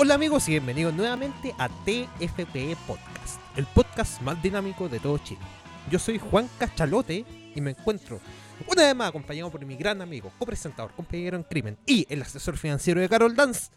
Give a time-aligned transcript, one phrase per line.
[0.00, 5.40] Hola amigos y bienvenidos nuevamente a TFPE Podcast, el podcast más dinámico de todo Chile.
[5.90, 8.20] Yo soy Juan Cachalote y me encuentro
[8.70, 12.56] una vez más acompañado por mi gran amigo, copresentador, compañero en crimen y el asesor
[12.56, 13.72] financiero de Carol Dance,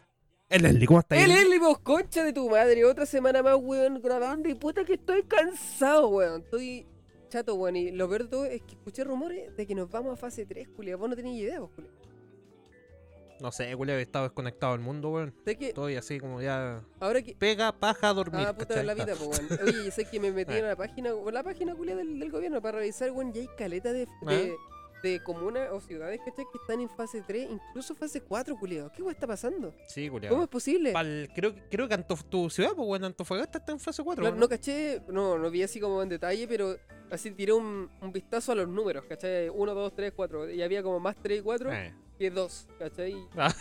[0.48, 0.86] el Leslie.
[0.86, 1.16] ¿Cómo está?
[1.18, 4.94] El Leslie, vos concha de tu madre, otra semana más, weón, grabando y puta que
[4.94, 6.42] estoy cansado, weón.
[6.42, 6.86] Estoy
[7.30, 7.78] chato, weón.
[7.78, 10.46] Y lo peor de todo es que escuché rumores de que nos vamos a fase
[10.46, 10.98] 3, Julia.
[10.98, 11.90] Vos no tenías idea, vos, Julia.
[13.42, 15.34] No sé, Julio, he estado desconectado del mundo, weón.
[15.44, 16.84] Sé que Estoy así como ya.
[17.00, 17.36] ahora que.
[17.36, 18.46] Pega, paja, dormir.
[18.48, 19.60] Ah, puta de la vida, pues, weón.
[19.68, 22.62] Oye, yo sé que me metí en la página, la página, Julia, del, del gobierno
[22.62, 24.32] para revisar, weón, y hay caleta de, Ah.
[24.32, 24.56] de,
[25.02, 26.46] de comunas o ciudades, ¿cachai?
[26.52, 28.92] Que están en fase 3, incluso fase 4, Julia.
[28.96, 29.74] ¿Qué weón está pasando?
[29.88, 30.30] Sí, Julio.
[30.30, 30.94] ¿Cómo es posible?
[30.94, 34.22] Pal- creo, creo que Antof- tu ciudad, pues bueno, Antofagasta está en fase 4.
[34.22, 36.78] Claro, no caché, no, no vi así como en detalle, pero
[37.10, 39.50] así tiré un, un vistazo a los números, ¿cachai?
[39.50, 40.52] 1, 2, 3, 4.
[40.52, 41.96] Y había como más 3 y 4 Eh.
[42.22, 43.16] Que 2, ¿cachai?
[43.36, 43.54] Ah.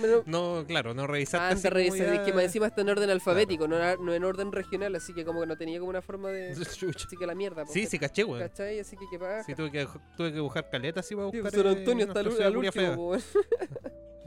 [0.00, 1.46] Pero- No, claro, no revisaste.
[1.46, 4.50] Antes como revisé, es que más encima está en orden alfabético, no, no en orden
[4.52, 6.54] regional, así que como que no tenía como una forma de...
[6.76, 7.06] Chucha.
[7.06, 8.40] Así que la mierda, po, Sí, sí, caché, weón.
[8.40, 8.80] ¿cachai?
[8.80, 9.44] Así que qué pasa.
[9.44, 11.60] Sí, tuve que, tuve que buscar caletas así para Sí, buscar.
[11.62, 13.22] San eh, Antonio está al, al último, weón.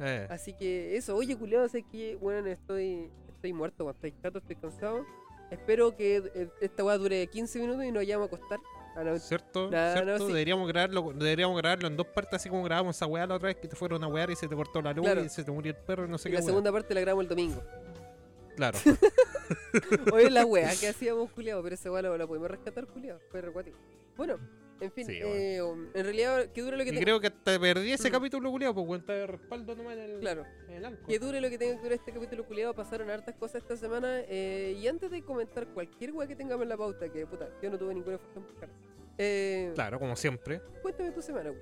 [0.03, 0.25] Eh.
[0.31, 5.05] Así que eso, oye, culiado, sé que, bueno, estoy, estoy muerto, estoy chato, estoy cansado.
[5.51, 8.59] Espero que eh, esta weá dure 15 minutos y nos vayamos a acostar.
[8.95, 9.69] No, ¿Cierto?
[9.71, 10.17] No, ¿Cierto?
[10.19, 10.27] sí.
[10.27, 13.57] Deberíamos, grabarlo, deberíamos grabarlo en dos partes, así como grabamos esa weá la otra vez
[13.57, 15.23] que te fueron a wear y se te cortó la luz Claro.
[15.23, 16.37] y se te murió el perro y no sé y qué.
[16.37, 16.47] la weá.
[16.47, 17.63] segunda parte la grabamos el domingo.
[18.55, 18.77] Claro.
[20.13, 23.19] Oye, la weá que hacíamos, culiado, pero esa weá la, la podemos rescatar, culiado.
[23.29, 23.77] Fue recuático.
[24.17, 24.37] Bueno,
[24.81, 27.01] en fin, Sí, eh, um, en realidad, que dure lo que tenga.
[27.03, 28.11] creo que te perdí ese Mm.
[28.11, 31.49] capítulo, culiado, pues cuenta de respaldo nomás en el, Claro, en el que dure lo
[31.49, 32.73] que tenga que durar este capítulo, culiado.
[32.73, 34.21] Pasaron hartas cosas esta semana.
[34.27, 37.69] eh, y antes de comentar cualquier weá que tengamos en la pauta, que puta, yo
[37.69, 38.69] no tuve ninguna función buscar.
[39.17, 40.61] Eh, Claro, como siempre.
[40.81, 41.61] Cuéntame tu semana, weá.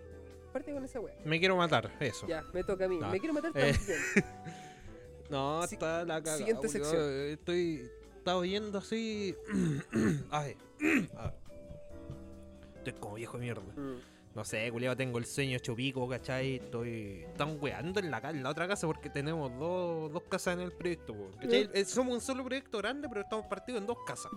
[0.54, 1.14] Parte con esa weá.
[1.26, 2.26] Me quiero matar, eso.
[2.28, 2.98] Ya, me toca a mí.
[3.00, 3.10] No.
[3.12, 4.00] Me quiero matar Eh, también.
[5.30, 6.38] No, Si- está la cagada.
[6.38, 7.02] siguiente sección.
[7.28, 7.88] Estoy.
[8.18, 9.36] Estaba oyendo así.
[10.32, 10.56] Ay.
[11.16, 11.34] Ah.
[12.90, 13.62] Estoy como viejo de mierda.
[13.76, 13.98] Mm.
[14.36, 16.56] No sé, culiado, tengo el sueño hecho pico, ¿cachai?
[16.58, 17.24] Estoy.
[17.28, 20.72] Están weando en la, en la otra casa porque tenemos dos, dos casas en el
[20.72, 21.16] proyecto.
[21.42, 24.32] Eh, Somos un solo proyecto grande, pero estamos partidos en dos casas.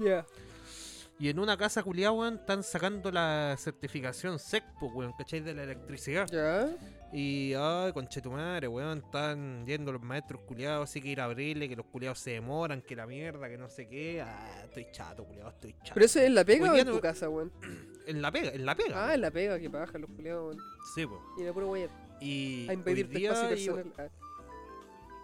[1.22, 5.38] Y en una casa, culiado, weón, están sacando la certificación SECPO, weón, ¿cachai?
[5.38, 6.26] De la electricidad.
[6.26, 6.68] Ya.
[7.12, 11.76] Y, ay, conchetumare, weón, están yendo los maestros culiados, así que ir a abrirle, que
[11.76, 14.20] los culiados se demoran, que la mierda, que no sé qué.
[14.20, 15.92] Ah, estoy chato, culiado, estoy chato.
[15.94, 17.52] ¿Pero eso es en la pega Hoy o en tu casa, weón?
[18.04, 19.10] En la pega, en la pega.
[19.10, 20.66] Ah, en la pega, que paja los culiados, weón.
[20.92, 21.22] Sí, po.
[21.38, 21.88] Y la puro weón.
[22.20, 23.92] Y A impedir día iba- personal.
[23.96, 24.08] Ah,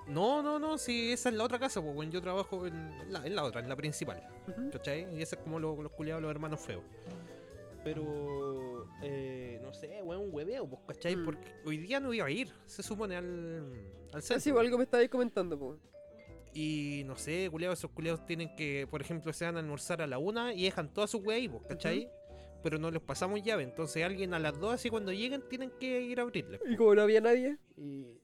[0.09, 3.27] No, no, no, sí, esa es la otra casa, pues, weón, yo trabajo en la,
[3.27, 4.71] en la otra, en la principal, ujú.
[4.71, 5.07] ¿cachai?
[5.17, 6.83] Y ese es como lo- los culiados, los hermanos feos.
[7.85, 11.17] Pero, eh, no sé, weón, un hueveo, pues, ¿cachai?
[11.17, 11.25] Mm.
[11.25, 13.73] Porque hoy día no iba a ir, se supone, al,
[14.13, 14.41] al centro.
[14.41, 15.79] sí, algo me estabais comentando, po.
[16.55, 20.07] Y no sé, culiados, esos culiados tienen que, por ejemplo, se van a almorzar a
[20.07, 22.11] la una y dejan toda su weá ahí, pues, ¿cachai?
[22.63, 26.01] Pero no les pasamos llave, entonces alguien a las dos, así cuando lleguen, tienen que
[26.03, 26.59] ir a abrirle.
[26.69, 28.18] Y como no había nadie, Y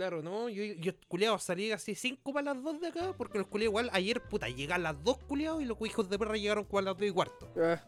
[0.00, 3.46] claro, no, yo, yo culiado salí así cinco para las dos de acá, porque los
[3.48, 6.78] culiados igual ayer, puta, llegan las dos culiados y los hijos de perra llegaron como
[6.78, 7.46] a las dos y cuarto.
[7.58, 7.78] ah,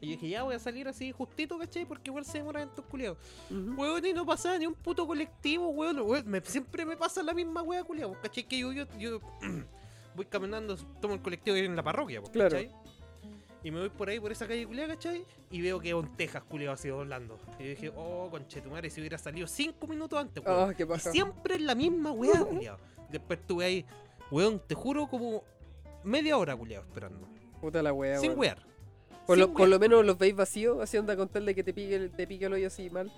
[0.00, 1.86] Y dije, ya voy a salir así justito, ¿cachai?
[1.86, 3.18] Porque igual se demoran estos culiados.
[3.50, 3.80] ujú.
[3.80, 6.00] Weón, y no pasaba ni un puto colectivo, weón.
[6.00, 8.16] weón, me- siempre me pasa la misma wea, culiado.
[8.20, 8.42] ¿Cachai?
[8.48, 9.20] Que yo, yo, yo
[10.16, 12.58] voy caminando, tomo el colectivo en la parroquia, po, Claro.
[13.62, 15.24] Y me voy por ahí, por esa calle culiada, ¿cachai?
[15.50, 17.38] Y veo que un Texas culiado así doblando.
[17.58, 20.70] Y yo dije, oh, conchetumare, si hubiera salido cinco minutos antes, weón.
[20.70, 21.10] Ah, qué paja.
[21.10, 22.78] siempre es la misma weá, culiado.
[23.10, 23.84] Después estuve ahí,
[24.30, 25.42] weón, te juro, como
[26.04, 27.28] media hora, culiado, esperando.
[27.60, 28.40] Puta la wea, Sin weón.
[28.40, 28.58] wear.
[29.26, 29.70] Por lo, Sin por wear.
[29.70, 32.44] lo menos los veis vacíos, así anda con tal de que te pique te pique
[32.46, 33.10] el hoyo así mal.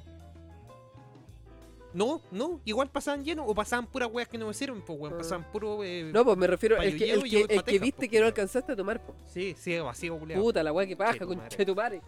[1.94, 5.14] No, no, igual pasaban llenos o pasaban puras weas que no me sirven, pues weón.
[5.14, 5.19] Ah.
[5.19, 5.82] Pasaban puro.
[5.82, 8.73] eh, No, pues me refiero al que, el que, el viste po, que no alcanzaste
[8.73, 9.14] a tomar, po.
[9.26, 10.43] Sí, sí, vacío, culiado.
[10.43, 11.64] Puta la wea que paja, Chetumare.
[11.67, 12.02] con madre.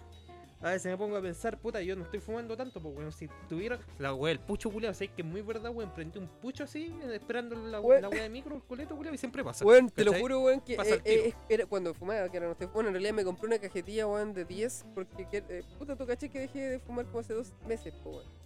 [0.62, 3.10] A veces me pongo a pensar, puta, yo no estoy fumando tanto, pues weón.
[3.12, 5.90] Si tuviera la wea, el pucho culiado, sabes que es muy verdad, weón.
[5.94, 9.64] Prendí un pucho así, esperando la, wea de micro, el coleto, culiado, y siempre pasa.
[9.64, 12.66] Weón, te lo juro, weón, que eh, eh, era cuando fumaba, que era no sé,
[12.66, 16.06] bueno, en realidad me compré una cajetilla, weón, de 10, porque, que- eh, puta, tú
[16.06, 18.40] caché que dejé de fumar como hace dos meses, po, weón.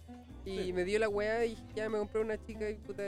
[0.45, 0.73] Y Sí.
[0.73, 3.03] me dio la weá y ya me compré una chica y, puta,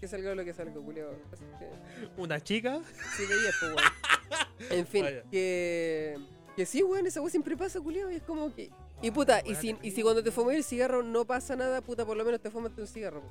[0.00, 1.14] que salga lo que salga, culiao.
[1.32, 2.80] Así que, Una chica.
[3.16, 3.78] sí 10, po, weón.
[4.70, 5.22] En fin, Vaya.
[5.30, 6.16] que,
[6.56, 8.70] que sí, weón, esa weá siempre pasa, culiao, y es como que...
[9.00, 12.04] Y puta, y si, y si cuando te fumas el cigarro no pasa nada, puta,
[12.06, 13.22] por lo menos te fumaste un cigarro.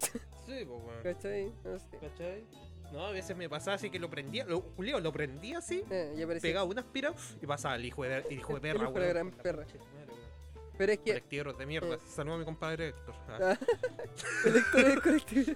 [0.00, 0.12] Sí,
[0.46, 1.02] pues weón.
[1.02, 1.52] ¿cachai?
[1.64, 1.86] No sé.
[2.00, 2.44] ¿Cachai?
[2.92, 6.38] No, a veces me pasaba así que lo prendía, lo, culiao, lo prendía así, Eh,
[6.42, 9.08] pegaba una aspira y pasaba el hijo de, el hijo de El perra, hijo de
[9.08, 9.64] gran perra.
[10.80, 11.94] Pero es que Colectiveros de mierda.
[11.96, 11.98] Eh.
[12.08, 13.14] Saludos a mi compadre Héctor.
[13.28, 13.38] Ah.
[13.38, 13.58] Ah.
[14.46, 15.52] el Héctor es colectivo.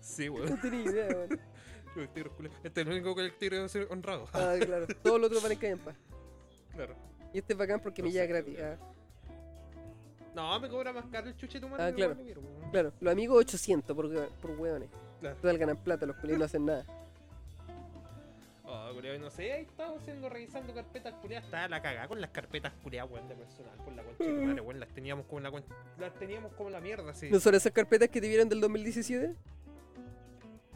[0.00, 0.48] Sí, weón.
[0.48, 1.40] No tenía idea, weón.
[2.64, 4.26] Este es el único colectivo que ser honrado.
[4.32, 4.86] Ah, claro.
[5.02, 5.94] Todos los otros van en callampa.
[6.72, 6.96] Claro.
[7.34, 8.58] Y este es bacán porque me llega gratis.
[8.58, 8.76] ah.
[10.34, 12.16] No, me cobra más caro el chuche tu Ah, claro.
[12.72, 14.88] Claro, los amigos 800 por, por hueones.
[15.20, 15.36] Claro.
[15.36, 16.86] Total ganan plata, los culiados no hacen nada.
[18.76, 22.30] Oh, culiado, no sé, ahí estaba haciendo, revisando carpetas culiadas, estaba la cagada con las
[22.30, 25.50] carpetas culiadas, weón, de personal, por la concha de madre, weón, las teníamos como la
[25.50, 25.64] con-
[25.98, 27.30] las teníamos como la mierda, así.
[27.30, 29.34] ¿No son esas carpetas que te vieron del 2017?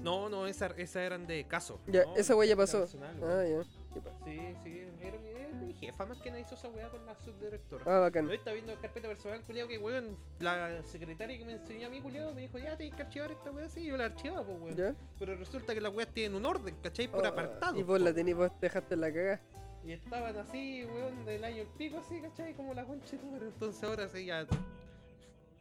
[0.00, 1.80] No, no, esas esa eran de caso.
[1.88, 2.78] Ya, no, esa weá ya pasó.
[2.80, 3.64] personal, Ah, weón.
[3.64, 4.00] ya.
[4.24, 5.16] Sí, sí, era
[5.78, 7.84] jefa más que nada hizo esa weá con la subdirectora.
[7.86, 8.28] Ah, bacán.
[8.28, 12.00] Hoy está viendo carpeta personal, culiado, que weón, la secretaria que me enseñó a mí,
[12.00, 14.76] culiado, me dijo, ya tienes que archivar esta weá, sí, yo la archivaba, pues weón.
[14.76, 14.94] ¿Ya?
[15.18, 17.08] Pero resulta que las weas tienen un orden, ¿cachai?
[17.08, 17.78] Por Ah, apartado.
[17.78, 19.40] Y vos la tenés, vos te dejaste en la cagada.
[19.84, 22.54] Y estaban así, weón, del año el pico, así, ¿cachai?
[22.54, 23.46] Como la concha madre.
[23.46, 24.46] Entonces ahora sí ya.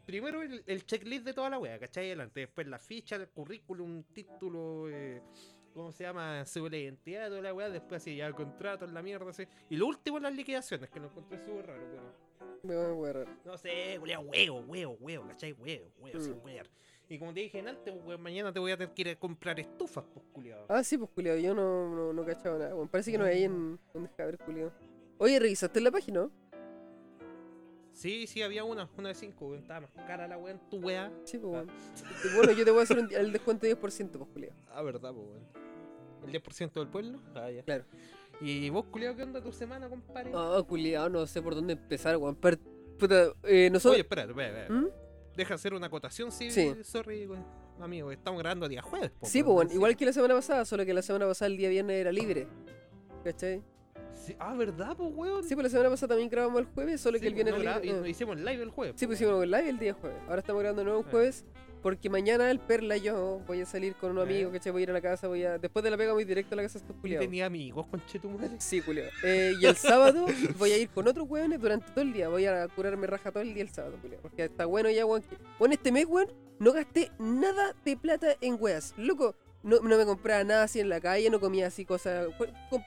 [0.06, 2.08] Primero el, el checklist de toda la wea, ¿cachai?
[2.08, 2.40] Adelante.
[2.42, 5.22] Después la ficha, el currículum, título, eh,
[5.78, 6.44] ¿cómo se llama?
[6.46, 7.70] Seguro de identidad, toda la wea.
[7.70, 9.48] Después así ya el contrato, la mierda, así.
[9.70, 12.28] Y lo último las liquidaciones, que lo encontré súper raro, pero.
[12.64, 13.38] Me voy a agarrar.
[13.46, 15.54] No sé, culiao, huevo, huevo, huevo, ¿cachai?
[15.54, 16.22] Huevo, huevo, Mm.
[16.24, 16.68] sin wear.
[17.10, 19.58] Y como te dije antes, weón, mañana te voy a tener que ir a comprar
[19.60, 20.66] estufas, pues, culiao.
[20.68, 22.74] Ah, sí, pues culiado, yo no, no, no cachaba nada.
[22.74, 23.80] Bueno, parece que no hay ahí en.
[24.18, 24.74] A ver, culiado.
[25.20, 26.30] Oye, ¿revisaste la página?
[27.98, 29.62] Sí, sí, había una, una de cinco, weón.
[29.62, 31.12] Estaba más cara la weón, tu wea.
[31.24, 31.66] Sí, pues Ah.
[32.36, 32.52] bueno.
[32.52, 34.56] Yo te voy a hacer un- el descuento de 10%, pues culiado.
[34.70, 35.48] Ah, verdad, pues, weón.
[36.26, 37.20] ¿El 10% del pueblo?
[37.34, 37.64] Ah, ya.
[37.64, 37.86] Claro.
[38.40, 40.32] ¿Y vos, culiao, qué onda tu semana, compadre?
[40.36, 42.36] Ah, culiado, no sé por dónde empezar, weón.
[42.36, 42.58] Pero,
[43.00, 43.94] puta, eh, nosotros.
[43.94, 44.72] Oye, espérate, espérate.
[44.72, 44.88] ¿Mm?
[45.36, 46.76] Deja hacer una acotación, sí, Sí.
[46.84, 47.44] sorry, weón.
[47.80, 49.56] Amigo, estamos grabando día jueves, po, Sí, pues weón.
[49.56, 52.12] bueno, igual que la semana pasada, solo que la semana pasada el día viernes era
[52.12, 52.48] libre.
[53.24, 53.64] ¿Cachai?
[54.28, 55.44] Sí, Ah, ¿verdad, pues, weón?
[55.44, 57.66] Sí, pues la semana pasada también grabamos el jueves, solo Sí, que el pues, viernes
[57.66, 57.98] no, Ah.
[58.00, 58.96] nos hicimos live el jueves.
[58.98, 60.20] Sí, pues hicimos el live el día jueves.
[60.28, 61.12] Ahora estamos grabando nuevo un Ah.
[61.12, 61.46] jueves.
[61.84, 64.72] Porque mañana el Perla y yo voy a salir con un amigo, ¿cachai?
[64.72, 65.60] Voy a ir a la casa, voy a.
[65.60, 67.24] Después de la pega voy directo a la casa de estos culiados.
[67.26, 68.56] Tenía amigos, conche tu madre.
[68.58, 69.08] Sí, culiao.
[69.24, 69.76] Eh, y el
[70.16, 70.26] sábado
[70.58, 72.30] voy a ir con otros weones durante todo el día.
[72.30, 74.20] Voy a curarme raja todo el día el sábado, culiao.
[74.22, 75.22] Porque está bueno ya, weón.
[75.22, 76.28] que- Bueno, este mes, weón,
[76.60, 78.94] no gasté nada de plata en weas.
[78.98, 79.36] Loco,
[79.68, 82.28] no, no me compraba nada así en la calle, no comía así cosas.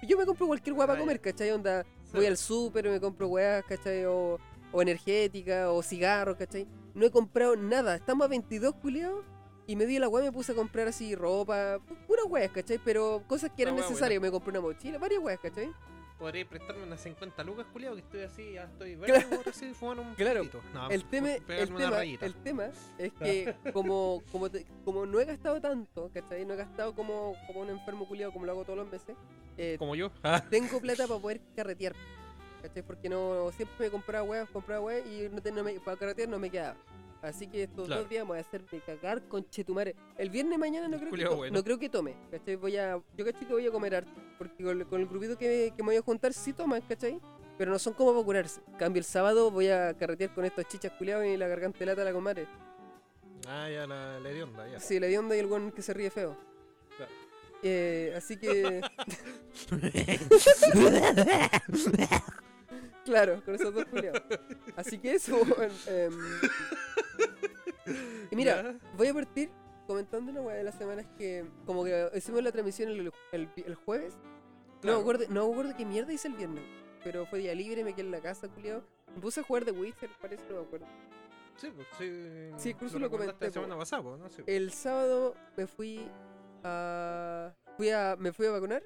[0.02, 1.50] Yo me compro cualquier Ah, para comer, ¿cachai?
[1.52, 4.04] Onda, voy al súper, me compro weas, ¿cachai?
[4.06, 4.38] O,
[4.72, 6.66] o energética, o cigarros, ¿cachai?
[6.94, 7.96] No he comprado nada.
[7.96, 9.22] Estamos a 22, culiao.
[9.66, 12.80] Y me di la weá, me puse a comprar así ropa, pu- puras weas, ¿cachai?
[12.84, 14.20] Pero cosas que eran necesarias.
[14.20, 15.70] Me compré una mochila, varias weas, ¿cachai?
[16.20, 19.42] Podría prestarme unas 50 lucas, culiao, que estoy así, ya estoy verde, Claro.
[19.48, 20.42] así, fumar un Claro.
[20.74, 22.26] No, El tema, el, tema, rayita.
[22.26, 22.66] el tema
[22.98, 26.44] es que como, como, te- como no he gastado tanto, ¿cachai?
[26.44, 29.16] No he gastado como, como un enfermo culiado como lo hago todos los meses,
[29.56, 30.10] eh, Como yo.
[30.22, 31.94] Ah, tengo plata para poder carretear.
[32.60, 32.82] ¿Cachai?
[32.82, 36.28] Porque no siempre me compraba weas, compraba weas y no, te- no me, para carretear
[36.28, 36.76] no me quedaba.
[37.22, 38.02] Así que estos Claro.
[38.02, 39.94] dos días me voy a hacerme cagar con chetumare.
[40.16, 41.58] El viernes mañana no creo, que, bueno.
[41.58, 42.56] no creo que tome, ¿cachai?
[42.56, 44.10] Voy a, yo caché que voy a comer harto.
[44.38, 47.20] Porque con, con el grupito que, que me voy a juntar sí toman, ¿cachai?
[47.58, 48.62] Pero no son como para curarse.
[48.78, 52.04] Cambio el sábado voy a carretear con estos chichas culiados y la garganta lata a
[52.06, 52.46] la comadre.
[53.46, 54.80] Ah, ya la, la hedionda, ya.
[54.80, 56.38] Sí, la onda y el buen que se ríe feo.
[56.96, 57.12] Claro.
[57.62, 58.80] Eh, así que,
[63.10, 64.22] claro, con esos dos culiados.
[64.76, 66.12] Así que eso, weón, em,
[68.30, 68.78] Y mira, Ya.
[68.96, 69.50] voy a partir
[69.86, 73.74] comentando una weá de las semanas que, como que hicimos la transmisión el, el- el
[73.74, 74.14] jueves.
[74.82, 76.64] No me acuerdo, no me acuerdo qué mierda hice el viernes.
[77.02, 78.84] Pero fue día libre, me quedé en la casa, culiado.
[79.14, 80.86] Me puse a jugar The Witcher, parece, no me acuerdo.
[81.56, 82.50] Sí, pues sí.
[82.56, 84.28] Sí, incluso lo comenté, La semana pasada, ¿no?
[84.30, 84.42] Sí.
[84.46, 86.08] El sábado me fui
[86.62, 87.52] a.
[87.76, 88.82] Fui a me fui a vacunar.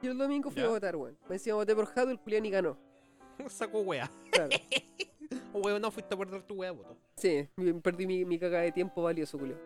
[0.00, 0.68] Y el domingo fui Ya.
[0.68, 1.18] a votar, weón.
[1.28, 2.78] Me decía voté por Jado, el culiao ni ganó.
[3.48, 4.10] Saco wea.
[4.30, 4.50] Claro.
[5.52, 6.96] O wea, no fuiste a perder tu wea, voto.
[7.16, 7.48] sí,
[7.82, 9.58] perdí mi, mi caga de tiempo valioso, culiao.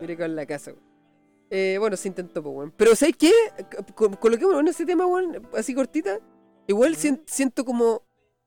[0.00, 0.82] Miré que en la casa, weón.
[1.50, 2.72] Eh, bueno, se intentó, pues, weón.
[2.76, 3.32] Pero ¿sabes qué?
[3.94, 6.18] Co- Coloquémonos en ese tema, weón, así cortita.
[6.68, 7.00] Igual Ujú.
[7.00, 8.02] sien- siento como,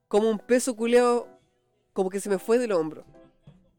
[0.08, 1.28] como un peso culeado,
[1.94, 3.04] como que se me fue del hombro.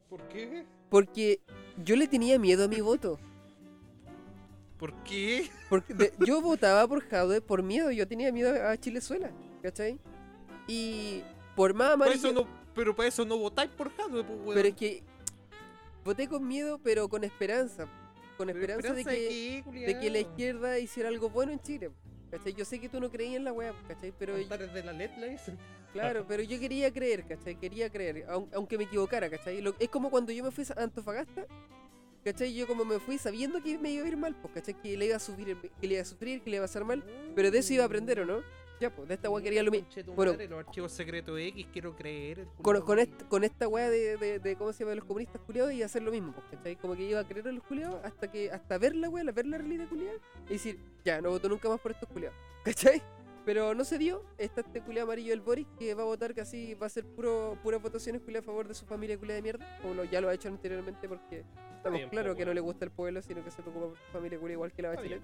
[0.09, 0.64] ¿Por qué?
[0.90, 1.40] Porque
[1.82, 3.18] yo le tenía miedo a mi voto.
[4.78, 5.50] ¿Por qué?
[5.68, 9.30] Porque de- yo votaba por Jaude por miedo, yo tenía miedo a Chilezuela,
[9.62, 9.99] ¿cachai?
[10.71, 11.23] Y
[11.57, 14.55] por más amarillo, eso no, pero para eso no votáis por Jadwe, pues, weón.
[14.55, 15.03] pero es que
[16.05, 17.87] voté con miedo, pero con esperanza.
[18.37, 21.91] Con esperanza, de, que, de que la izquierda hiciera algo bueno en Chile.
[22.31, 22.55] ¿Cachai?
[22.55, 24.15] Yo sé que tú no creías en la web, ¿cachai?
[24.19, 25.59] Pero Altares de la LED la dicen.
[25.93, 27.57] claro, pero yo quería creer, ¿cachai?
[27.57, 29.61] Quería creer, aun- aunque me equivocara, ¿cachai?
[29.61, 31.45] Lo- es como cuando yo me fui a Antofagasta,
[32.25, 32.55] ¿cachai?
[32.55, 34.75] Yo como me fui sabiendo que me iba a ir mal, pues, ¿cachai?
[34.81, 36.85] Que le iba a subir, que le iba a sufrir, que le iba a hacer
[36.85, 37.03] mal,
[37.35, 38.43] pero de eso iba a aprender, ¿o no?
[38.80, 39.87] Ya, pues, de esta weá quería lo mismo.
[40.14, 42.46] Bueno, los archivos secretos X, quiero creer.
[42.62, 44.90] Con, con, con esta weá de, de, de, ¿cómo se llama?
[44.90, 46.76] de los comunistas culiados y hacer lo mismo, ¿cachai?
[46.76, 49.46] Como que iba a creer a los culiados hasta que hasta ver la weá, ver
[49.46, 50.16] la realidad culiada
[50.49, 53.02] y decir, ya, no voto nunca más por estos culiados, ¿cachai?
[53.44, 56.75] Pero no se dio, está este culiado amarillo del Boris que va a votar casi,
[56.75, 59.78] va a hacer puro, puras votaciones culiadas a favor de su familia culiada de mierda,
[59.80, 61.44] como lo- ya lo ha hecho anteriormente porque
[61.76, 64.38] estamos claros que no le gusta el pueblo, sino que se preocupa por su familia
[64.38, 65.22] culiada igual que la Bachelet.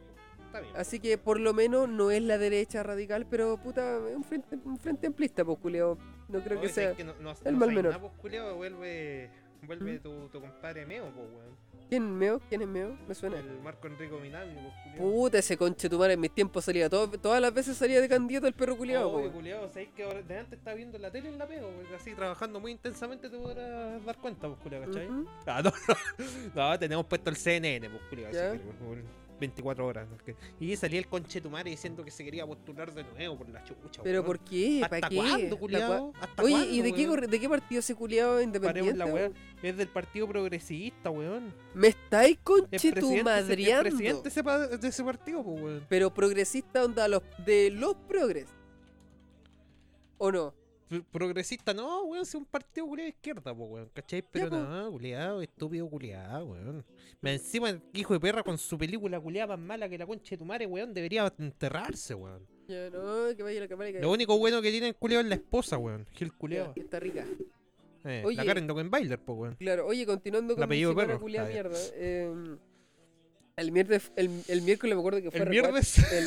[0.60, 0.80] Bien, está bien.
[0.80, 4.56] Así que por lo menos no es la derecha radical, pero puta, es un frente,
[4.64, 5.98] un frente amplista, pues culiao.
[6.28, 6.90] No creo que sea.
[6.92, 7.84] ¿sabes no, no, el no mal menor.
[7.92, 9.30] nada, pues, culiao, vuelve,
[9.62, 10.00] vuelve ¿Mm?
[10.02, 11.66] tu, tu compadre Meo, pues, weón.
[11.88, 12.40] ¿Quién meo?
[12.48, 12.98] ¿Quién es meo?
[13.06, 13.38] Me suena.
[13.38, 15.08] El Marco Enrico Minami, pues, culiao.
[15.12, 16.90] Puta, ese conche tu madre en mis tiempos salía.
[16.90, 20.20] todo- todas las veces salía de candidato el perro culiado, Oye, culiao, ¿sabes que ahora
[20.20, 23.38] de antes estaba viendo la tele en la pega, pues, así trabajando muy intensamente te
[23.38, 25.08] podrás dar cuenta, pues, culiao, ¿cachai?
[25.46, 25.72] Ah, no,
[26.56, 28.98] no, tenemos puesto el CNN, pues, culiao, así que, pues,
[29.38, 30.08] 24 horas.
[30.58, 34.20] Y salía el conchetumare diciendo que se quería postular de nuevo por la chucha, Pero
[34.20, 34.26] weón.
[34.26, 34.78] ¿por qué?
[34.80, 35.16] ¿Para ¿Hasta qué?
[35.16, 38.94] cuándo, cua- ¿Hasta Oye, cuándo, ¿y de qué, de qué partido ese culiado independiente?
[38.94, 39.34] la weón?
[39.62, 41.52] Es del Partido Progresista, weón.
[41.74, 43.82] Me estáis Es conche tu es madreando.
[43.90, 45.86] presidente de ese, pa- de ese partido, pues, weón.
[45.88, 48.46] Pero progresista onda los de los progres.
[50.18, 50.54] ¿O no?
[50.88, 54.22] Pro- Progresista, no, weón, es un partido culiado de izquierda, pues, weón, ¿cachai?
[54.22, 54.56] Pero po.
[54.56, 56.84] no, culiado, estúpido culiado, weón.
[57.22, 60.36] Encima, el hijo de perra con su película culiada más mala que la concha de
[60.38, 62.46] tu madre, weón, debería enterrarse, weón.
[62.68, 65.28] Ya no, que vaya la cámara que Lo único bueno que tiene el culiado es
[65.28, 66.06] la esposa, weón.
[66.12, 66.72] Gil culiado.
[66.76, 67.24] está rica.
[68.04, 68.36] Eh, Oye.
[68.36, 69.54] la Karen Dockenbailer, pues, weón.
[69.56, 71.20] Claro, oye, continuando con semana perro.
[71.20, 71.76] culiada mierda.
[71.94, 72.32] eh,
[73.56, 76.12] el, miércoles, el, el miércoles me acuerdo que fue El miércoles.
[76.12, 76.24] El,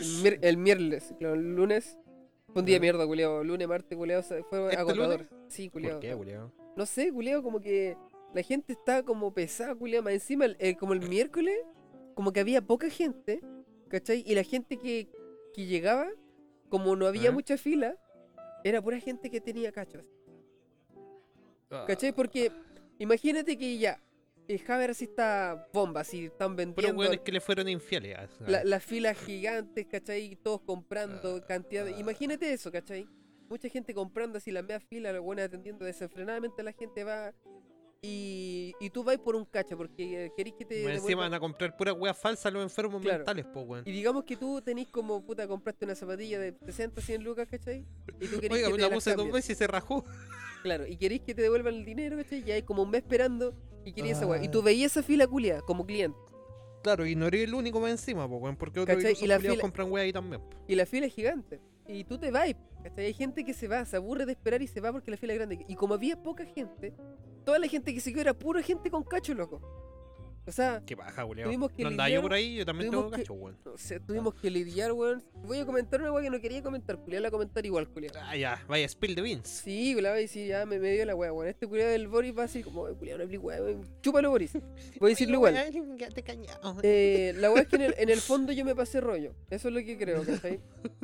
[0.00, 1.98] sí, el miércoles, claro, el lunes.
[2.52, 3.44] Fue un día de mierda, culiado.
[3.44, 4.22] Lunes, martes, culiado.
[4.22, 5.20] Fue ¿Este agotador.
[5.20, 5.26] lunes?
[5.48, 6.00] Sí, ¿Por culiado.
[6.00, 6.52] qué, culiado?
[6.76, 7.96] No sé, culiado, como que
[8.34, 10.02] la gente está como pesada, culiado.
[10.02, 11.56] Más encima, el- como el miércoles,
[12.14, 13.40] como que había poca gente,
[13.88, 14.24] ¿cachai?
[14.26, 15.08] Y la gente que,
[15.52, 16.08] que llegaba,
[16.68, 17.32] como no había Ah.
[17.32, 17.96] mucha fila,
[18.64, 20.04] era pura gente que tenía cachos.
[21.86, 22.12] ¿Cachai?
[22.12, 22.50] Porque
[22.98, 24.02] imagínate que ya,
[24.54, 28.16] el Javier así está bomba, así están Pero vendiendo weón es que le fueron infieles.
[28.18, 30.36] ah, la- las filas gigantes, ¿cachai?
[30.42, 31.94] Todos comprando Ah, cantidad de...
[31.94, 31.98] ah.
[31.98, 33.06] Imagínate eso, ¿cachai?
[33.48, 37.32] Mucha gente comprando así la media fila, los buenos atendiendo desenfrenadamente, la gente va
[38.02, 41.34] y, y tú vas por un cacho porque eh, querés que te Más encima van
[41.34, 43.18] a comprar pura weas falsas los enfermos Claro.
[43.18, 43.82] mentales, pues, weón.
[43.86, 47.84] Y digamos que tú tenés como, puta, compraste una zapatilla de 60, 100 lucas, ¿cachai?
[48.20, 50.04] Y tú querés Oiga, que te la puse dos veces y se rajó.
[50.62, 52.42] Claro, y queréis que te devuelvan el dinero, ¿cachai?
[52.46, 54.42] Y hay como un mes esperando y querías esa weá.
[54.42, 54.50] Y Ah.
[54.50, 56.18] tú veías esa fila culia como cliente.
[56.82, 59.10] Claro, y no eres el único más encima, pues, weón, porque otros ¿Cachai?
[59.12, 60.40] ilusos Y la culiados fila- compran weas ahí también.
[60.42, 60.48] po.
[60.66, 61.60] Y la fila es gigante.
[61.86, 63.06] Y tú te vas, ¿cachai?
[63.06, 65.32] Hay gente que se va, se aburre de esperar y se va porque la fila
[65.32, 65.64] es grande.
[65.68, 66.94] Y como había poca gente,
[67.44, 69.60] toda la gente que se quedó era pura gente con cacho, loco.
[70.46, 71.24] O sea, Qué baja.
[71.26, 73.56] Tuvimos que No andaba yo lidiar- por ahí, yo también tengo que- cacho, weón.
[73.64, 75.22] no sé, tuvimos que lidiar, weón.
[75.44, 78.12] Voy a comentar una weá que no quería comentar, culiar la comentar igual, culiar.
[78.18, 79.46] Ah, ya, vaya, spill the beans.
[79.48, 81.48] Sí, la voy a decir, ya me, me dio la weá, weón.
[81.48, 83.86] Este culiado del Boris va así como, culiado, no weá, weón.
[84.02, 84.52] Chúpalo, Boris.
[84.98, 85.54] Voy a decirlo igual.
[86.82, 89.34] Eh, la weá es que en el, en el fondo yo me pasé rollo.
[89.50, 90.60] Eso es lo que creo, ¿cachai?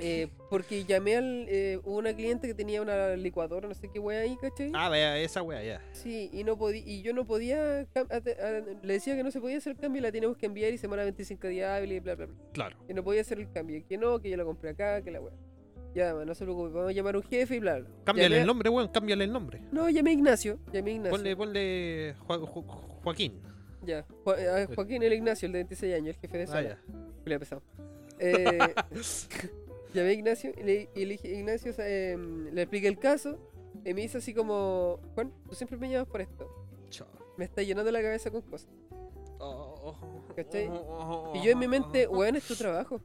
[0.00, 1.46] Eh, porque llamé al.
[1.48, 4.72] Eh, hubo una cliente que tenía una licuadora, no sé qué weá ahí, ¿cachai?
[4.74, 5.80] Ah, vea, esa wea, ya.
[5.92, 9.58] Sí, y no podía, y yo no podía, a- le decía que no se podía
[9.58, 12.14] hacer el cambio y la tenemos que enviar y semana 25 días hábiles y bla,
[12.14, 12.36] bla, bla.
[12.52, 12.76] Claro.
[12.88, 15.20] Y no podía hacer el cambio, que no, que yo la compré acá, que la
[15.20, 15.32] weá.
[15.94, 17.88] Ya, no se preocupe, vamos a llamar a un jefe y bla, bla.
[18.04, 19.60] Cámbiale Llamé el nombre, weón, cámbiale el nombre.
[19.72, 21.10] No, llamé a Ignacio, llamé a Ignacio.
[21.16, 22.62] Ponle, ponle Jo- Jo-
[23.02, 23.40] Joaquín.
[23.84, 26.68] Ya, Jo- a Joaquín el Ignacio, el de 26 años, el jefe de Ah, sala.
[26.68, 26.78] ya.
[27.22, 27.62] Julia pesado.
[28.20, 28.58] Eh,
[29.94, 33.38] llamé a Ignacio y le, y le dije, Ignacio, em, le expliqué el caso
[33.84, 36.48] y me dice así como, Juan, tú siempre me llamas por esto.
[36.90, 37.06] Chao.
[37.38, 38.68] Me está llenando la cabeza con cosas.
[39.38, 39.94] Oh,
[40.34, 40.68] ¿Cachai?
[40.68, 43.00] oh, Y yo en mi mente, weón, es tu trabajo.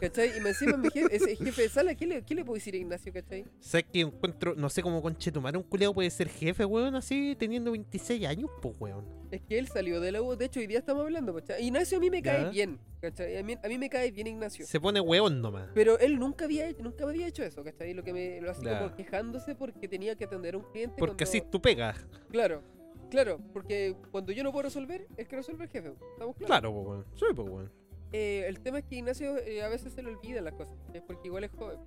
[0.00, 0.36] ¿Cachai?
[0.36, 2.74] Y me encima mi jefe, ese jefe de sala, ¿qué le, qué le puedo decir
[2.74, 3.44] a Ignacio, cachai?
[3.60, 7.70] ¿Sabes que encuentro, no sé cómo conchetumar un culeado puede ser jefe, weón, así teniendo
[7.72, 9.04] 26 años, pues, weón?
[9.30, 11.64] Es que él salió de la U, de hecho hoy día estamos hablando, ¿cachai?
[11.64, 12.48] Ignacio a mí me cae Ya.
[12.50, 13.36] bien, ¿cachai?
[13.36, 14.66] A mí, a mí me cae bien Ignacio.
[14.66, 15.68] Se pone weón nomás.
[15.74, 17.94] Pero él nunca había hecho, nunca me había hecho eso, ¿cachai?
[17.94, 20.96] Lo que me lo hacía como quejándose porque tenía que atender a un cliente.
[20.98, 21.94] Porque así cuando- es tu pega.
[22.30, 22.62] Claro,
[23.10, 25.88] claro, porque cuando yo no puedo resolver, el que resuelve el jefe.
[26.12, 26.46] ¿Estamos claros?
[26.46, 27.04] Claro, pues, weón.
[27.14, 27.72] Sí, pues, weón.
[28.16, 31.02] Eh, el tema es que Ignacio eh, a veces se le olvida las cosas, ¿cachai?
[31.04, 31.80] porque igual es joven,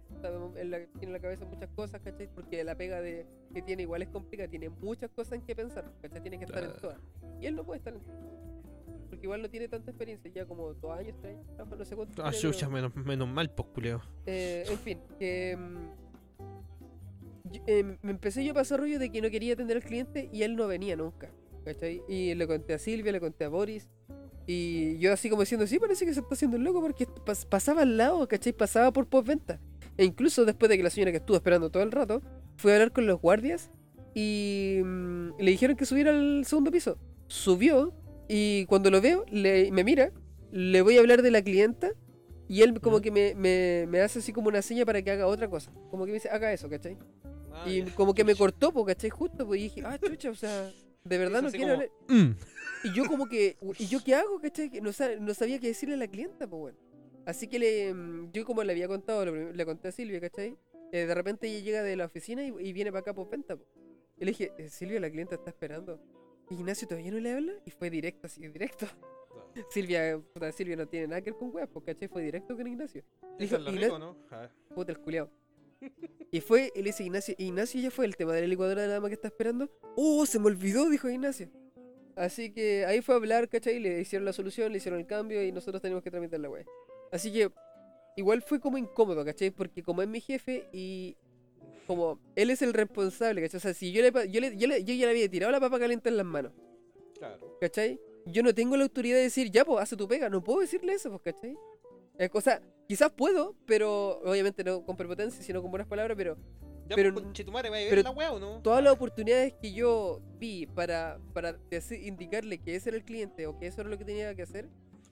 [0.57, 2.27] en la- tiene en la cabeza muchas cosas, ¿cachai?
[2.27, 5.89] Porque la pega de, que tiene igual es complicada, tiene muchas cosas en que pensar,
[6.01, 6.21] ¿cachai?
[6.21, 6.81] Tiene que estar en Claro.
[6.81, 6.99] todas.
[7.39, 8.01] Y él no puede estar en.
[9.09, 12.21] Porque igual no tiene tanta experiencia, ya como dos años, tres años, no sé cuánto.
[12.25, 14.01] Ah, tiene, pero- menos, menos mal, pues, culeo.
[14.25, 15.57] Eh, en fin, que.
[17.45, 20.29] yo- eh, me empecé yo a pasar rollo de que no quería atender al cliente
[20.33, 21.31] y él no venía nunca.
[21.63, 22.01] ¿Cachai?
[22.09, 23.89] Y le conté a Silvia, le conté a Boris.
[24.49, 27.45] Y yo así como diciendo, sí, parece que se está haciendo el loco porque pas-
[27.45, 28.53] pasaba al lado, ¿cachai?
[28.53, 29.59] Pasaba por postventa.
[29.97, 32.21] E incluso después de que la señora que estuvo esperando todo el rato,
[32.55, 33.69] fue a hablar con los guardias
[34.15, 36.97] y mm, le dijeron que subiera al segundo piso.
[37.27, 37.93] Subió
[38.29, 40.11] y cuando lo veo, le, me mira,
[40.51, 41.89] le voy a hablar de la clienta
[42.47, 45.27] y él como que me, me- me hace así como una seña para que haga
[45.27, 45.73] otra cosa.
[45.91, 46.97] Como que me dice, haga eso, ¿cachai?
[47.51, 49.09] Ah, Y como que me cortó, po, ¿cachai?
[49.09, 50.71] Justo, pues y dije, ah, chucha, o sea,
[51.03, 51.89] de verdad no quiero como, hablar.
[52.07, 52.87] "Mm".
[52.87, 54.69] Y yo como que, ¿y yo qué hago, cachai?
[54.81, 56.77] No, no sabía qué decirle a la clienta, pues bueno.
[57.25, 60.57] Así que le, mm, yo como le había contado, le conté a Silvia, ¿cachai?
[60.91, 63.55] Eh, de repente ella llega de la oficina y, y viene para acá por venta,
[63.57, 63.65] po.
[64.17, 65.99] Y le dije, eh, Silvia, la clienta está esperando.
[66.49, 67.53] ¿Y Ignacio todavía no le habla?
[67.65, 68.85] Y fue directo, así, directo.
[69.69, 72.07] Silvia, puta, Silvia no tiene nada que ver con weas, pues, ¿cachai?
[72.07, 73.03] Fue directo con Ignacio.
[73.39, 74.15] Dijo, es lo "Igna- rico, ¿no?
[74.75, 75.29] Puta el culiao.
[76.31, 78.87] Y fue, y le dice Ignacio, Ignacio ya fue el tema de la licuadora de
[78.89, 79.69] la dama que está esperando.
[79.95, 80.89] ¡Oh, se me olvidó!
[80.89, 81.49] Dijo Ignacio.
[82.15, 83.79] Así que ahí fue a hablar, ¿cachai?
[83.79, 86.65] Le hicieron la solución, le hicieron el cambio y nosotros tenemos que tramitar la wea.
[87.11, 87.49] Así que
[88.15, 89.51] igual fue como incómodo, ¿cachai?
[89.51, 91.15] Porque como es mi jefe y
[91.85, 93.57] como él es el responsable, ¿cachai?
[93.57, 95.59] O sea, si yo le, yo, le- yo, le- yo ya le había tirado la
[95.59, 96.51] papa caliente en las manos,
[97.17, 97.57] Claro.
[97.61, 98.01] ¿cachai?
[98.25, 100.27] Yo no tengo la autoridad de decir, ya, pues, hace tu pega.
[100.29, 101.55] No puedo decirle eso, pues, ¿cachai?
[102.17, 106.37] Es cosa, quizás puedo, pero obviamente no con prepotencia, sino con buenas palabras, pero
[106.89, 108.61] Ya, Pero- pero, Chetumare, ¿va a ver pero la weá o no?
[108.61, 111.57] todas las oportunidades que yo vi para, para
[112.01, 114.69] indicarle que ese era el cliente o que eso era lo que tenía que hacer,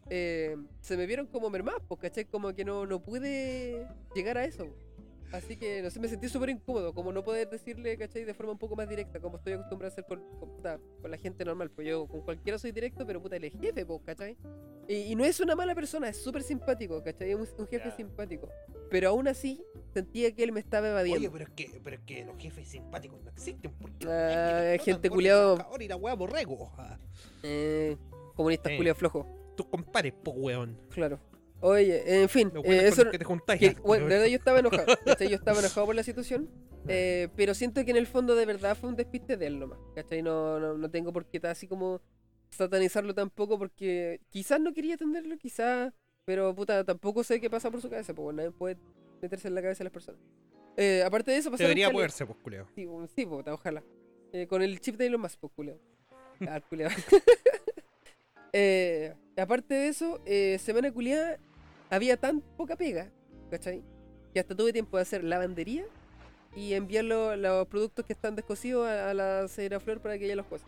[0.09, 2.23] eh, se me vieron como mermadas, pues, ¿cachai?
[2.23, 4.67] Como que no, no pude llegar a eso.
[5.37, 8.23] Así que, no sé, me sentí súper incómodo, como no poder decirle, ¿cachai?
[8.25, 11.11] De forma un poco más directa, como estoy acostumbrado a hacer con, con, puta, con
[11.11, 11.69] la gente normal.
[11.71, 14.37] Pues yo con cualquiera soy directo, pero puta, es jefe, pues, ¿cachai?
[14.87, 17.31] Y, y no es una mala persona, es súper simpático, ¿cachai?
[17.31, 17.95] Es un, un jefe Ya.
[17.95, 18.49] simpático.
[18.89, 19.63] Pero aún así,
[19.93, 21.19] sentía que él me estaba evadiendo.
[21.19, 25.07] Oye, pero es que, pero es que los jefes simpáticos no existen porque Ah, gente
[25.07, 26.71] el trabajador y la weá borrego.
[26.77, 26.97] Ah,
[27.43, 27.97] Eh,
[28.35, 28.77] comunistas Eh.
[28.77, 29.25] culiao flojo,
[29.57, 30.77] Tus compares, po weón.
[30.89, 31.19] claro.
[31.65, 33.09] Oye, en fin, eh, eso.
[33.09, 33.59] que te juntáis.
[33.59, 34.85] que- bueno, de verdad yo estaba enojado.
[35.03, 35.29] ¿cachai?
[35.29, 36.47] Yo estaba enojado por la situación.
[36.87, 39.79] eh, pero siento que en el fondo de verdad fue un despiste de él nomás.
[39.95, 40.21] ¿Cachai?
[40.21, 42.01] No, no, no tengo por qué estar así como
[42.51, 45.91] satanizarlo tampoco porque quizás no quería atenderlo, quizás.
[46.23, 48.13] Pero puta, tampoco sé qué pasa por su cabeza.
[48.13, 48.77] Pues bueno, nadie puede
[49.23, 50.21] meterse en la cabeza de las personas.
[50.77, 52.67] Eh, aparte de eso, pasaron Debería poderse, pues, culeo.
[52.75, 53.83] Sí, bueno, sí, puta, ojalá.
[54.31, 55.79] Eh, con el chip de Elon Musk, pues, culeo.
[56.47, 56.89] Ah, culeo.
[58.57, 60.21] Eh, aparte de eso,
[60.59, 61.37] semana culiada
[61.89, 63.11] había tan poca pega,
[63.49, 63.81] ¿cachai?
[64.33, 65.85] Que hasta tuve tiempo de hacer lavandería
[66.55, 70.25] y enviar lo- los productos que están descosidos a, a la señora Flor para que
[70.25, 70.65] ella los cose.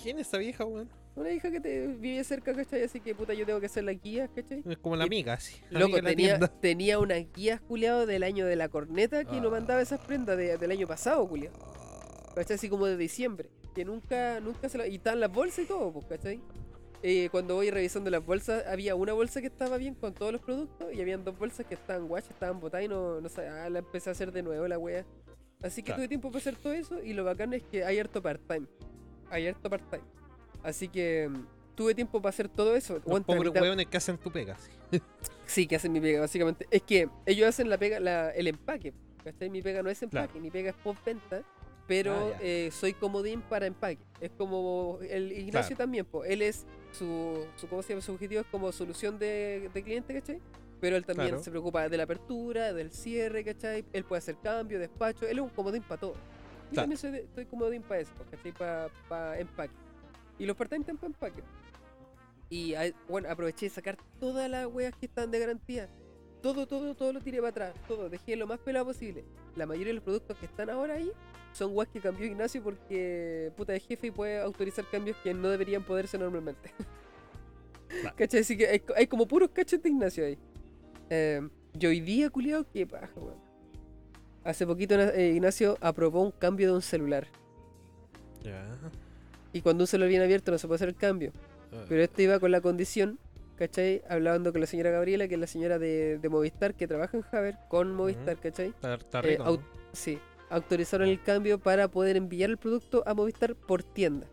[0.00, 0.88] ¿Quién es esa vieja, weón?
[1.16, 2.84] Una hija que te vivía cerca, ¿cachai?
[2.84, 4.62] Así que puta, yo tengo que hacer la guía, ¿cachai?
[4.68, 5.56] Es como la amiga, así.
[5.70, 9.52] Loco, amiga tenía, tenía unas guías culiado del año de la corneta que no Ah.
[9.52, 11.56] mandaba esas prendas de- del año pasado, culiado.
[12.36, 12.54] ¿cachai?
[12.54, 13.50] Así como de diciembre.
[13.74, 14.86] Que nunca, nunca se la...
[14.86, 16.40] Y estaban las bolsas y todo, pues, ¿cachai?
[17.02, 20.40] Eh, cuando voy revisando las bolsas, había una bolsa que estaba bien con todos los
[20.40, 23.70] productos y habían dos bolsas que estaban guachas, estaban botadas y no, no sé, ah,
[23.70, 25.04] la empecé a hacer de nuevo la wea.
[25.62, 26.00] Así que Claro.
[26.00, 28.66] tuve tiempo para hacer todo eso y lo bacán es que hay harto part-time.
[29.30, 30.02] Hay harto part-time.
[30.64, 33.00] Así que mm, tuve tiempo para hacer todo eso.
[33.06, 34.70] Los pobres weones que hacen tu pega, sí.
[35.46, 36.66] Sí, que hacen mi pega, básicamente.
[36.70, 38.92] Es que ellos hacen la pega, la, el empaque.
[39.24, 39.48] ¿cachai?
[39.50, 40.40] Mi pega no es empaque, Claro.
[40.42, 41.42] mi pega es post-venta,
[41.88, 43.98] pero Ah, eh, soy comodín para empaque.
[44.20, 45.78] Es como el Ignacio Claro.
[45.78, 46.24] también, po.
[46.24, 48.02] él es su, su, ¿cómo se llama?
[48.02, 50.40] Su objetivo es como solución de, de cliente, ¿cachai?
[50.80, 51.42] Pero él también Claro.
[51.42, 53.84] se preocupa de la apertura, del cierre, ¿cachai?
[53.92, 56.12] Él puede hacer cambio, despacho, él es un comodín para todo.
[56.12, 56.20] Yo
[56.72, 56.82] Claro.
[56.82, 58.52] también soy, de- soy comodín para eso, ¿cachai?
[59.08, 59.74] Para empaque.
[60.38, 61.42] Y los part-time están para empaque.
[62.50, 62.74] Y
[63.08, 65.88] bueno, aproveché de sacar todas las weas que están de garantía.
[66.42, 67.74] Todo, todo, todo lo tiré para atrás.
[67.86, 69.24] Todo, dejé lo más pelado posible.
[69.56, 71.10] La mayoría de los productos que están ahora ahí
[71.52, 75.48] son weas que cambió Ignacio porque puta de jefe y puede autorizar cambios que no
[75.48, 76.72] deberían poderse normalmente.
[77.88, 78.14] Claro.
[78.16, 78.40] ¿Cachai?
[78.40, 80.38] Así que hay, hay como puros cachos de Ignacio ahí.
[81.10, 81.40] Eh,
[81.74, 83.48] yo hoy día, culiado, qué paja, weón.
[84.44, 87.26] Hace poquito eh, Ignacio aprobó un cambio de un celular.
[88.42, 88.78] Ya.
[89.52, 91.32] Y cuando un celular viene abierto no se puede hacer el cambio.
[91.72, 93.18] Ah, Pero esto iba con la condición,
[93.58, 94.02] ¿cachai?
[94.08, 97.24] Hablando con la señora Gabriela, que es la señora de, de Movistar, que trabaja en
[97.32, 98.68] Haber con Movistar, ¿cachai?
[98.68, 99.64] Está, está eh, rico, au- ¿no?
[99.92, 100.18] Sí,
[100.50, 104.26] autorizaron el cambio para poder enviar el producto a Movistar por tienda.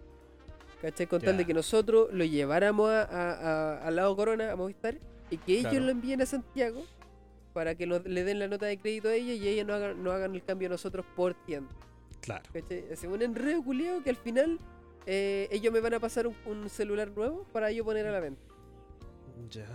[0.82, 1.08] ¿Cachai?
[1.08, 3.34] Con tal de que nosotros lo lleváramos a, a-
[3.74, 4.98] a- al lado Corona, a Movistar,
[5.32, 5.86] y que ellos Claro.
[5.86, 6.84] lo envíen a Santiago
[7.54, 10.04] para que nos- le den la nota de crédito a ella y ellos no hagan,
[10.04, 11.72] no hagan el cambio a nosotros por tienda.
[12.22, 12.44] Claro.
[12.54, 12.86] ¿Cachai?
[12.92, 14.60] Es un enredo culiado que al final
[15.08, 18.20] eh, ellos me van a pasar un, un celular nuevo para yo poner a la
[18.20, 18.42] venta.
[19.50, 19.66] Ya.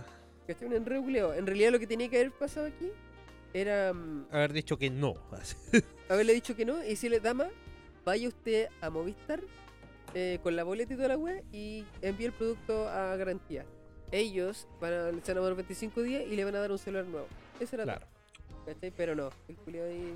[0.47, 0.67] ¿Cachai?
[0.67, 1.33] Un culiado.
[1.33, 2.91] En realidad lo que tenía que haber pasado aquí
[3.53, 5.15] era mm, Haber dicho que no.
[6.09, 7.49] haberle dicho que no y decirle, dama,
[8.05, 9.41] vaya usted a Movistar
[10.13, 13.65] eh, con la boleta y toda la web y envíe el producto a garantía.
[14.11, 16.77] ellos van a, se van a dar 25 días y le van a dar un
[16.77, 17.27] celular nuevo.
[17.59, 18.05] Ese era Claro.
[18.49, 18.91] todo, ¿cachai?
[18.91, 20.13] Pero no, el culiado ahí.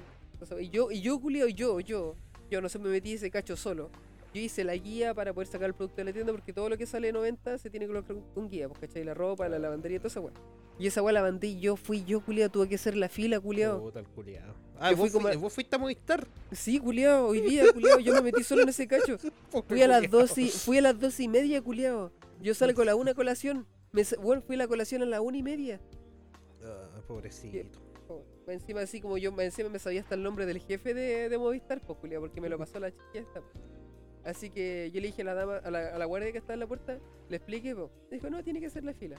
[0.60, 2.16] Y yo, y yo, culiado, yo, yo,
[2.52, 3.90] yo no sé, me metí ese cacho solo.
[4.36, 6.78] Yo hice la guía para poder sacar el producto de la tienda porque todo lo
[6.78, 9.06] que sale de 90 se tiene que colocar con guía, pues, ¿cachai?
[9.06, 10.34] La ropa, la lavandería, toda esa weá.
[10.78, 13.40] Y esa weá la bandé y yo fui yo, culiado, tuve que hacer la fila,
[13.40, 13.80] culiado.
[13.82, 14.54] Puta el culiao.
[14.78, 16.28] Ah, Yo vos, fui como- fui- vos fuiste a Movistar.
[16.52, 19.18] Sí, culiado, hoy día, culiado, yo me metí solo en ese cacho.
[19.70, 22.12] Fui a las dos y, fui a las dos y media, culiado.
[22.42, 23.66] Yo salgo a la una colación.
[23.94, 25.80] Me, bueno, fui a la colación a la una y media.
[26.62, 27.80] Ah, pobrecito.
[28.10, 31.38] Oh, encima así como yo, encima me sabía hasta el nombre del jefe de, de
[31.38, 33.40] Movistar, pues culiao, porque me lo pasó la chica esta.
[33.40, 33.48] po.
[34.26, 36.56] Así que yo le dije a la dama, a la, a la guardia que estaba
[36.56, 36.98] en la puerta,
[37.30, 37.90] le expliqué, pues.
[38.12, 39.18] Dijo, no, tiene que hacer la fila.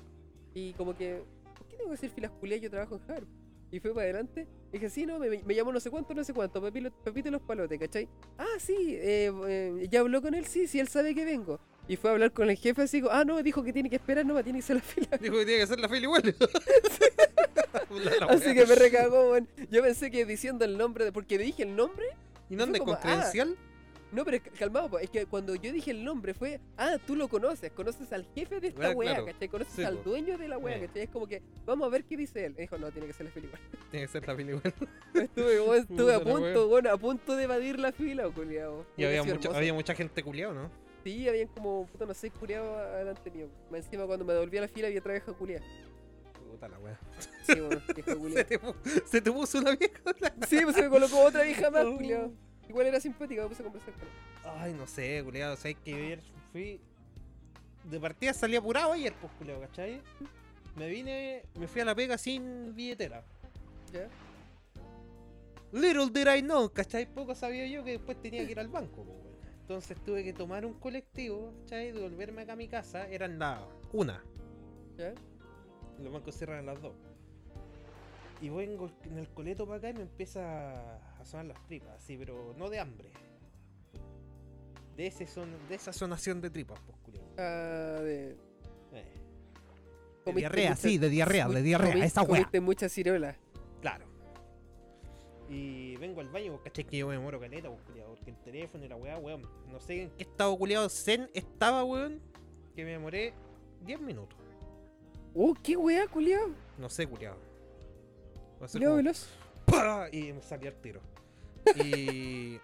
[0.53, 1.23] Y como que,
[1.57, 2.63] ¿por qué tengo que hacer filas culiadas?
[2.63, 3.29] Yo trabajo en Harp.
[3.71, 4.47] Y fue para adelante.
[4.71, 7.31] Y dije, sí, no, me, me llamo no sé cuánto, no sé cuánto, Pepito, Pepito
[7.31, 8.09] los palotes, ¿cachai?
[8.39, 11.59] Ah, sí, eh, eh, ya habló con él, sí, sí, él sabe que vengo.
[11.89, 14.27] Y fue a hablar con el jefe así, ah, no, dijo que tiene que esperar,
[14.27, 15.09] no, tiene que hacer la fila.
[15.21, 16.35] Dijo que tiene que hacer la fila igual.
[18.29, 19.37] Así que me recagó.
[19.71, 22.05] Yo pensé que diciendo el nombre, de- porque dije el nombre.
[22.51, 22.79] ¿Y dónde?
[22.79, 23.23] como, ¿Con ah?
[24.13, 27.73] No, pero calmado, es que cuando yo dije el nombre fue, ah, tú lo conoces,
[27.73, 29.27] conoces al jefe de esta Ah, claro.
[29.27, 29.49] ¿cachai?
[29.49, 30.87] Conoces Sí, al dueño de la wea, Eh.
[30.87, 31.03] ¿cachai?
[31.03, 32.55] Es como que, vamos a ver qué dice él.
[32.55, 33.61] Me dijo, no, tiene que ser la fila igual.
[33.91, 34.75] Tiene que ser la fila igual.
[35.15, 38.87] Estuve, estuve a punto, bueno, a punto de evadir la fila, culiao.
[38.97, 40.71] Y había mucha, había mucha gente culiao, ¿no?
[41.05, 43.49] Sí, habían como, puta, no sé, culiados adelante mío.
[43.73, 45.65] Encima cuando me devolví a la fila había otra vieja culiada.
[46.51, 46.99] Puta la wea.
[47.43, 48.45] Sí, bueno, vieja Se culiada.
[48.45, 48.61] te,
[49.07, 50.01] se te puso una vieja.
[50.49, 51.97] Sí, pues se me colocó otra vieja más, Oh.
[51.97, 52.33] culiao.
[52.69, 54.63] Igual era simpática, me puse a conversar con ella.
[54.63, 55.55] Ay, no sé, culiao.
[55.55, 56.23] O sea, hay que ver.
[56.53, 56.81] Fui.
[57.85, 60.03] De partida salí apurado ayer, pues, culiao, ¿cachai?
[60.75, 61.45] Me vine.
[61.59, 63.25] Me fui a la pega sin billetera.
[63.93, 64.09] ¿Ya?
[65.73, 67.07] Little did I know, ¿cachai?
[67.13, 69.37] Poco sabía yo que después tenía que ir al banco, pues, weón.
[69.61, 71.93] Entonces tuve que tomar un colectivo, ¿cachai?
[71.93, 73.09] Devolverme acá a mi casa.
[73.09, 73.61] Eran las
[73.93, 74.23] una.
[74.97, 75.13] ¿Ya?
[76.03, 76.95] Los bancos cierran a las 2.
[78.43, 82.55] Y vengo en el coleto para acá y me empieza sonar las tripas, así, pero
[82.57, 83.11] no de hambre.
[84.97, 87.25] De, ese son, de esa sonación de tripas, pues, culiao.
[87.39, 88.31] Ah, de.
[88.93, 89.13] Eh.
[90.25, 92.29] De diarrea, mucha- sí, de diarrea, de diarrea, esa weá.
[92.41, 93.37] Comiste mucha cirola.
[93.81, 94.07] Claro.
[95.49, 98.89] Y vengo al baño, porque que yo me muero caleta, pues, porque el teléfono y
[98.89, 99.43] la weá, weón.
[99.71, 102.21] No sé en qué estado culiado zen estaba, weón,
[102.75, 103.33] que me demoré
[103.85, 104.39] 10 minutos.
[105.35, 106.51] Oh, qué weá, culiao.
[106.79, 107.37] No sé, culiado.
[108.61, 109.29] No sé Culiao cómo- veloz.
[109.67, 110.09] ¡Pah!
[110.11, 111.01] Y me salí al tiro.
[111.75, 112.61] Y.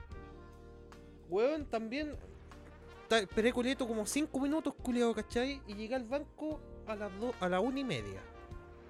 [1.29, 2.17] Weón, también.
[3.09, 5.61] ta- Esperé culeto como 5 minutos, culiado, ¿cachai?
[5.67, 8.21] Y llegué al banco a las do- a la una y media.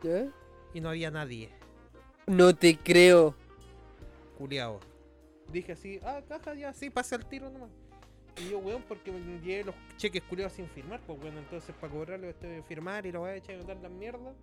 [0.03, 0.27] ¿Ya?
[0.75, 1.51] Y no había nadie,
[2.27, 3.35] No te creo.
[4.39, 4.81] culiado.
[5.53, 7.71] Dije así, ah, caja ya, sí, pase al tiro nomás.
[8.39, 11.93] Y yo, weón, porque me llevé los cheques culiados sin firmar, pues weón, entonces para
[11.93, 14.35] cobrarlo estoy que firmar y lo voy a echar a notar las mierdas.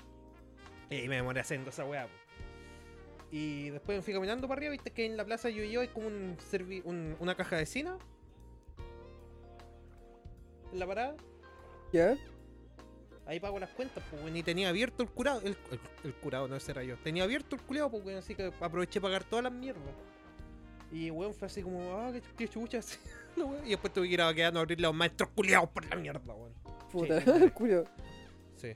[0.91, 2.28] Y me demoré haciendo esa weá, pues.
[3.31, 5.87] Y después me fui caminando para arriba, viste que en la plaza yo yo hay
[5.89, 7.91] como un, servi- un- una caja de cine.
[10.73, 11.15] En la parada.
[11.91, 12.15] ¿Ya?
[13.25, 15.41] Ahí pago las cuentas, pues, y tenía abierto el curado.
[15.41, 16.97] El, el- el curado, no ese era yo.
[16.97, 19.83] Tenía abierto el curado, pues, así que aproveché para pagar todas las mierdas.
[20.91, 22.79] Y, weón, fue así como, ah, qué, qué chucha.
[22.79, 22.97] así,
[23.35, 23.61] la weá.
[23.65, 25.95] Y después tuve que ir a quedando a abrirle a los maestros culiados por la
[25.95, 26.53] mierda, weón.
[26.91, 27.83] Puta, Sí, culiao.
[28.55, 28.73] Sí.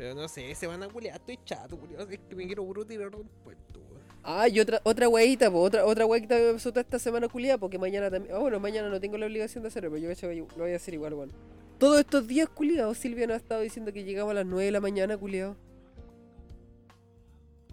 [0.00, 2.08] Pero no sé, se van a culiar, estoy chato, culiado.
[2.08, 4.02] Es que me quiero tirar un puesto, weón.
[4.22, 7.78] Ah, y otra, otra weita, po, otra, otra weita que me esta semana culiada, porque
[7.78, 8.34] mañana también.
[8.34, 10.08] Ah, bueno, mañana no tengo la obligación de hacerlo, pero yo
[10.56, 11.32] lo voy a hacer igual, weón.
[11.76, 14.70] Todos estos días culiados, Silvia nos ha estado diciendo que llegamos a las 9 de
[14.70, 15.54] la mañana, culiado.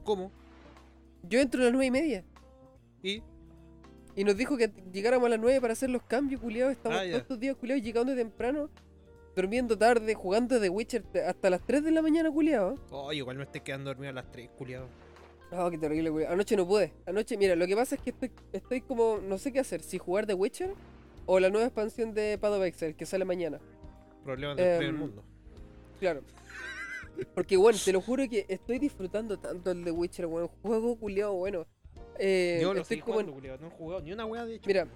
[0.04, 0.30] ¿Cómo?
[1.24, 2.26] Yo entro a las 9 y media.
[3.04, 3.24] ¿Y?
[4.18, 6.74] Y nos dijo que llegáramos a las 9 para hacer los cambios, culiados.
[6.74, 8.70] Estamos Ah, todos estos días, culiados, llegando temprano,
[9.42, 12.76] durmiendo tarde, jugando The Witcher hasta las 3 de la mañana, culiado.
[12.90, 14.88] Oh, igual me estoy quedando dormido a las 3, culiado.
[15.52, 16.34] Ah, qué terrible, culiao.
[16.34, 16.92] Anoche no pude.
[17.06, 20.00] Anoche, mira, lo que pasa es que estoy, estoy como, no sé qué hacer, si
[20.00, 20.74] jugar The Witcher
[21.28, 23.60] o la nueva expansión de Path of Exile, que sale mañana.
[24.26, 25.24] Problemas del primer Em, mundo.
[26.00, 26.22] Claro.
[27.34, 30.50] Porque, bueno, te lo juro que estoy disfrutando tanto el The Witcher, weón.
[30.64, 31.66] Juego culiado, bueno.
[32.20, 33.58] Eh, Yo lo estoy como en- jugando, culiado.
[33.62, 34.68] No he jugado ni una wea de hecho.
[34.68, 34.88] Mira,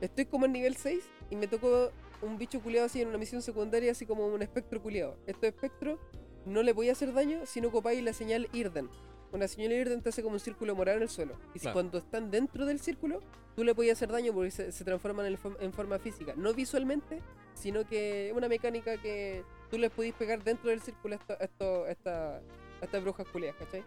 [0.00, 1.90] Estoy como en nivel 6 y me tocó
[2.24, 5.16] un bicho culiado así en una misión secundaria, así como un espectro culiado.
[5.26, 5.98] Este espectro
[6.46, 8.88] no le podía hacer daño si no ocupáis la señal Irden.
[9.32, 11.34] Una señal Irden te hace como un círculo morado en el suelo.
[11.54, 11.74] Y si Claro.
[11.74, 13.20] cuando están dentro del círculo,
[13.56, 16.34] tú le podías hacer daño porque se, se transforman en, en forma física.
[16.36, 17.20] No visualmente,
[17.54, 21.84] sino que es una mecánica que tú les podías pegar dentro del círculo a, esto-
[21.84, 23.82] a esta- a estas brujas culiadas, ¿cachai?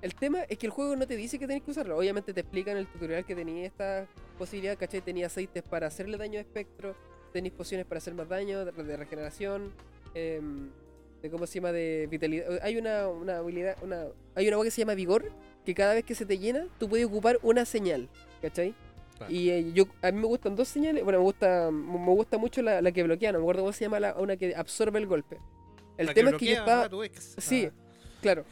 [0.00, 1.96] El tema es que el juego no te dice que tenés que usarlo.
[1.98, 4.06] Obviamente te explica en el tutorial que tenía esta
[4.38, 5.00] posibilidad, ¿cachai?
[5.00, 6.94] Tenía aceites para hacerle daño a espectro,
[7.32, 9.72] tenéis pociones para hacer más daño, de, de regeneración.
[10.14, 10.70] em,
[11.22, 12.60] de cómo se llama de vitalidad.
[12.62, 15.32] Hay una, una habilidad, una, hay una agua que se llama vigor,
[15.66, 18.08] que cada vez que se te llena, tú puedes ocupar una señal,
[18.40, 18.72] ¿cachai?
[19.16, 19.32] Claro.
[19.32, 22.62] Y eh, yo, a mí me gustan dos señales, bueno, me gusta, me gusta mucho
[22.62, 25.06] la, la que bloquea, no me acuerdo cómo se llama la, una que absorbe el
[25.08, 25.38] golpe.
[25.96, 27.34] El La tema es que yo estaba, a tu ex.
[27.38, 27.68] Sí.
[27.68, 27.74] Ah,
[28.22, 28.44] claro,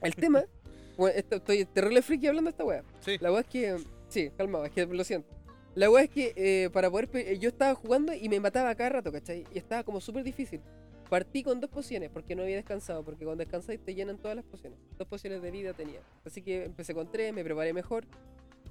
[0.00, 0.44] el tema,
[0.96, 2.84] bueno, esto- estoy terrible friki hablando de esta wea.
[3.00, 3.16] sí.
[3.18, 3.76] La weá es que.
[4.08, 5.28] Sí, calmado, es que lo siento.
[5.76, 7.08] La weá es que eh, para poder.
[7.14, 9.44] eh, Yo estaba jugando y me mataba cada rato, ¿cachai?
[9.54, 10.60] Y estaba como súper difícil.
[11.08, 13.04] Partí con dos pociones porque no había descansado.
[13.04, 14.78] Porque cuando descansáis te llenan todas las pociones.
[14.98, 16.00] Dos pociones de vida tenía.
[16.24, 18.06] Así que empecé con tres, me preparé mejor.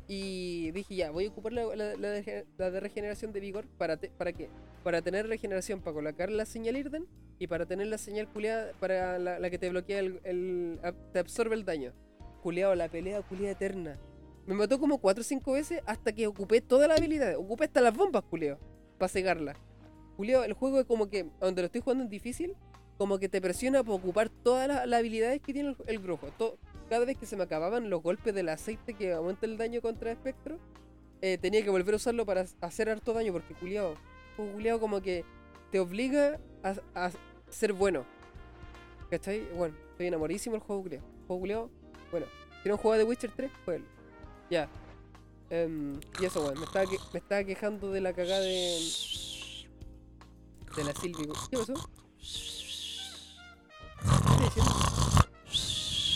[0.07, 3.65] Y dije, ya, voy a ocupar la, de, regeneración de vigor.
[3.77, 4.49] ¿Para, te- ¿Para qué?
[4.83, 7.07] Para tener regeneración, para colocar la señal Irden.
[7.37, 10.79] Y para tener la señal culeada para la, que te bloquea el,
[11.13, 11.93] te absorbe el daño.
[12.41, 13.95] Culeado, la pelea culeada eterna.
[14.47, 17.35] Me mató como 4 o 5 veces hasta que ocupé toda la habilidad.
[17.37, 18.59] Ocupé hasta las bombas, culeo.
[18.97, 19.55] Para cegarla.
[20.17, 22.55] Culeo, el juego es como que, donde lo estoy jugando en difícil,
[22.97, 26.27] como que te presiona por ocupar todas las, las habilidades que tiene el, el brujo.
[26.37, 26.57] To-
[26.89, 30.11] cada vez que se me acababan los golpes del aceite que aumenta el daño contra
[30.11, 30.59] espectro,
[31.21, 33.33] eh, tenía que volver a usarlo para hacer harto daño.
[33.33, 33.95] Porque culiao,
[34.37, 35.25] juego culiao como que
[35.71, 37.11] te obliga a, a
[37.49, 38.05] ser bueno.
[39.09, 39.41] ¿Cachai?
[39.55, 41.03] Bueno, estoy enamoradísimo del juego culiao.
[41.27, 41.69] Juego culiao,
[42.11, 42.27] bueno.
[42.63, 43.85] Si no juega de Witcher 3, jueguelo.
[44.49, 44.67] Ya.
[45.49, 46.59] Em, y eso, weón.
[46.59, 48.79] Me estaba, que- me estaba quejando de la cagada de.
[50.75, 51.27] De la Silvi.
[51.49, 51.73] ¿Qué pasó?
[54.53, 54.61] ¿Qué?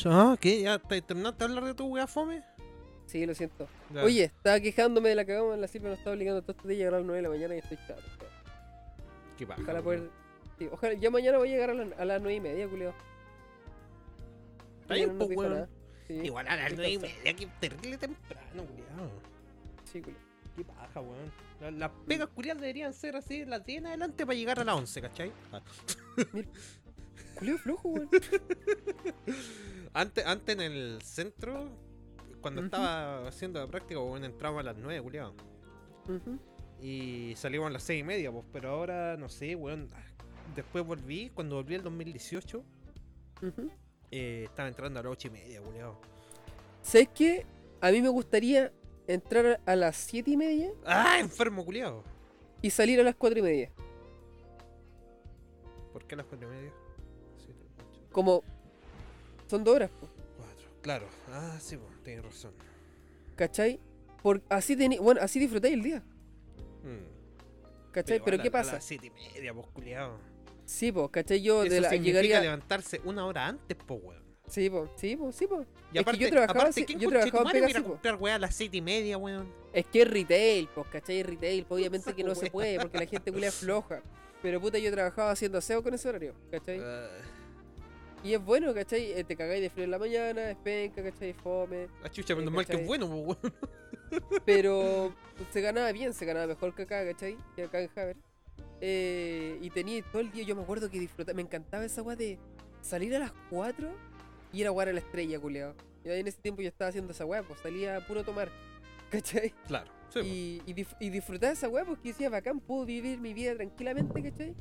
[0.06, 0.62] Ah, ¿qué?
[0.62, 2.44] ¿Ya te terminaste de hablar de tu wea fome?
[3.06, 3.68] Sí, lo siento.
[3.94, 4.04] Ya.
[4.04, 5.58] Oye, estaba quejándome de la cagada.
[5.58, 7.30] La Silvia nos estaba obligando todo este día a llegar a las 9 de la
[7.30, 8.02] mañana y estoy chato.
[8.20, 8.30] weón.
[9.38, 10.10] qué paja, Ojalá poder.
[10.58, 12.94] sí, ojalá, ya mañana voy a llegar a, la- a las 9 y media, culeo.
[14.82, 15.54] Está bien, no pues, weón.
[15.54, 15.70] nada.
[16.10, 17.18] Sí, Igual a las estoy nueve y cansado.
[17.24, 19.12] media, que terrible temprano, culiado.
[19.86, 20.18] Sí, culeo.
[20.56, 21.32] Qué paja, weón.
[21.62, 24.76] La- Las pegas culiadas deberían ser así, las 10 en adelante para llegar a las
[24.76, 25.32] 11, ¿cachai?
[25.54, 25.62] Ah.
[27.38, 28.10] Culeo flojo, weón.
[29.94, 31.70] Antes, antes en el centro,
[32.42, 32.66] cuando Ujú.
[32.66, 35.34] estaba haciendo la práctica, weón, entrábamos a las 9, culiado.
[36.08, 36.40] Ujú.
[36.82, 39.90] Y salimos a las 6 y media, pues, pero ahora, no sé, weón.
[40.56, 42.64] Después volví, cuando volví el 2018,
[43.42, 43.72] Ujú.
[44.12, 45.98] Eh, estaba entrando a las 8 y media, culiado.
[46.82, 47.46] ¿Sabes qué?
[47.82, 48.72] A mí me gustaría
[49.08, 52.04] entrar a las 7 y media ¡Ah, enfermo, culiado!
[52.62, 53.72] y salir a las 4 y media.
[55.94, 56.72] ¿Por qué a las 4 y media?
[57.38, 58.44] 7, 8, Como.
[59.48, 60.70] Son dos horas, po, 4.
[60.82, 62.54] Claro, ah, sí, pues, tienes razón.
[63.36, 63.80] ¿cachai?
[64.22, 66.04] Por, así teni- bueno, así disfrutáis el día,
[66.84, 67.92] Mm.
[67.92, 68.22] ¿cachai?
[68.24, 68.74] Pero, ¿qué a- A pasa?
[68.74, 70.20] las 7 y media, pues, culiado.
[70.70, 71.42] Sí, pues, ¿cachai?
[71.42, 72.40] Yo Eso de la, llegaría.
[72.42, 74.24] levantarse una hora antes, pues, weón.
[74.48, 75.68] Sí, pues, sí, pues, sí, pues.
[75.92, 77.90] Y Es que yo trabajaba así- ¿quién yo trabajaba conchetumare pega va a po.
[77.94, 79.52] comprar weá a las 7 y media, weón?
[79.74, 81.22] Es que es retail, pues, ¿cachai?
[81.22, 81.66] Es retail.
[81.66, 84.04] pues, obviamente que no se puede porque la gente culea floja.
[84.44, 86.80] Pero puta, yo trabajaba haciendo aseo con ese horario, ¿cachai?
[86.84, 87.08] Ah,
[88.24, 89.12] Y es bueno, ¿cachai?
[89.14, 91.34] Eh, te cagáis de frío en la mañana, es penca, ¿cachai?
[91.34, 91.88] Fome.
[92.04, 94.42] la chucha, Sí, menos mal que es bueno, pues, weón.
[94.46, 95.14] Pero
[95.52, 97.38] se ganaba bien, se ganaba mejor que acá, ¿cachai?
[97.56, 98.18] Que acá en Haver.
[98.82, 102.16] Eh, y tenía todo el día, yo me acuerdo que disfrutaba, me encantaba esa weá
[102.16, 102.40] de
[102.82, 103.90] salir a las 4
[104.54, 105.40] y ir a jugar a la estrella.
[106.06, 108.50] Y ahí en ese tiempo yo estaba haciendo esa weá, pues salía a puro tomar,
[109.12, 109.52] ¿cachai?
[109.68, 110.26] Claro, sí, pues.
[110.26, 114.24] Y, y, dif- y disfrutar esa weá porque decía, bacán, puedo vivir mi vida tranquilamente,
[114.24, 114.56] ¿cachai?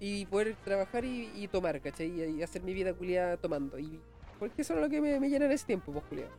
[0.00, 2.36] Y poder trabajar y, y tomar, ¿cachai?
[2.36, 3.78] Y, hacer mi vida culiada tomando.
[3.78, 4.00] Y,
[4.38, 6.30] porque eso era lo que me, me llena en ese tiempo, pues, culiado.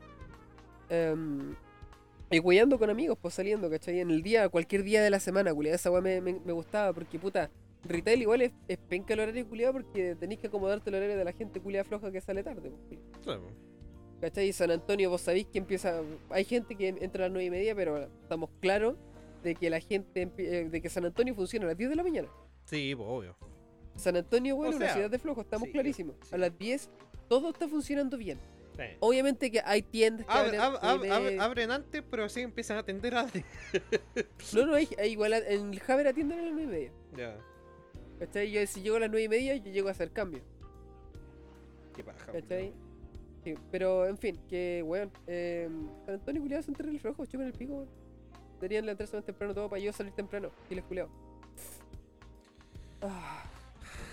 [2.32, 4.00] Y cuidando con amigos, pues saliendo, ¿cachai?
[4.00, 5.76] En el día, cualquier día de la semana, culiado.
[5.76, 7.50] Esa weá me, me, me gustaba porque, puta,
[7.84, 11.24] retail igual es, es penca el horario culiado porque tenéis que acomodarte el horario de
[11.24, 13.00] la gente culiada floja que sale tarde, pues.
[13.24, 13.54] Claro, pues.
[14.22, 14.52] ¿Cachai?
[14.54, 16.02] San Antonio, vos sabéis que empieza.
[16.30, 18.96] Hay gente que entra a las 9 y media, pero estamos claros
[19.44, 20.30] de que la gente.
[20.38, 22.30] eh, de que San Antonio funciona a las 10 de la mañana.
[22.64, 23.38] Sí, pues, obvio.
[23.96, 26.16] San Antonio, bueno, O una ciudad de flojos, estamos sí, clarísimos.
[26.24, 26.34] sí.
[26.34, 26.90] A las 10
[27.30, 28.40] todo está funcionando bien.
[28.76, 28.84] Sí.
[29.00, 30.62] Obviamente que hay tiendas que Abre- abren.
[30.62, 31.44] ab- nueve ab- y ab- media.
[31.44, 33.26] abren antes, pero así empiezan a atender a.
[34.54, 36.92] No, no, hay, hay igual en el Haber atienden a las 9 y media.
[37.16, 37.38] ya.
[38.20, 38.52] ¿Cachai?
[38.52, 40.42] Yo, si llego a las 9 y media, yo llego a hacer cambio.
[41.96, 42.32] Qué paja.
[42.32, 42.74] ¿Cachai?
[43.44, 45.12] Sí, pero en fin, que weón.
[45.28, 45.70] Eh,
[46.06, 47.90] San Antonio culiado son terribles flojos, chupen el pico, weón.
[48.56, 50.50] Deberían levantarse más temprano todo para yo salir temprano.
[50.70, 51.10] Y les culiado.
[53.02, 53.44] Ah.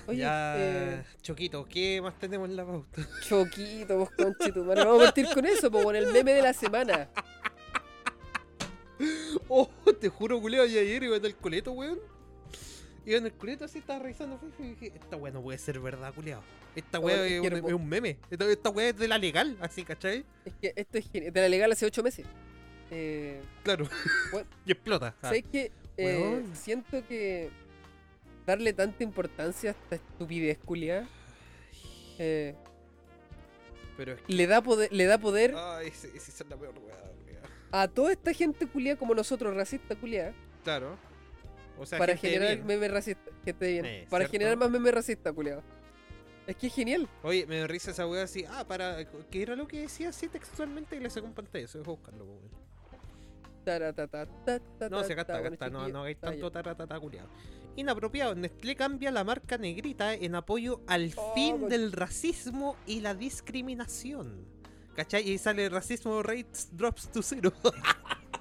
[0.06, 3.06] Oye, ya, eh, Choquito, ¿qué más tenemos en la pauta?
[3.28, 4.84] Choquito, vos conchetumare.
[4.84, 7.08] Vamos a partir con eso, pues con el meme de la semana.
[9.48, 9.68] Oh,
[10.00, 11.98] te juro, culeo, ayer iba en el coleto, weón.
[13.04, 16.14] Iba en el coleto así, estaba revisando y dije, esta weá no puede ser verdad,
[16.14, 16.42] culeado.
[16.76, 18.18] Esta Oh, weá es es, que un, hermo- es un meme.
[18.30, 20.24] Esta, esta weá es de la legal, así, ¿cachai?
[20.44, 21.12] Es que esto es.
[21.12, 22.24] De la legal hace 8 meses.
[22.92, 23.88] Eh, Claro.
[24.30, 25.14] Bueno, y explota.
[25.20, 25.72] Ah, ¿Sabes qué?
[25.96, 26.54] Eh, Weón.
[26.54, 27.50] siento que
[28.46, 31.06] darle tanta importancia a esta estupidez culiada
[32.18, 32.54] Eh,
[33.96, 34.32] Pero es que.
[34.32, 36.96] le, da poder, le da poder Ay, sí, sí, son la peor weá,
[37.74, 40.96] a toda esta gente culia como nosotros, racista culia, Claro.
[41.78, 43.32] O sea, para generar memes racistas.
[43.46, 43.84] Gente bien.
[43.86, 44.32] Eh, para ¿cierto?
[44.32, 45.62] generar más memes racistas, culiado.
[46.46, 47.08] Es que es genial.
[47.22, 48.44] Oye, me risa esa weá así.
[48.46, 49.04] Ah, para.
[49.30, 50.96] ¿Qué era lo que decía así textualmente?
[50.96, 51.64] Y le sacó un pantalla.
[51.64, 52.50] Eso dejo buscarlo, weón.
[54.90, 55.70] No, si acá está, acá está.
[55.70, 56.52] No, no Ah, tanto ya.
[56.52, 57.28] taratata culiado.
[57.76, 58.34] Inapropiado.
[58.34, 64.46] Nestlé cambia la marca negrita en apoyo al Oh, fin del racismo y la discriminación.
[64.94, 65.28] ¿Cachai?
[65.30, 67.52] Y sale racismo rates drops to zero.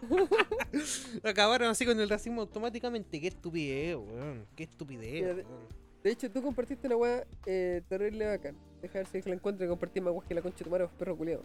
[1.23, 3.21] Acabaron así con el racismo automáticamente.
[3.21, 4.45] Qué estupidez, weón.
[4.55, 5.35] Qué estupidez.
[5.35, 5.81] De- weón.
[6.03, 8.57] De hecho, tú compartiste una weá eh, terrible bacán.
[8.81, 10.87] Deja ver si la encuentro y compartir más weas que la concha de tu madre,
[10.97, 11.43] perro culiado.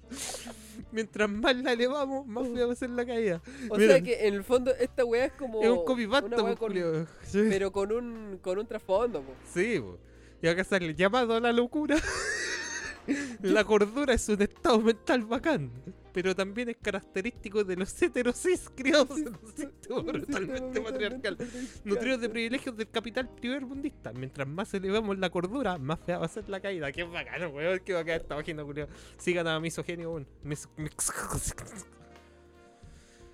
[0.93, 3.41] Mientras más la elevamos, más va a ser la caída.
[3.69, 3.93] O Mira.
[3.95, 5.61] sea que en el fondo esta weá es como.
[5.61, 7.07] es un weá pues, con- culiao.
[7.23, 9.33] Sí, pero con un, con un trasfondo, po.
[9.51, 9.97] sí, po.
[10.41, 11.97] Y acá sale llamado a la locura.
[13.41, 15.69] La cordura es un estado mental bacán,
[16.13, 21.37] pero también es característico de los heterosis criados en un sistema brutalmente patriarcal,
[21.83, 24.13] nutridos de privilegios del capital primermundista.
[24.13, 26.91] Mientras más elevamos la cordura, más fea va a ser la caída.
[26.91, 28.87] Qué bacano, weón, qué bacana esta página, culiao.
[29.17, 30.27] Sigan a misogenio, weón.
[30.43, 30.93] Mis- mis-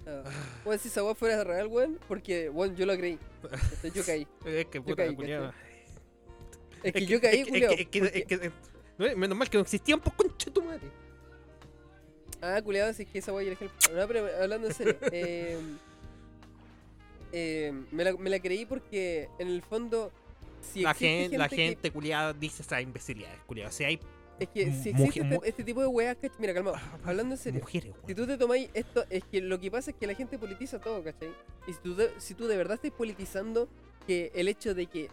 [0.07, 0.23] Ah.
[0.65, 3.19] Bueno, si esa weá fuera real, weón, porque, bueno, yo lo creí.
[3.43, 4.27] Entonces, yo caí.
[4.45, 5.51] Es que puta, caí, culiao.
[6.81, 8.51] Es que yo caí, es que- culiao, es que- porque- es que- es que-
[8.97, 10.87] no, menos mal que no existían, pues concha tu madre.
[12.41, 14.95] Ah, culiado, si es que esa yo la dejé- No, pero hablando en serio.
[15.11, 15.57] eh,
[17.31, 20.11] eh, me, la, me la creí porque, en el fondo.
[20.61, 23.69] Si la existe gente, la que- gente culiada dice esas imbecilidades, culiada.
[23.69, 23.99] O sea, hay
[24.39, 26.17] Es que si existe este, este tipo de weas.
[26.37, 26.73] Mira, calma,
[27.03, 27.61] hablando en serio.
[27.61, 30.37] mujeres, Si tú te tomáis esto, es que lo que pasa es que la gente
[30.37, 31.29] politiza todo, ¿cachai?
[31.67, 33.67] Y si tú de, si tú de verdad estás politizando
[34.07, 35.09] que el hecho de que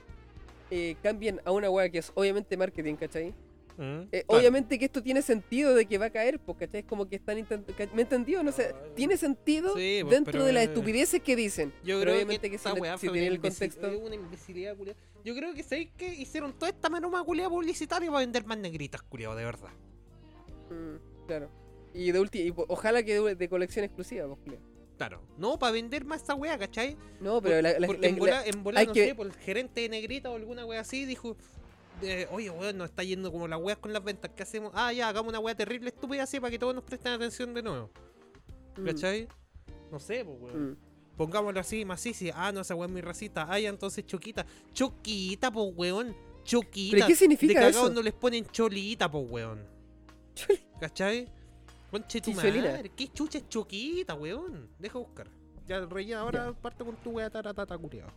[0.71, 3.35] eh, cambien a una wea que es obviamente marketing, ¿cachai?
[3.79, 4.41] Mm, Eh, claro.
[4.41, 6.81] Obviamente que esto tiene sentido de que va a caer, ¿cachai?
[6.81, 7.75] Es como que están intentando...
[7.95, 8.43] ¿Me entendió?
[8.43, 11.73] No sé, Ah, tiene sentido sí, pues, dentro pero, de las estupideces que dicen.
[11.85, 13.99] Yo pero creo obviamente que que, si, weá si fue tiene una el contexto...
[13.99, 14.77] una imbecilidad.
[15.25, 19.03] Yo creo que sabéis que hicieron toda esta maroma culiada publicitaria para vender más negritas,
[19.03, 19.71] culiado, de verdad.
[20.71, 21.51] Mm, claro.
[21.95, 24.62] Y de po- ojalá que de, de colección exclusiva, pues, culiao.
[24.97, 25.21] Claro.
[25.37, 26.97] No, para vender más esta weá, ¿cachai?
[27.21, 29.15] No, pero la, la- Porque la- en la- bola, en bola, hay no que- sé,
[29.15, 31.37] por el gerente de negrita o alguna wea así dijo,
[32.30, 34.70] oye, weón, nos está yendo como las weas con las ventas que hacemos.
[34.74, 37.62] Ah, ya, hagamos una wea terrible, estúpida así para que todos nos presten atención de
[37.62, 37.90] nuevo.
[38.76, 39.28] Mm, ¿Cachai?
[39.90, 40.70] No sé, pues, weón.
[40.72, 40.76] mm.
[41.16, 42.30] Pongámoslo así, sí.
[42.34, 43.47] Ah, no, esa wea es muy racista.
[43.49, 44.44] Ah, ya, entonces choquita.
[44.74, 46.14] Choquita, pues, weón.
[46.44, 46.97] Choquita.
[46.97, 47.88] ¿Pero qué significa de eso?
[47.90, 49.66] no les ponen cholita, pues, weón.
[50.34, 51.28] Choli- ¿Cachai?
[51.90, 52.90] Conche tu madre.
[52.94, 54.68] ¿Qué chucha es choquita, weón?
[54.78, 55.28] Deja buscar.
[55.66, 58.12] Ya, rellena, ahora parte con tu wea taratata curiado.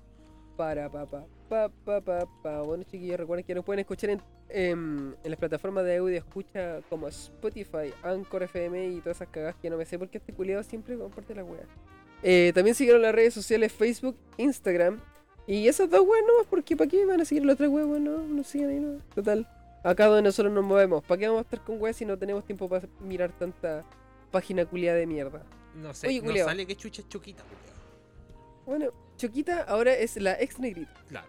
[0.59, 2.61] Para, pa, pa, pa, pa, pa, pa.
[2.63, 6.81] Bueno, chiquillos, recuerden que nos pueden escuchar en, em, en las plataformas de audio escucha
[6.89, 10.61] como Spotify, Anchor FM y todas esas cagadas que no me sé porque este culiado
[10.63, 11.63] siempre comparte la wea.
[12.23, 14.99] Eh, también siguieron las redes sociales Facebook, Instagram.
[15.47, 17.87] Y esas dos weas nomás, porque ¿para qué van a seguir las otras weas?
[17.87, 18.99] No, no sigan ahí, no.
[19.15, 19.47] Total.
[19.81, 21.05] Acá donde nosotros nos movemos.
[21.05, 23.85] ¿Para qué vamos a estar con weas si no tenemos tiempo para mirar tanta
[24.29, 25.41] página culiada de mierda?
[25.73, 27.79] No sé, Oye, no sale que chucha es choquita, culiao.
[28.65, 30.93] Bueno, Choquita ahora es la ex negrita.
[31.09, 31.27] Claro.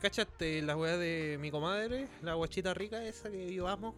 [0.00, 2.08] ¿Cachaste la weá de mi comadre?
[2.22, 3.94] La guachita rica esa que yo amo.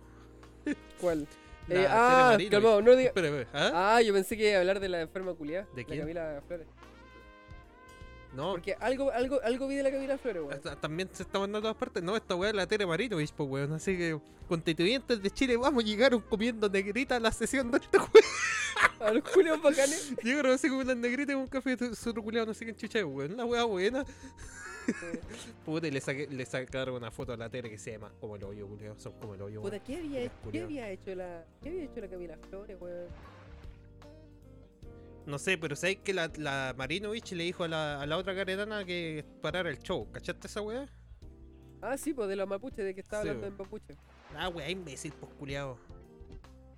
[1.00, 1.28] ¿Cuál?
[1.68, 3.10] La Eh, ah, calmado, no diga.
[3.10, 3.94] Espera, ¿ah?
[3.96, 5.68] Ah, yo pensé que iba a hablar de la enferma culiada.
[5.72, 6.00] ¿De La quién?
[6.00, 6.66] Camila Flores.
[8.34, 10.60] No, Porque algo, algo, algo vi de la Camila Flores, weón.
[10.80, 12.02] También se está mandando a todas partes.
[12.02, 13.72] No, esta weá es la Tere Marinovich, pues weón.
[13.72, 18.10] Así que, constituyentes de Chile, vamos, llegaron comiendo negrita a la sesión de este weón.
[19.00, 20.14] A los culiados bacanes.
[20.22, 22.74] Llegaron así como unas negritas con un café de su otro culiao, no sé qué
[22.74, 23.32] chucha, weón.
[23.34, 24.04] Una weá buena.
[25.64, 28.36] Puta, y le, saqué- le sacaron una foto a la Tere que se llama como
[28.36, 28.98] el hoyo, culiao.
[28.98, 29.84] Son como el hoyo, Puta, weón.
[29.86, 31.44] ¿qué había, ¿qué había hecho la.
[31.62, 33.06] ¿Qué había hecho la Camila Flores, weón?
[35.30, 38.34] No sé, pero sabes que la, la Marinovich le dijo a la, a la otra
[38.34, 40.10] caretana que parara el show.
[40.10, 40.88] ¿Cachaste esa weá?
[41.80, 43.54] Ah, sí, pues de los mapuches, de que estaba Sí, hablando weón.
[43.60, 43.96] en mapuche.
[44.36, 45.78] Ah, weá, imbécil, pues culiao.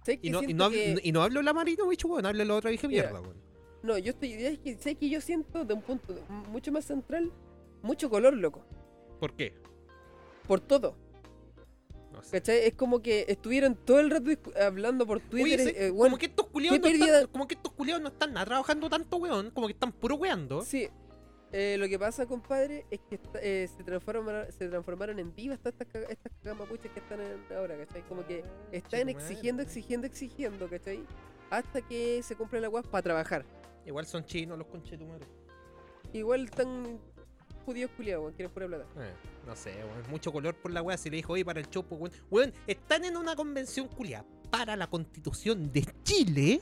[0.05, 2.45] ¿Sabes Y no, y, siento no, que- hablo- y no hablo la Marinovich, weón, hablo
[2.45, 3.37] la otra vieja mierda, weón.
[3.83, 4.33] No, yo estoy.
[4.35, 6.15] Es que, ¿sabes que yo siento de un punto
[6.51, 7.33] mucho más central?
[7.83, 8.65] Mucho color, loco.
[9.19, 9.55] ¿Por qué?
[10.47, 10.97] Por todo.
[12.31, 12.59] ¿Cachai?
[12.67, 15.61] Es como que estuvieron todo el rato hablando por Twitter.
[15.61, 18.47] Oye, eh, como que estos culiados no están, como que estos culiados no están nada
[18.47, 20.63] trabajando tanto, weón, como que están puro weando.
[20.63, 20.89] Sí.
[21.55, 25.75] Eh, lo que pasa, compadre, es que eh, se, transformaron, se transformaron en divas todas
[25.79, 28.01] estas, estas camapuches que están en- ahora, ¿cachai?
[28.09, 29.11] Como que están Chico madre.
[29.13, 31.05] exigiendo, exigiendo, exigiendo, ¿cachai?
[31.51, 33.45] Hasta que se cumplen las guas para trabajar.
[33.85, 35.29] Igual son chinos los conchetumares.
[36.15, 36.99] Igual están
[37.67, 38.87] judíos culiados, weón, quieren pura plata.
[38.97, 39.13] Eh,
[39.47, 40.11] no sé, weón.
[40.11, 40.97] Mucho color por la weá.
[40.97, 42.13] Si le dijo, oye, para el show, pues, weón.
[42.31, 46.61] Weón, están en una convención culiada para la constitución de Chile.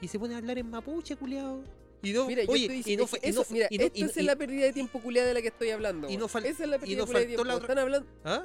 [0.00, 1.62] Y se pone a hablar en mapuche, culiado.
[2.02, 3.66] Y no, Mira, yo oye, estoy y diciendo no fue- que y no fue- mira,
[3.70, 6.08] y no- esta y- es la pérdida de tiempo culiada de la que estoy hablando.
[6.10, 7.44] y no Esa es la pérdida de tiempo.
[7.44, 8.44] la otra- Están hablando, ¿Ah?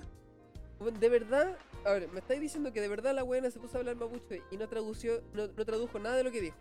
[0.99, 3.79] de verdad, a ver, me estáis diciendo que de verdad la buena se puso a
[3.81, 6.55] hablar mapuche y no tradució, no, no tradujo nada de lo que dijo.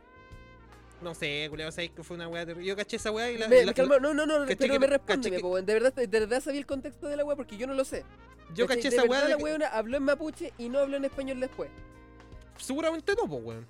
[1.02, 2.66] No sé, culiado, sabéis que fue una weá terrible.
[2.68, 3.48] Yo caché esa weá y la.
[3.48, 5.62] Me- la- calma, no, no, no, caché pero que- me caché respóndeme, que-.
[5.62, 8.04] De verdad, de verdad sabía el contexto de la weá porque yo no lo sé.
[8.54, 9.26] yo caché de esa weá.
[9.28, 11.70] la que- weona habló en mapuche y no habló en español después.
[12.58, 13.66] Seguramente no, pues, weón.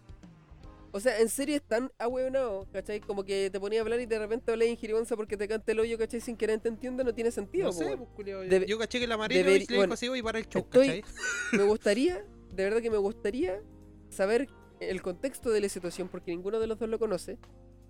[0.93, 2.99] O sea, en serio es tan ahueonado, ¿cachai?
[3.01, 5.71] Como que te ponía a hablar y de repente hablé en jirigonza porque te canta
[5.71, 6.21] el hoyo, ¿cachai?
[6.21, 8.43] Sin querer te entienda, no tiene sentido, No sé, pues, culiao.
[8.43, 11.05] Debe- Yo caché que la Marina le dijo bueno, así, oye, para el show, ¿cachai?
[11.53, 13.63] Me gustaría, de verdad que me gustaría
[14.09, 14.49] saber
[14.81, 17.39] el contexto de la situación porque ninguno de los dos lo conoce.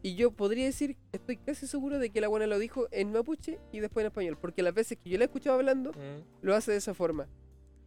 [0.02, 3.58] Y yo podría decir, estoy casi seguro de que la buena lo dijo en mapuche
[3.70, 4.38] y después en español.
[4.40, 6.22] Porque las veces que yo la he escuchado hablando, Mm.
[6.42, 7.28] lo hace de esa forma.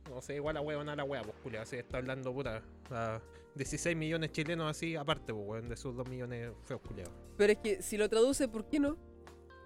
[0.09, 1.63] No sé, igual la no la weá, pues, culiao.
[1.63, 2.61] Así está hablando, puta.
[2.91, 3.19] a
[3.55, 7.13] 16 millones chilenos así, aparte, pues, weón, de sus 2 millones feos, culiados.
[7.37, 8.89] Pero es que si lo traduce, ¿por qué no?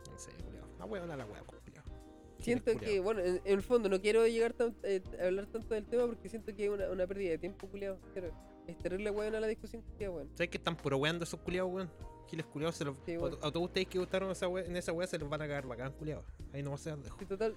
[0.09, 0.65] No sé, culiao.
[0.79, 1.83] La weá, no la pues, culiao.
[2.39, 5.73] Siento que, bueno, en, en el fondo no quiero llegar tan- eh, a hablar tanto
[5.73, 7.99] del tema porque siento que es una, una pérdida de tiempo, culiado.
[8.13, 8.31] Pero
[8.67, 10.29] es terrible, weón, a la discusión, culiao, weón.
[10.33, 11.89] ¿Sabes que están puro weando esos culiados, weón?
[12.27, 12.97] Giles culiados, se los.
[13.05, 13.37] Sí, bueno.
[13.41, 15.65] A todos ustedes que gustaron esa weá- en esa weá se los van a cagar
[15.65, 16.25] bacán, culiados.
[16.53, 17.17] Ahí no se las dejo.
[17.21, 17.55] Y total,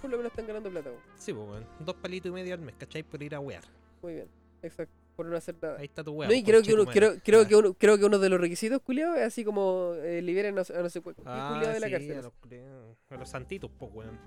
[0.00, 1.02] por lo menos están ganando plata, weón.
[1.16, 1.66] Sí, pues, weón.
[1.80, 3.02] Dos palitos y medio al mes, ¿cachai?
[3.02, 3.64] Por ir a wear.
[4.00, 4.28] Muy bien,
[4.62, 4.94] exacto.
[5.16, 5.76] Por no hacer nada.
[5.78, 6.28] Ahí está tu weá.
[6.28, 7.48] No, y creo que, uno, creo, creo, Ah.
[7.48, 10.62] que uno, creo que uno de los requisitos, culiado, es así como eh, liberen a,
[10.62, 12.18] no sé cuál Ah, culiado de la sí, cárcel.
[12.18, 14.18] A los, culiados, a los santitos, pues, weón.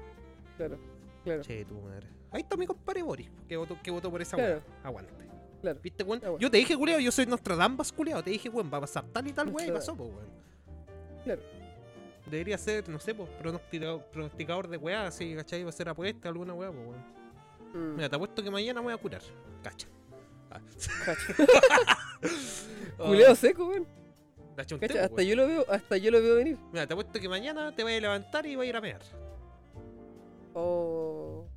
[0.57, 0.77] Claro,
[1.23, 1.41] claro.
[1.41, 2.07] Che, tu madre.
[2.31, 4.55] Ahí está mi compadre Boris, que votó, que votó por esa Claro.
[4.55, 4.63] weá.
[4.83, 5.13] Aguante.
[5.65, 5.79] Claro.
[5.81, 6.21] ¿Viste, weón?
[6.23, 6.39] Ah, bueno.
[6.39, 8.21] Yo te dije, culiao, yo soy Nostradamus, culiao.
[8.21, 10.29] Te dije, weón, va a pasar tal y tal, weón, y pasó, pues, weón.
[11.23, 11.41] Claro.
[12.29, 15.63] Debería ser, no sé, pues, pronosticador, pronosticador de weá, así, ¿cachai?
[15.63, 17.03] Va a ser apuesta, alguna weá, pues, weón.
[17.73, 19.21] Mm, Mira, te apuesto que mañana me voy a curar.
[19.63, 19.87] Cacha.
[20.51, 20.61] Ah.
[21.03, 21.33] cacho.
[22.97, 23.87] Culiado seco, weón.
[24.55, 25.27] Cacha, hasta weón.
[25.27, 26.59] yo lo veo, hasta yo lo veo venir.
[26.71, 29.01] Mira, te apuesto que mañana te vas a levantar y vas a ir a mear.
[30.53, 31.47] Oh.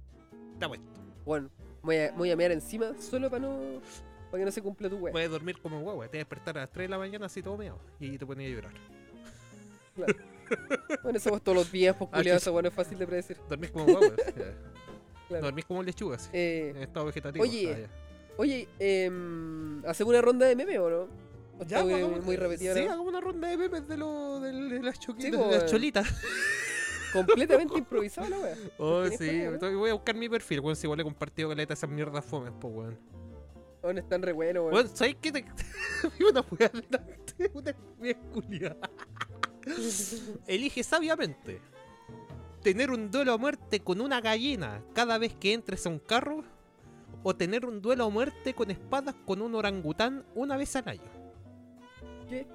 [0.59, 0.87] Te apuesto.
[1.27, 1.51] Bueno,
[1.89, 3.81] voy a, voy a mear encima solo para no.
[4.31, 5.25] para que no se cumpla tu weá.
[5.25, 7.43] A dormir como huevo, te vas a despertar a las 3 de la mañana así
[7.43, 7.79] todo meado.
[7.99, 8.73] Y te pones a llorar.
[9.97, 13.37] Bueno, eso es todos los días, pues Ah, culiado, eso bueno es fácil de predecir.
[13.49, 14.01] Dormís como huevo.
[14.37, 14.55] ya.
[15.29, 15.45] Claro.
[15.47, 16.29] Dormís como lechuga, así.
[16.33, 17.43] Eh, En estado vegetativo.
[17.43, 18.35] oye, Ah, ya.
[18.37, 19.11] oye, eh,
[19.87, 21.09] ¿hacemos una ronda de meme o no?
[21.59, 24.53] ¿O está muy, hagamos- muy repetida Sí, hagamos una ronda de memes de, lo, de,
[24.53, 26.07] de las choquitas, Sí, de las cholitas.
[27.13, 28.57] Completamente improvisada la wea.
[28.79, 30.77] Oh, sí, voy a buscar mi perfil, weón.
[30.77, 32.99] Si igual he compartido caleta esas mierdas fomes, pues, weón.
[33.83, 34.75] Bueno, están re buenos, weón.
[34.75, 35.33] Weón, ¿sabes qué?
[35.33, 35.43] Te...
[36.19, 38.91] Vi una weá delante, una weá culiada.
[40.47, 41.61] Elige sabiamente
[42.63, 46.45] tener un duelo a muerte con una gallina cada vez que entres a un carro
[47.23, 51.11] o tener un duelo a muerte con espadas con un orangután una vez al año.
[52.29, 52.47] ¿Qué?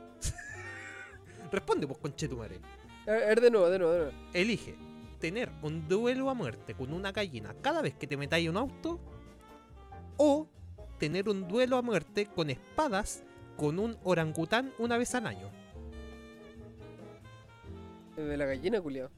[1.51, 2.59] Responde, pues, conchetumare.
[3.05, 4.17] A ver, de nuevo, de nuevo, de nuevo.
[4.33, 4.75] Elige
[5.19, 8.57] tener un duelo a muerte con una gallina cada vez que te metáis en un
[8.57, 8.99] auto
[10.17, 10.47] o
[10.99, 13.23] tener un duelo a muerte con espadas
[13.57, 15.49] con un orangután una vez al año.
[18.15, 19.09] De la gallina, culiado.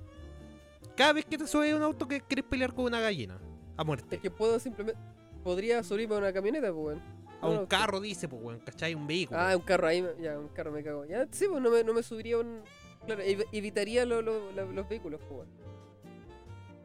[0.96, 3.40] cada vez que te subes a un auto que querés pelear con una gallina.
[3.78, 4.16] A muerte.
[4.16, 5.00] Es que puedo simplemente.
[5.44, 7.02] Podría subirme a una camioneta, pues, weón.
[7.42, 8.96] A un no, carro dice, pues weón, ¿cachai?
[8.96, 9.40] Un vehículo.
[9.40, 11.06] Ah, un carro ahí, ya, un carro me cago.
[11.06, 12.62] Ya, sí, pues no me, no me subiría un.
[13.06, 15.48] Claro, ev- evitaría lo- lo- la- los vehículos, pues.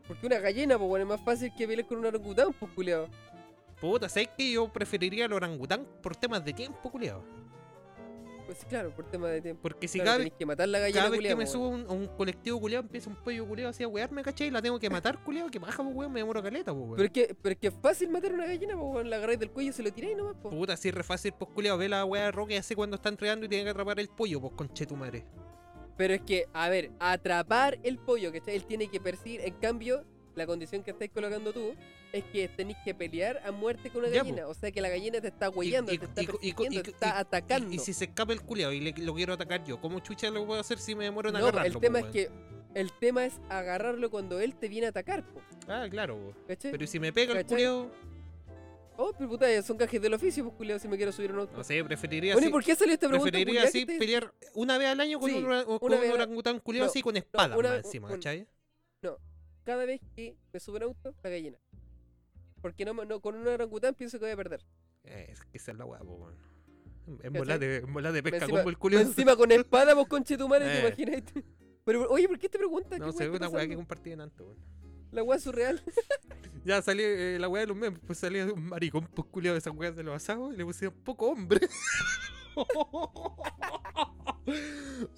[0.07, 3.09] Porque una gallina, pues, weón, es más fácil que pelear con un orangután, pues, culiado.
[3.81, 7.23] Puta, ¿sabes que yo preferiría el orangután por temas de tiempo, culiado?
[8.45, 9.63] Pues sí, claro, por tema de tiempo.
[9.63, 11.93] Porque si Claro, cada, tenés que matar la gallina, cada vez que me subo a
[11.93, 14.49] un, colectivo culiado empieza un pollo culiado así a wearme, ¿cachai?
[14.49, 16.97] Y la tengo que matar, culiado, que baja, pues weón, me demoro caleta, weón.
[16.97, 19.09] Pero es que, pero es que es fácil matar una gallina, weón.
[19.09, 20.53] La agarráis del cuello y se lo tiráis nomás, pues.
[20.53, 23.47] Puta, es re fácil, pues culiado, ve la wea de Roque así cuando está entregando
[23.47, 25.25] y tiene que atrapar el pollo, pues conche tu madre.
[26.01, 28.57] Pero es que, a ver, atrapar el pollo, ¿cachai?
[28.57, 29.43] Él tiene que perseguir.
[29.43, 30.03] En cambio,
[30.35, 31.75] la condición que estáis colocando tú
[32.11, 34.49] es que tenéis que pelear a muerte con una Ya, gallina.
[34.49, 37.71] O sea que la gallina te está huellando, y- te está persiguiendo, te está atacando.
[37.71, 40.47] Y, si se escapa el culiado y le, lo quiero atacar yo, ¿cómo chucha lo
[40.47, 41.67] puedo hacer si me demoro en no, agarrarlo?
[41.67, 42.31] el tema es que
[42.73, 45.43] el tema es agarrarlo cuando él te viene a atacar, po?
[45.69, 46.35] Ah, claro.
[46.47, 47.91] Pero ¿y si me pega el culiado,
[49.03, 51.57] Oh, pero puta, son cajes del oficio, pues culiao, si me quiero subir un auto.
[51.57, 52.53] no sé, preferiría Bueno, ¿y así.
[52.53, 53.31] por qué salió esta pregunta?
[53.33, 56.91] Preferiría así te- pelear una vez al año con Sí, un, con orangután culiado no,
[56.91, 58.47] así con espada más encima, un- ¿cachai?
[59.65, 61.59] Cada vez que me subo un auto, la gallina.
[62.61, 64.65] Porque no, no, con un orangután pienso que voy a perder.
[65.05, 66.35] Eh, es que esa es la weá, po, weón.
[67.23, 69.05] En bola de, en bola de pesca combo el culiado.
[69.07, 70.81] Encima con espada, vos conche tu madre, Eh.
[70.95, 71.23] te imaginas.
[71.85, 72.99] Pero, oye, ¿por qué te preguntas?
[72.99, 74.57] No ¿Qué sé, weá una weá que compartí en antes, weón.
[75.13, 75.83] La weá surreal.
[76.63, 79.61] Ya salió eh, la weá de los memes, pues salía un maricón, pues culiado de
[79.61, 81.61] esas weas de los asados y le pusieron poco hombre.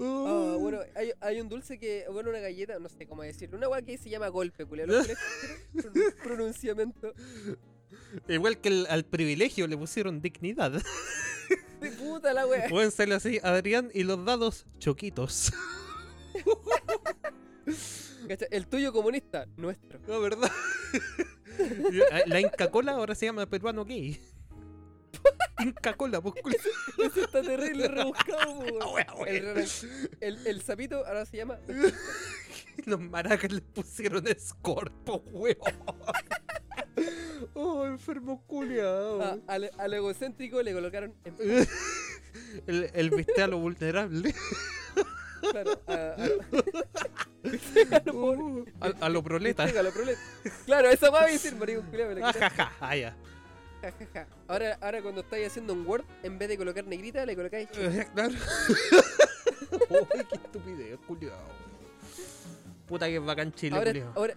[0.00, 3.68] Ah, bueno, hay, hay un dulce que, bueno, una galleta, no sé cómo decirlo, una
[3.68, 4.66] weá que se llama golpe.
[4.66, 5.16] Pron-
[6.22, 7.12] Pronunciamiento.
[8.28, 10.80] Igual que el- al privilegio le pusieron dignidad.
[11.80, 12.68] De puta la weá.
[12.68, 15.52] Pueden salir así, Adrián y los dados choquitos.
[18.28, 18.48] ¿Cachai?
[18.50, 20.00] El tuyo comunista, nuestro.
[20.06, 20.50] La verdad.
[22.26, 24.20] La Inca Cola ahora se llama peruano gay.
[25.60, 26.34] Inca Cola, pues.
[26.98, 28.64] Eso está terrible rebuscado,
[29.26, 29.64] el,
[30.20, 31.58] el, el sapito ahora se llama.
[32.86, 35.56] Los maracas le pusieron escort, po weón.
[37.54, 39.20] Oh, enfermo culiao.
[39.22, 41.14] a- al, al egocéntrico le colocaron.
[42.66, 44.34] El, el viste a lo vulnerable.
[45.50, 46.16] Claro, a, a-
[47.96, 48.12] a lo.
[48.14, 49.64] Uh, a, a lo proleta.
[49.66, 50.16] Venga, lo prole-
[50.64, 51.82] Claro, esa va a decir, marico.
[52.24, 53.16] Ajaja, ah, ya.
[53.82, 54.26] Ja, ja.
[54.46, 57.68] Ahora, ahora cuando estáis haciendo un Word, en vez de colocar negrita, le colocáis.
[57.76, 58.06] Eh.
[59.90, 61.36] Uy, qué estupidez, culiao.
[62.86, 64.34] Puta que es bacán Chile, ahora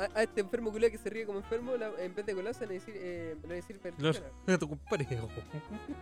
[0.00, 2.64] a, a este enfermo culiao que se ríe como enfermo, la- en vez de golazo,
[2.66, 4.18] le decir, eh, le decir persiana.
[4.46, 5.06] a tu compadre.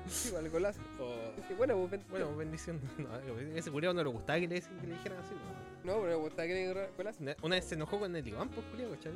[0.08, 0.80] Sí, vale, golazo.
[1.00, 1.54] Oh.
[1.56, 2.80] Bueno, pues Bueno, bendición.
[2.98, 5.34] No, ese culiao no le gustaba que le, que le dijeran así.
[5.34, 5.68] weón.
[5.84, 7.22] No, pero pues, está que golazo.
[7.22, 9.12] Una- vez se enojó con el Iván, pues, culiao, ¿cachai?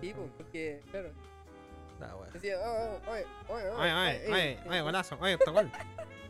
[0.00, 1.10] Sí, pues, porque, claro,
[2.00, 2.32] Ah, weón.
[2.32, 5.52] decía, oh, oh, oye, oye, Oye, oye, eh, oye, eh, oye, golazo, oye, oye, No,
[5.62, 6.21] no ese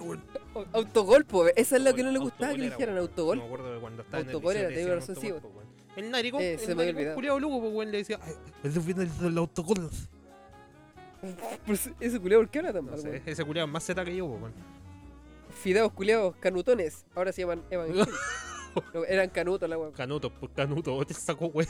[0.00, 0.22] weón.
[0.54, 2.98] Au- Autogol, pues, esa es lo que no le Autogol gustaba que le era, dijeran,
[2.98, 3.36] autogol.
[3.38, 5.12] No me acuerdo de cuando estaba Autogol en el era, liceo, te digo, le decían
[5.16, 5.68] eso sí, autogol, po, weón.
[5.96, 8.18] El naricón, Eh, el naricón culiao lugo, pues, weón, le decía,
[8.62, 9.90] ese viene del autogol.
[11.66, 14.04] Pues, ese culiao, ¿por qué habla tan No mal, sé, ese culiao es más zeta
[14.04, 14.54] que yo, pues, weón.
[15.50, 18.08] Fideos culiados, canutones, ahora se llaman evangélicos.
[18.94, 19.90] No, eran canutos la weón.
[19.92, 21.68] Canuto, pues canuto, te sacó, weón.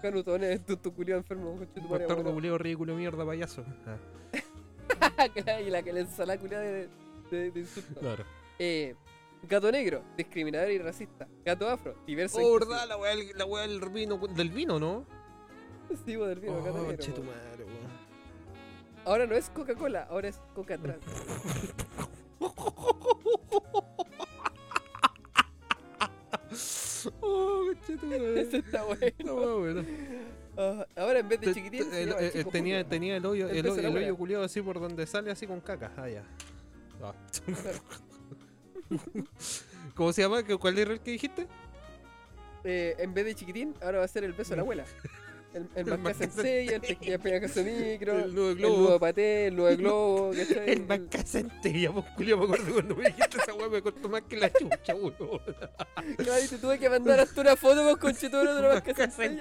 [0.00, 2.32] Canutones, tu, tu culiao enfermo, tu madre, bueno.
[2.32, 3.62] culiao ridículo mierda, payaso.
[3.86, 3.96] Ah,
[5.66, 6.88] y la que le ensalada culiada de,
[7.30, 7.96] de, de insultos.
[7.98, 8.24] claro.
[8.58, 8.94] Eh,
[9.42, 11.26] gato negro, discriminador y racista.
[11.44, 12.38] Gato afro, diverso.
[12.38, 12.70] Oh, inclusivo.
[12.70, 15.04] verdad, la weá, la weá del vino, del vino, ¿no?
[16.04, 16.96] Sí, vos, del vino, gato Oh, negro.
[17.04, 18.06] che tu madre, weón.
[19.04, 21.04] Ahora no es Coca-Cola, ahora es Coca Trans.
[27.22, 28.40] Oh, che tu madre.
[28.42, 29.34] Eso está La bueno.
[29.34, 29.84] weá, buena.
[30.58, 32.86] Ah, ahora en vez de chiquitín, el- eh, tenía, Julio.
[32.86, 35.92] tenía el hoyo, el, hoyo culiado así por donde sale así con caca.
[35.96, 36.24] Ah, ya.
[37.02, 37.14] Ah.
[39.94, 40.42] ¿Cómo se llama?
[40.42, 41.46] ¿Qué- ¿Cuál era el que dijiste?
[42.64, 44.84] Eh, en vez de chiquitín, ahora va a ser el beso de la abuela.
[45.54, 48.76] El, el El Marca Sensei, el Micro, El nudo de el globo.
[48.76, 50.70] nudo paté, el nudo de globo, ¿cachai?
[50.70, 54.22] El banca centella, pues culiao, me acuerdo cuando me dijiste esa weá me cortó más
[54.22, 55.14] que la chucha, weón.
[56.16, 58.94] Claro, y te tuve que mandar hasta una foto vos con chetoro de la Banca
[58.94, 59.40] Sensei.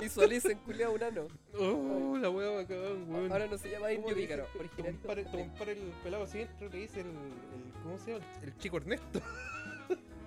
[0.00, 1.28] Visualicen, culiao, un ano.
[1.58, 3.32] Oh, la weá bacán, weón.
[3.32, 6.78] Ahora no se llama Indio ¿Cómo le Pícaro, Tu compadre el pelado así dentro le
[6.78, 7.82] dice el, el.
[7.82, 8.24] ¿Cómo se llama?
[8.42, 9.20] El chico Ernesto.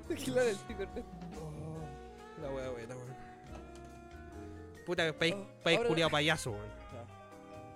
[0.07, 1.03] Claro, el chico Ernesto.
[2.45, 3.15] La weá buena, weón.
[4.85, 6.85] Puta, país, Oh, país ahora- payaso, weón.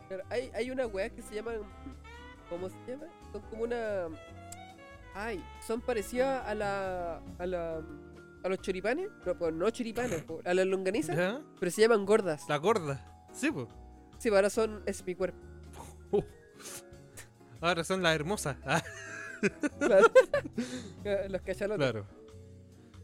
[0.08, 1.58] Claro, hay, hay unas weas que se llaman.
[2.50, 3.06] ¿Cómo se llama?
[3.32, 4.08] Son como una.
[5.16, 7.22] Ay, son parecidas a la.
[7.38, 7.82] a la.
[8.44, 9.10] a los choripanes.
[9.26, 11.16] No, pues no choripanes, a las longanizas,
[11.60, 12.48] pero se llaman gordas.
[12.50, 13.26] La gorda.
[13.34, 13.68] Sí, pues.
[14.18, 14.82] Sí, ahora son.
[14.86, 15.38] es mi cuerpo.
[17.62, 18.56] Ahora son las hermosas.
[18.66, 18.82] Ah,
[19.80, 20.08] Claro.
[21.30, 21.92] los cachalotes.
[21.92, 22.08] claro.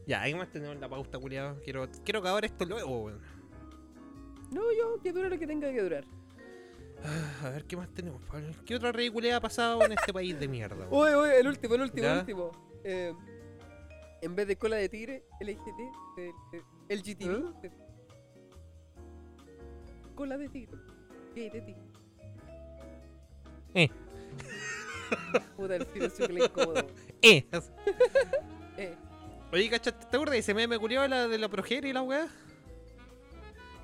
[0.08, 1.60] Ya, ¿qué más tenemos en la pauta, culiado?
[1.64, 3.20] Quiero, quiero acabar esto luego, weón.
[4.52, 6.06] No, yo, que dure lo que tenga que durar.
[7.04, 8.22] Ah, A ver, ¿qué más tenemos?
[8.24, 8.52] Pablo?
[8.66, 10.88] ¿Qué otra ridiculez ha pasado en este país de mierda?
[10.92, 12.14] Oye, oye, el último, el último, ¿Ya?
[12.14, 12.52] el último.
[12.84, 13.14] Eh,
[14.22, 15.80] en vez de cola de tigre, LGT,
[16.18, 16.32] eh,
[16.90, 17.54] LGTB.
[17.64, 17.72] eh,
[20.16, 20.78] Cola de tigre.
[21.36, 21.82] Gay de tigre.
[23.74, 23.90] Eh.
[25.58, 26.88] Puta, el silencio que le incomodo.
[27.22, 27.46] ¡Eh!
[28.78, 28.96] Eh,
[29.52, 30.06] Oye, ¿cachaste?
[30.10, 32.28] ¿Te acuerdas de ese meme culiado la de la progeria y la weá?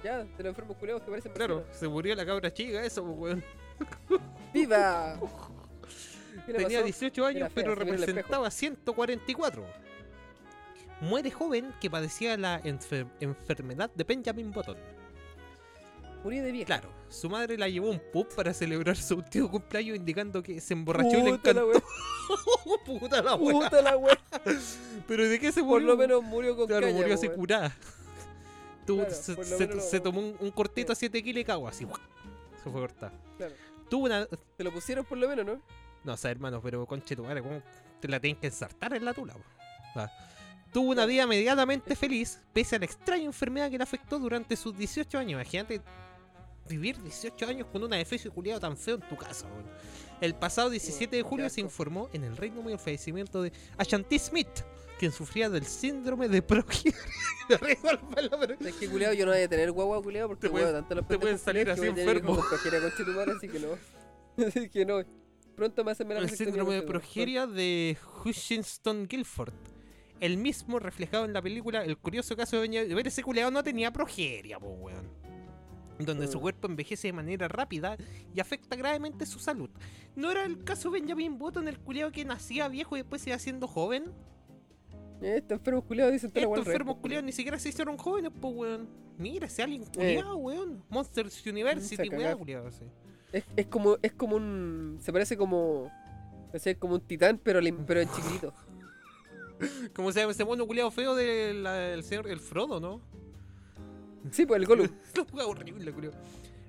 [0.04, 1.80] ya, de los enfermos culeados que parecen Claro, personas.
[1.80, 3.44] se murió la cabra chica, eso, pues, weón.
[4.54, 5.20] ¡Viva!
[6.46, 6.86] ¿Qué le Tenía pasó?
[6.86, 9.64] 18 años, fea, pero se representaba 144.
[11.02, 14.78] Muere joven que padecía la enfer- enfermedad de Benjamin Button.
[16.24, 16.66] Murió de vieja.
[16.68, 20.60] Claro, su madre la llevó a un pub para celebrar su último cumpleaños indicando que
[20.62, 21.68] se emborrachó y le Puta la encantó.
[21.68, 23.00] wea.
[23.00, 23.54] Puta la weá.
[23.54, 24.18] Puta la wea.
[25.08, 25.88] Pero ¿de qué se Por murió?
[25.88, 27.76] lo menos murió con Claro, caña, murió así curada.
[28.86, 31.86] Claro, se, por lo tomó un, un cortito 7 kilos y cagó así.
[32.62, 33.14] Se fue cortada.
[33.38, 33.54] Claro.
[33.90, 34.26] Tuvo una.
[34.58, 35.62] Te lo pusieron por lo menos, ¿no?
[36.04, 37.62] No, o sea, hermano, pero conche tu madre, ¿cómo
[38.00, 39.34] te la tienen que ensartar en la tula?
[39.96, 40.10] Ah.
[40.74, 44.76] Tuvo una vida medianamente feliz, pese a la extraña enfermedad que le afectó durante sus
[44.76, 45.32] 18 años.
[45.34, 45.82] Imagínate
[46.72, 49.48] vivir 18 años con un adefesio culiado tan feo en tu casa.
[49.48, 49.66] weón.
[50.22, 54.20] El pasado 17 de julio se informó en el Reino Unido el fallecimiento de Ashanti
[54.20, 54.48] Smith,
[55.00, 56.98] quien sufría del síndrome de progeria.
[57.50, 60.96] Es que culiado yo no voy a tener guagua culiado porque Te pueden- weón, tanto
[60.96, 62.42] los te pueden salir así enfermo.
[62.42, 63.78] así que no.
[64.48, 65.04] así que no.
[65.56, 69.54] Pronto me hacen el síndrome de progeria de Hutchinson Guilford.
[70.20, 72.94] El mismo reflejado en la película El curioso caso de.
[72.94, 75.10] Ver ese culeado no tenía progeria, po, weón.
[76.06, 76.42] Donde su Mm.
[76.42, 77.98] cuerpo envejece de manera rápida
[78.36, 79.70] y afecta gravemente su salud.
[80.16, 83.30] ¿No era el caso de Benjamin Button, el culeado que nacía viejo y después se
[83.30, 84.06] iba haciendo joven?
[85.22, 87.98] Eh, Estos enfermos culiados dicen toda la Estos enfermos po, culeados ni siquiera se hicieron
[87.98, 88.88] jóvenes, po, weón.
[89.18, 90.84] Mira, ese alien culeado, weón.
[90.90, 92.86] Monsters University, weón, culeado, así.
[93.32, 94.98] Es, es como, es como un.
[95.02, 95.92] Se parece como.
[96.52, 98.54] No sé, como un titán, pero, lim- pero en chiquitito.
[99.96, 103.00] ¿Cómo se llama ese mono culeado feo del del señor, el Frodo, no?
[104.32, 104.88] Sí, pues el Gollum.
[105.16, 106.14] La wea horrible, culiao.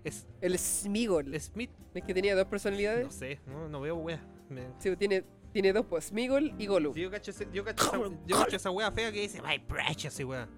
[0.04, 1.38] Es El Smigol.
[1.40, 3.04] Smith, Es que tenía dos personalidades.
[3.06, 4.20] no sé, no, no veo wea.
[4.48, 6.94] Me- Sí, pues, tiene, tiene dos, pues Smigol y Gollum.
[6.94, 10.18] Yo cacho, ese- yo, cacho esa, yo cacho esa wea fea que dice, my precious,
[10.18, 10.48] y wea.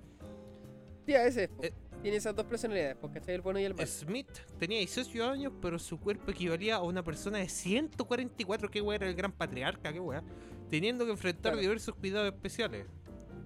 [1.06, 1.62] Sí, a ese es, po.
[1.64, 1.72] Eh.
[2.02, 3.34] Tiene esas dos personalidades, pues, ¿cachai?
[3.34, 3.86] El bueno y el malo.
[3.86, 4.28] Smith
[4.58, 9.08] tenía 18 años, pero su cuerpo equivalía a una persona de 144, que wea era
[9.08, 10.22] el gran patriarca, que wea,
[10.68, 11.60] teniendo que enfrentar Claro.
[11.62, 12.86] diversos cuidados especiales.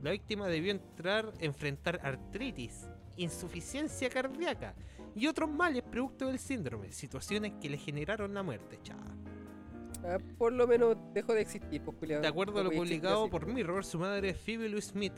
[0.03, 2.89] La víctima debió entrar, enfrentar artritis,
[3.19, 4.75] insuficiencia cardíaca
[5.15, 8.99] y otros males producto del síndrome, situaciones que le generaron la muerte, chao.
[10.05, 12.23] Ah, por lo menos dejó de existir, pues, culiado.
[12.23, 13.55] De acuerdo a lo publicado así, por pues.
[13.55, 15.15] Mirror, su madre Phoebe Louise Smith,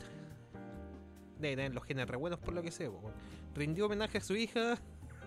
[1.39, 3.13] de tener los genes re buenos por lo que sé, po, weón,
[3.53, 4.79] rindió homenaje a su hija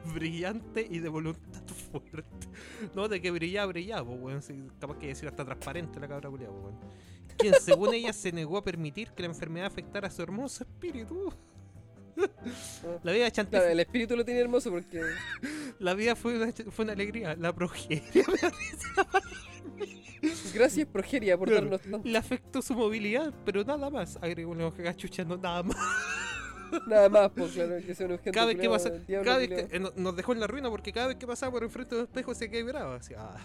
[0.15, 1.63] brillante y de voluntad
[1.93, 2.49] fuerte.
[2.95, 6.29] No, de que brillaba, brillaba, po, weón, sí, capaz que decir hasta transparente la cabra
[6.29, 6.79] culiada, weón.
[7.39, 11.33] Quien según ella se negó a permitir que la enfermedad afectara a su hermoso espíritu.
[13.03, 15.01] La vida de Chantal, Claro, el espíritu lo tiene hermoso porque.
[15.79, 18.03] la vida fue una, fue una alegría, la progeria
[20.55, 21.63] Gracias, progeria, por Claro.
[21.69, 22.09] darnos tanto.
[22.09, 25.77] le afectó su movilidad, pero nada más, agregó la cachucha, no nada más.
[26.87, 27.93] Nada más, pues, claro, que
[28.31, 28.91] un cada vez que pasa,
[29.23, 31.53] cada vez que eh, no- nos dejó en la ruina porque cada vez que pasaba
[31.53, 32.97] por enfrente del espejo se quebraba.
[32.97, 33.37] Así, ah.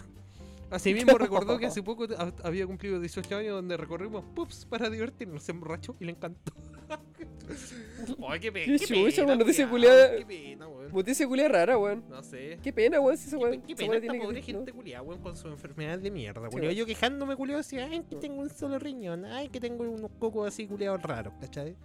[0.71, 5.41] Asimismo recordó que hace poco ha- había cumplido 18 años donde recorrimos pups para divertirnos,
[5.43, 6.53] se emborrachó y le encantó.
[8.29, 8.77] Ay, qué pena.
[8.77, 10.17] Qué chucha, weón, noticia culiao, culiada.
[10.17, 10.91] Qué pena, weón.
[10.93, 12.03] Noticia culia rara, weón.
[12.09, 12.59] No sé.
[12.61, 13.61] Qué pena, weón, si esa Qué, weón.
[13.63, 16.71] qué pena esta pobre gente culiada, weón, con sus enfermedades de mierda, Sí, weón.
[16.73, 20.47] Yo quejándome, culiado, decía, ay, que tengo un solo riñón, ay, que tengo unos cocos
[20.47, 21.75] así, culiados raros, ¿cachai?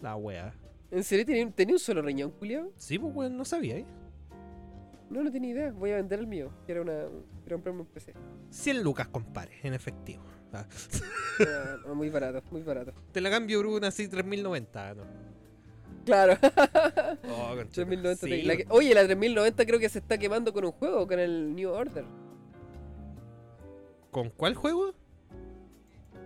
[0.00, 0.54] La wea.
[0.90, 2.72] ¿En serio tenía, tenía un solo riñón, culiao?
[2.76, 3.86] Sí, pues, weón, no sabía, ¿eh?
[5.10, 5.72] No, no tenía idea.
[5.72, 6.50] Voy a vender el mío.
[6.66, 7.04] Que era una.
[7.46, 8.12] Era comprarme un PC.
[8.50, 10.22] 100 lucas, compadre, en efectivo.
[10.52, 10.66] Ah.
[11.40, 12.92] Ah, no, muy barato, muy barato.
[13.12, 15.02] Te la cambio por una así 3090, ¿no?
[16.04, 16.36] Claro.
[17.28, 17.84] Oh, concha.
[17.84, 18.26] 3090.
[18.26, 21.18] Sí, La que- oye, la 3090 creo que se está quemando con un juego, con
[21.18, 22.04] el New Order.
[24.10, 24.94] ¿Con cuál juego?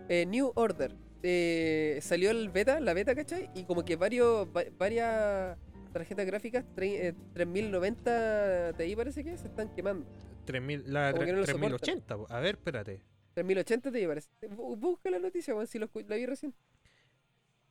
[0.09, 0.95] Eh, New Order.
[1.23, 3.51] Eh, salió el beta, la beta, ¿cachai?
[3.55, 5.57] Y como que varios, va- varias
[5.93, 10.07] tarjetas gráficas, tre- eh, 3090 Ti parece que se están quemando.
[10.53, 12.17] 3000, la no lo 3080.
[12.17, 12.27] po.
[12.31, 13.03] A ver, espérate.
[13.35, 14.29] 3080 te parece.
[14.57, 16.55] Bu- Busca la noticia, weón, si lo la vi recién.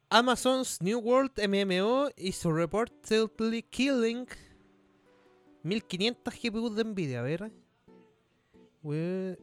[0.10, 4.26] Amazon's New World MMO is reportedly killing
[5.64, 7.52] 1500 GPUs de Nvidia, a ver.
[8.84, 9.38] Weón.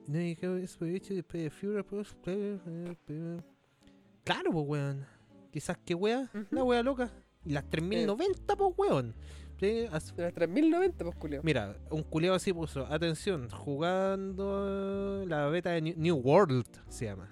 [4.25, 5.07] Claro, pues weón.
[5.53, 6.47] Quizás que wea, Ujú.
[6.51, 7.11] la wea loca.
[7.45, 9.15] Y las 3090, pues weón.
[9.61, 11.43] Sí, as- De las 3090, pues, culiao.
[11.45, 17.29] Mira, un culeado así puso, atención, jugando la beta de New, World, se llama.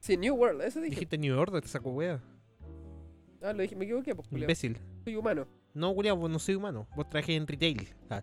[0.00, 0.90] Sí, New World, eso dije.
[0.90, 2.20] Dijiste New World, te saco wea.
[3.42, 4.44] Ah, lo dije, me equivoqué, pues, culiao.
[4.46, 4.78] Imbécil.
[5.04, 5.46] Soy humano.
[5.74, 6.86] No, culiao, vos no soy humano.
[6.94, 7.88] Vos trabajás en retail.
[8.10, 8.22] Ah,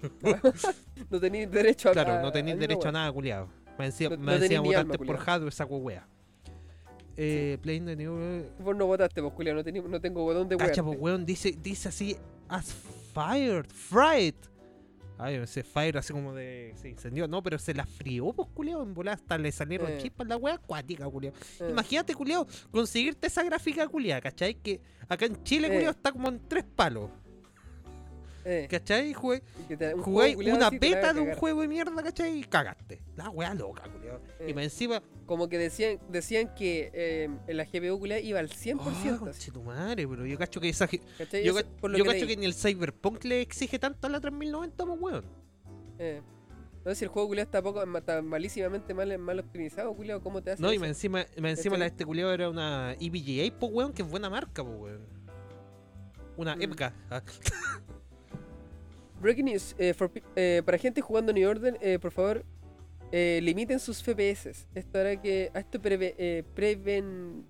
[1.10, 3.48] No tenéis derecho a claro, no tenéis derecho a nada, culiao.
[3.78, 5.24] Me decía, No- me no decía votante por culiao.
[5.24, 6.06] hardware, saco wea.
[7.20, 8.46] Eh, Playing the New World.
[8.60, 9.56] Vos no votaste, pues, culiao.
[9.56, 10.86] No, tení- no tengo botón de Cacha, weón.
[10.96, 12.16] pues, weón, dice, dice así,
[12.48, 12.72] as
[13.12, 14.34] fired, fried.
[15.20, 16.72] Ay, ese fire así como de.
[16.76, 17.26] Se incendió.
[17.26, 18.82] No, pero se la frió, pues, culiao.
[18.84, 19.98] En volada hasta le salieron Eh.
[20.00, 21.34] chispas la wea acuática, culiao.
[21.58, 24.54] Eh, Imagínate, culiao, conseguirte esa gráfica culiao, ¿cachai?
[24.54, 25.72] Que acá en Chile, Eh.
[25.72, 27.10] culiao, está como en tres palos.
[28.50, 29.12] Eh, ¿Cachai?
[29.12, 29.42] Jugué,
[29.94, 32.38] un culiao una beta de un juego de mierda, ¿cachai?
[32.38, 33.02] Y cagaste.
[33.16, 34.20] La wea loca, culiao.
[34.40, 34.50] Eh.
[34.50, 35.02] Y más encima.
[35.26, 39.18] Como que decían, decían que eh, la GPU culiao iba al 100%.
[39.22, 40.86] Oh, así, tu madre, pero yo cacho que esa.
[40.90, 40.98] Yo,
[41.30, 44.10] Eso ca- por lo yo que cacho que ni el Cyberpunk le exige tanto a
[44.10, 45.24] la 3090, pues weón.
[45.98, 46.22] Eh.
[46.78, 50.52] Entonces, si el juego culiao está, poco, está malísimamente mal, mal optimizado, culiao, ¿cómo te
[50.52, 51.78] hace No, y más encima, más encima ¿Cachai?
[51.80, 55.18] la de este culiao era una EVGA, pues weón, que es buena marca, pues weón.
[56.38, 56.62] Una Mm.
[56.62, 56.94] EPGA.
[59.20, 59.74] Breaking news.
[59.78, 62.44] eh, for eh, para gente jugando New Order, eh, por favor,
[63.12, 64.66] eh, limiten sus FPS.
[64.74, 65.50] Esto hará que.
[65.54, 67.44] a Esto preve- eh, preven.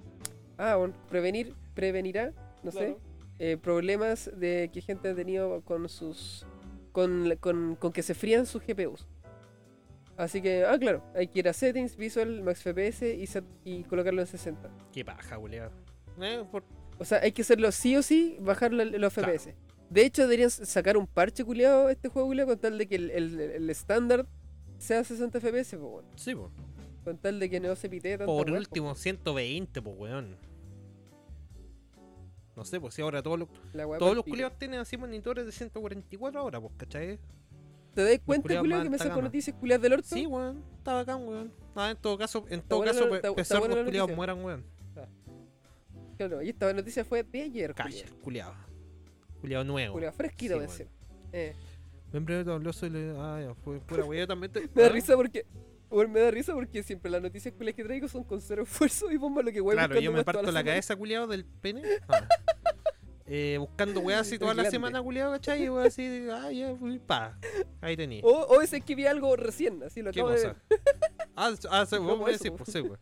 [0.57, 1.55] Ah, bueno, prevenir.
[1.75, 2.79] Prevenirá, no sé.
[2.79, 3.01] Claro.
[3.39, 6.47] eh, problemas de que gente ha tenido con sus.
[6.93, 9.07] Con, con, con que se frían sus GPUs.
[10.17, 13.85] Así que, ah, claro, hay que ir a Settings, Visual, Max FPS y, set- y
[13.85, 14.69] colocarlo en 60.
[14.93, 15.39] Qué paja.
[16.21, 16.65] Eh, por-
[16.99, 19.33] O sea, hay que hacerlo sí o sí, bajar los Claro.
[19.33, 19.55] FPS.
[19.91, 23.11] De hecho, deberían sacar un parche culiado este juego culiao con tal de que el,
[23.11, 24.27] el- el estándar
[24.79, 26.09] sea 60 FPS, pues bueno.
[26.17, 26.51] Sí, pues.
[27.05, 28.27] Con tal de que no se pitee tanto.
[28.37, 30.37] Por último, 120, pues weón.
[32.55, 33.49] No sé, pues si ahora todos los,
[33.99, 37.19] todos los culiados tienen así monitores de 144 ahora, pues, ¿cachai?
[37.95, 39.23] ¿Te das cuenta, más que me gama.
[39.23, 40.09] noticias culiadas del orto?
[40.09, 41.53] Sí, weón, está bacán, weón.
[41.77, 44.65] Ah, en todo caso, en todo caso, está- está sordos la culiados mueran, weón.
[46.17, 48.21] Claro, y esta noticia fue de ayer, culiao.
[48.23, 48.55] culiado.
[49.41, 49.95] Culiado nuevo.
[49.95, 50.91] Culiao, fresquito Sí, de bueno.
[51.33, 51.55] Eh,
[52.73, 54.61] sobre- Ah, ya, fue pura weá, yo también te...
[54.75, 54.91] me da ¿Ah?
[54.91, 55.47] risa porque.
[55.91, 59.11] bueno, me da risa porque siempre las noticias culiadas que traigo son con cero esfuerzo
[59.11, 61.83] y más lo que voy Claro, yo me parto la cabeza, culiado, del pene.
[62.09, 62.27] Ah.
[63.31, 65.65] Eh, buscando weas así toda la semana, culiado, ¿cachai?
[65.65, 66.75] Y weas así, de, ah, ya,
[67.07, 67.39] pa.
[67.83, 68.23] Ahí tení.
[68.25, 70.57] O, o ese que vi algo recién, así lo ¿Qué acabo de cosa?
[70.71, 70.81] ver.
[71.37, 72.97] Ah, ah, vos ¿Cómo me decís, pues sí, po.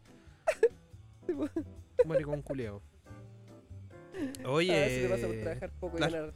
[2.05, 2.82] Maricón culiado.
[4.44, 4.98] Oye.
[5.00, 6.12] eso te pasa por trabajar poco y claro.
[6.14, 6.34] ganar.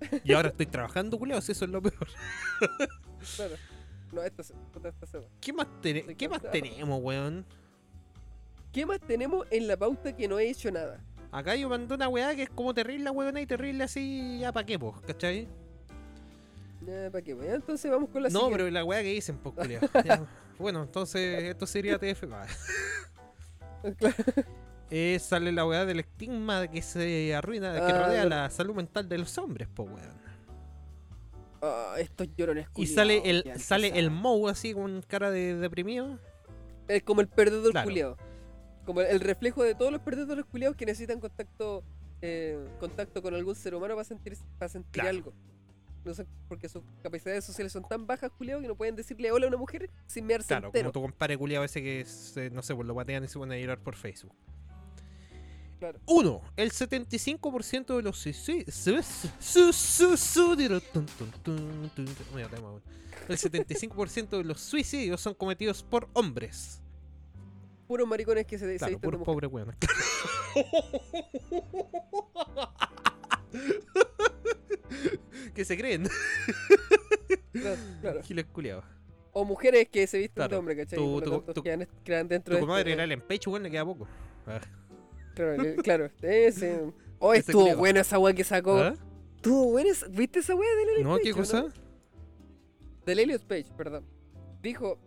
[0.24, 2.08] Y ahora estoy trabajando, culiado, si eso es lo peor.
[3.36, 3.54] Claro.
[4.12, 5.24] No, esta esta se va.
[5.40, 7.46] ¿Qué más, ¿qué más tenemos, weón?
[8.72, 11.00] ¿Qué más tenemos en la pauta que no he hecho nada?
[11.30, 14.64] Acá yo mandé una weá que es como terrible, weón, y terrible así, ya pa'
[14.66, 15.48] qué, pues, ¿cachai?
[16.84, 17.36] Ya, ¿para qué?
[17.36, 18.58] Ya, entonces vamos con la No, siguiente.
[18.58, 19.80] pero la weá que dicen, pues, culiao.
[20.58, 22.26] Bueno, entonces esto sería TF.
[22.26, 22.52] Claro.
[24.94, 29.08] Eh, sale la weá del estigma que se arruina, que Ah, rodea la salud mental
[29.08, 30.22] de los hombres, pues, weón.
[31.62, 34.10] Ah, estos llorones Y sale el, ya sale el.
[34.10, 36.18] Mou así con cara de deprimido.
[36.88, 37.88] Es como el perdedor Claro.
[37.88, 38.16] culiado.
[38.84, 41.82] Como el reflejo de todos los perdedores culiados que necesitan contacto
[42.20, 45.08] eh, contacto con algún ser humano para sentir, para sentir Claro.
[45.08, 45.32] algo.
[46.04, 49.46] No sé, porque sus capacidades sociales son tan bajas, culiados, que no pueden decirle hola
[49.46, 50.92] a una mujer sin mearse Claro, entero.
[50.92, 53.54] como tu compadre culiado ese que se- no sé, pues lo batean y se pone
[53.54, 54.32] a llorar por Facebook.
[55.82, 55.98] Claro.
[56.06, 58.86] Uno, el 75% de los suicidios.
[63.28, 66.80] El 75% de los suicidios son cometidos por hombres.
[67.88, 69.74] Puros maricones que se, Claro, de puros pobres weones.
[75.54, 76.08] que se creen.
[77.52, 78.22] Claro, claro.
[78.22, 78.84] Giles culiados.
[79.32, 80.58] O mujeres que se visten de Claro.
[80.58, 80.98] hombre, ¿cachai?
[80.98, 84.06] Tu- tu- tu- dentro Tu de comadre este- era el empecho, weón, le queda poco.
[85.34, 86.10] Claro, claro.
[86.22, 86.80] Ese.
[87.18, 88.76] Oh, estuvo buena esa weá que sacó.
[88.78, 88.94] ¿Ah?
[89.36, 91.66] Estuvo buena esa- ¿Viste esa weá del Elliot No, Page, ¿qué cosa?
[93.06, 94.04] Del Elliot Page, perdón.
[94.62, 94.98] Dijo.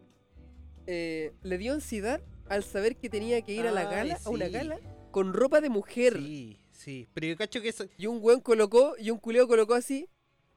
[0.87, 4.29] eh, le dio ansiedad al saber que tenía que ir a la Ay, gala, a
[4.29, 4.79] una gala,
[5.11, 6.13] con ropa de mujer.
[6.17, 7.07] Sí, sí.
[7.13, 7.85] Pero yo cacho que eso.
[7.97, 10.07] Y un weón colocó, y un culeo colocó así.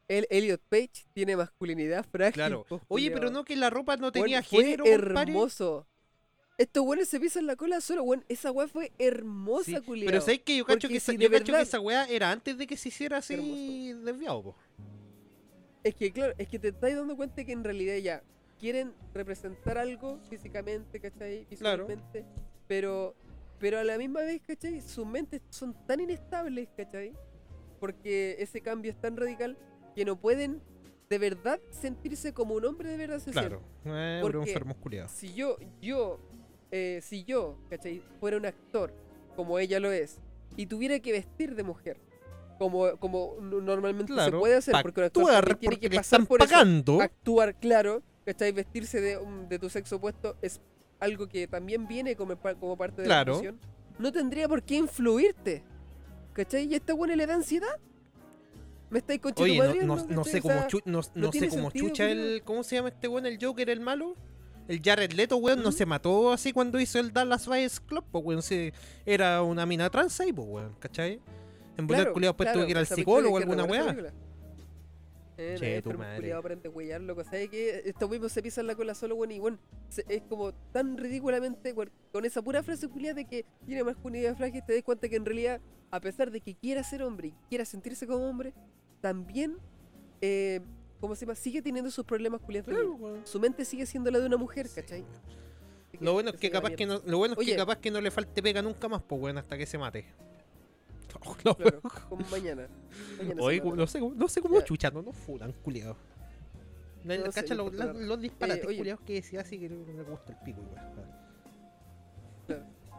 [0.06, 2.34] El Elliot Page tiene masculinidad frágil.
[2.34, 2.66] Claro.
[2.88, 5.86] Oye, pero no que la ropa no tenía género, hermoso.
[6.58, 8.24] Estos weones se pisan la cola solo, weón.
[8.28, 10.06] Esa weá fue hermosa, Sí, culiao.
[10.06, 12.66] Pero sabes que yo cacho que, esa, yo cacho que esa weá era antes de
[12.66, 14.56] que se hiciera así desviado, po.
[15.84, 18.22] Es que, claro, es que te estás dando cuenta que en realidad ya
[18.58, 21.46] quieren representar algo físicamente, ¿cachai?
[21.56, 21.86] Claro.
[21.86, 22.24] Visualmente.
[22.66, 23.14] Pero,
[23.60, 24.80] pero a la misma vez, ¿cachai?
[24.80, 27.12] Sus mentes son tan inestables, ¿cachai?
[27.78, 29.56] Porque ese cambio es tan radical
[29.94, 30.60] que no pueden
[31.08, 33.62] de verdad sentirse como un hombre de verdad Claro.
[33.84, 35.12] Eh, Porque- enfermos culiados.
[35.12, 36.18] si yo, yo,
[36.70, 38.02] eh, si yo, ¿cachai?
[38.20, 38.92] Fuera un actor,
[39.36, 40.18] como ella lo es,
[40.56, 41.98] y tuviera que vestir de mujer,
[42.58, 47.00] como, como normalmente se puede hacer, porque un actor tiene que pasar por eso, pagando.
[47.00, 48.52] actuar, claro, ¿cachai?
[48.52, 50.60] Vestirse de, um, de tu sexo opuesto es
[51.00, 53.32] algo que también viene como, como parte de Claro.
[53.32, 53.60] la actuación.
[53.98, 55.62] No tendría por qué influirte,
[56.32, 56.66] ¿cachai?
[56.66, 57.78] ¿Y esta buena le da ansiedad?
[58.90, 60.54] ¿Me estáis Oye, no, sé cómo,
[60.86, 62.42] no, no sé cómo chucha el.
[62.44, 63.26] ¿Cómo se llama este weón?
[63.26, 64.16] El Joker, el malo.
[64.68, 68.24] El Jared Leto, weón, no se mató así cuando hizo el Dallas Buyers Club, pues,
[68.24, 68.42] weón.
[68.42, 68.72] se-
[69.06, 71.20] era una mina trans ahí, pues, weón, ¿cachai?
[71.78, 73.96] En Claro, culiado después claro, que ir al psicólogo o alguna weá.
[75.40, 76.16] Eh, Che, tu madre.
[76.16, 77.22] culiao, aprende a huellar, loco.
[77.22, 77.82] ¿Sabes qué?
[77.86, 79.58] Estos mismos se pisan la cola solo, weón, y bueno,
[79.88, 84.36] se- es como tan ridículamente, weón, con esa pura frase culiada de que tiene masculinidad
[84.36, 85.60] frágil, te das cuenta que en realidad,
[85.92, 88.52] a pesar de que quiera ser hombre y quiera sentirse como hombre,
[89.00, 89.58] también,
[90.20, 90.60] eh,
[91.00, 91.34] ¿cómo se llama?
[91.34, 92.68] Sigue teniendo sus problemas culiados.
[92.68, 93.18] Claro.
[93.24, 95.04] Su mente sigue siendo la de una mujer, ¿cachai?
[96.00, 98.10] Lo bueno es que capaz que no, lo bueno es que capaz que no le
[98.10, 100.06] falte pega nunca más, pues hasta que se mate.
[101.44, 102.68] No, Claro, como mañana.
[103.40, 105.96] Oye, no sé, cómo- no sé cómo chucha, no nos funan, culiado.
[107.02, 108.76] No sé, Cacha los, disparates oye.
[108.76, 111.17] culiados que decía así que me gusta el pico igual.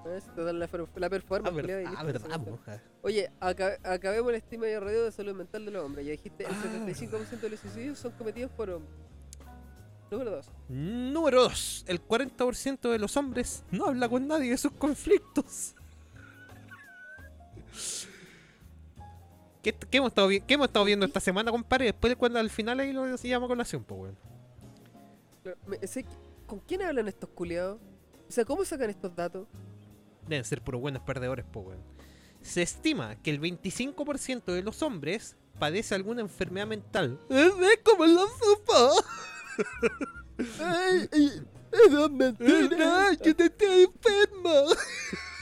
[0.03, 2.03] Te dan la, la performance, Ah, verdad, ah,
[2.37, 2.81] verdad.
[3.01, 6.05] Oye, aca- acabemos el estima y radio de salud mental de los hombres.
[6.05, 6.61] Ya dijiste, el Ah.
[6.63, 8.93] 75% de los suicidios son cometidos por hombres.
[10.09, 10.45] Número 2.
[10.69, 11.85] Número 2.
[11.87, 15.75] El 40% de los hombres no habla con nadie de sus conflictos.
[19.61, 21.85] ¿Qué, qué hemos, estado, qué hemos estado viendo esta semana, compadre?
[21.85, 24.17] Después de cuando al final ahí lo llama colación, pues, weón.
[26.47, 27.79] ¿Con quién hablan estos culiados?
[28.27, 29.47] O sea, ¿cómo sacan estos datos?
[30.29, 31.83] Deben ser puros buenos perdedores, pues, weón.
[32.41, 37.19] Se estima que el 25% de los hombres padece alguna enfermedad mental.
[37.29, 38.91] Es como la sopa.
[40.63, 41.09] ¡Ay!
[41.11, 42.77] ay, ¡Eso es mentira!
[42.77, 44.53] No, yo te estoy enferma.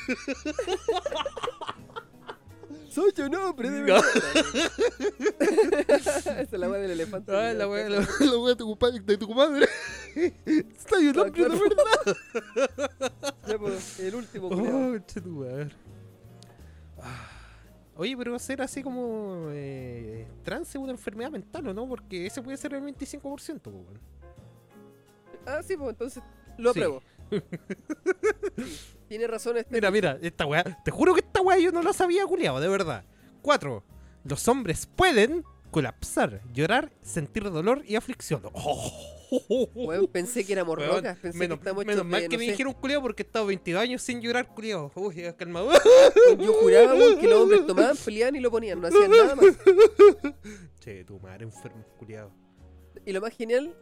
[2.97, 4.01] ¡Soy un hombre de verdad!
[5.87, 7.31] Esa es la weá del elefante.
[7.31, 9.67] Ah, la que- la, la wea de tu, de tu comadre.
[10.89, 12.17] Soy un hombre de verdad.
[13.47, 14.47] Ya, pues, el último.
[14.47, 15.69] Oh, tu madre.
[16.99, 17.29] Ah.
[17.97, 21.87] Oye, pero ser así como eh, trans es una enfermedad mental, ¿o no?
[21.87, 23.99] Porque ese puede ser el 25%, po, weón.
[25.45, 26.23] Ah, sí, pues entonces
[26.57, 26.99] lo apruebo.
[26.99, 27.05] Sí,
[29.07, 29.73] tiene razón este.
[29.73, 30.63] Mira, mira, esta weá.
[30.83, 33.03] Te juro que esta weá yo no la sabía, culiado, de verdad.
[33.41, 33.83] 4.
[34.23, 38.41] Los hombres pueden colapsar, llorar, sentir dolor y aflicción.
[38.53, 39.13] Oh.
[39.75, 41.17] Weón, pensé que éramos Weón, rocas.
[41.19, 43.45] Pensé menos que menos mal de, que no me sé, dijeron culiado porque he estado
[43.45, 44.91] 22 años sin llorar, culiado.
[44.95, 45.63] Uy, ya, calma.
[46.39, 49.45] Yo juraba, weón, que los hombres tomaban, peleaban y lo ponían, no hacían nada más.
[50.79, 52.31] che, tu madre enfermo, culiado.
[53.05, 53.75] Y lo más genial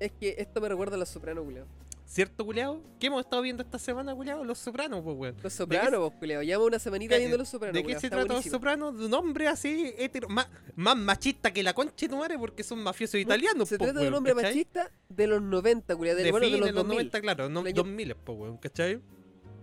[0.00, 1.66] es que esto me recuerda a Los Sopranos, culiao.
[2.06, 2.80] ¿Cierto, culiado?
[3.00, 4.44] ¿Qué hemos estado viendo esta semana, culiado?
[4.44, 5.36] Los Sopranos, pues, weón.
[5.42, 6.42] Los Sopranos, vos, culiao.
[6.42, 8.44] Llevamos una semanita viendo Los Sopranos, ¿De qué culiao, se trata Los.
[8.44, 8.98] Sopranos?
[8.98, 12.62] De un hombre así, hetero, más, más machista que la concha de tu madre porque
[12.62, 14.50] son mafiosos italianos, Se po, trata de un weón, hombre ¿cachai?
[14.50, 16.16] machista de los 90, culiao.
[16.16, 16.94] De, De bueno, de los de los 2000.
[16.96, 19.00] 90, claro, no, El año- 2000, po, weón, ¿cachai?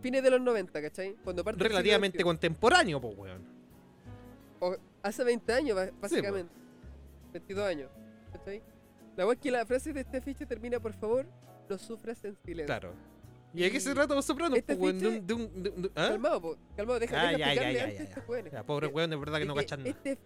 [0.02, 1.16] Fines de los 90, ¿cachai?
[1.24, 3.44] Cuando parte Relativamente contemporáneo, po, weón.
[4.60, 6.52] O- hace 20 años, ba- básicamente.
[7.34, 7.90] 22 años,
[8.34, 8.62] ¿cachai?
[9.16, 11.26] La weá es que la frase de este afiche termina, por favor,
[11.70, 12.66] no sufras en silencio.
[12.66, 12.94] Claro.
[13.54, 15.00] ¿Y de qué se Y trata Los Sopranos, este po, weón?
[15.00, 15.28] De afiche- un...
[15.28, 15.90] De un, de un- de-.
[15.90, 19.20] Calmado, po, calmado, deja, Ah, deja ya, ya, explicarle ya, a pobre Que- weón, es
[19.20, 19.90] verdad que es no que cachan nada.
[19.90, 20.18] Este,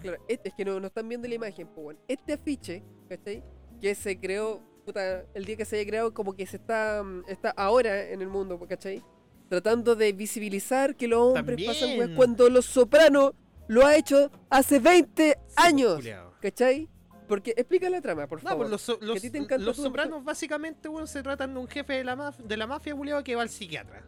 [0.00, 2.00] claro, este- es que no, no están viendo la imagen, pues bueno.
[2.06, 3.42] Este afiche, ¿cachai?
[3.80, 7.24] Que se creó, puta, el día que se haya creado, como que se está, mm,
[7.28, 9.02] está ahora en el mundo, ¿cachai?
[9.48, 12.14] Tratando de visibilizar que los hombres pasan También.
[12.14, 13.32] cuando Los Sopranos
[13.66, 16.32] lo ha hecho hace 20 Sí, po, años, culiao.
[16.40, 16.88] ¿cachai?
[17.30, 18.68] Porque explica la trama, por No, favor.
[18.68, 21.68] pues los, los, a ti te encanta los sopranos básicamente, weón, se tratan de un
[21.68, 24.04] jefe de la, maf- de la mafia, culiado, que va al psiquiatra.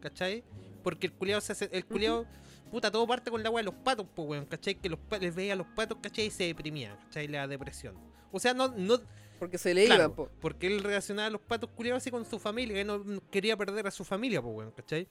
[0.00, 0.44] ¿Cachai?
[0.82, 2.24] Porque el culiado se hace, el culiado,
[2.70, 4.76] puta, todo parte con la weá de los patos, pues, weón, ¿cachai?
[4.76, 6.26] Que los les veía a los patos, ¿cachai?
[6.26, 7.28] Y se deprimía, ¿cachai?
[7.28, 7.96] Le da depresión.
[8.30, 8.98] O sea, no, no,
[9.38, 10.30] Porque se le claro, iban, po.
[10.40, 13.56] porque él relacionaba a los patos culiados así con su familia, que no no quería
[13.56, 15.08] perder a su familia, pues, weón, ¿cachai?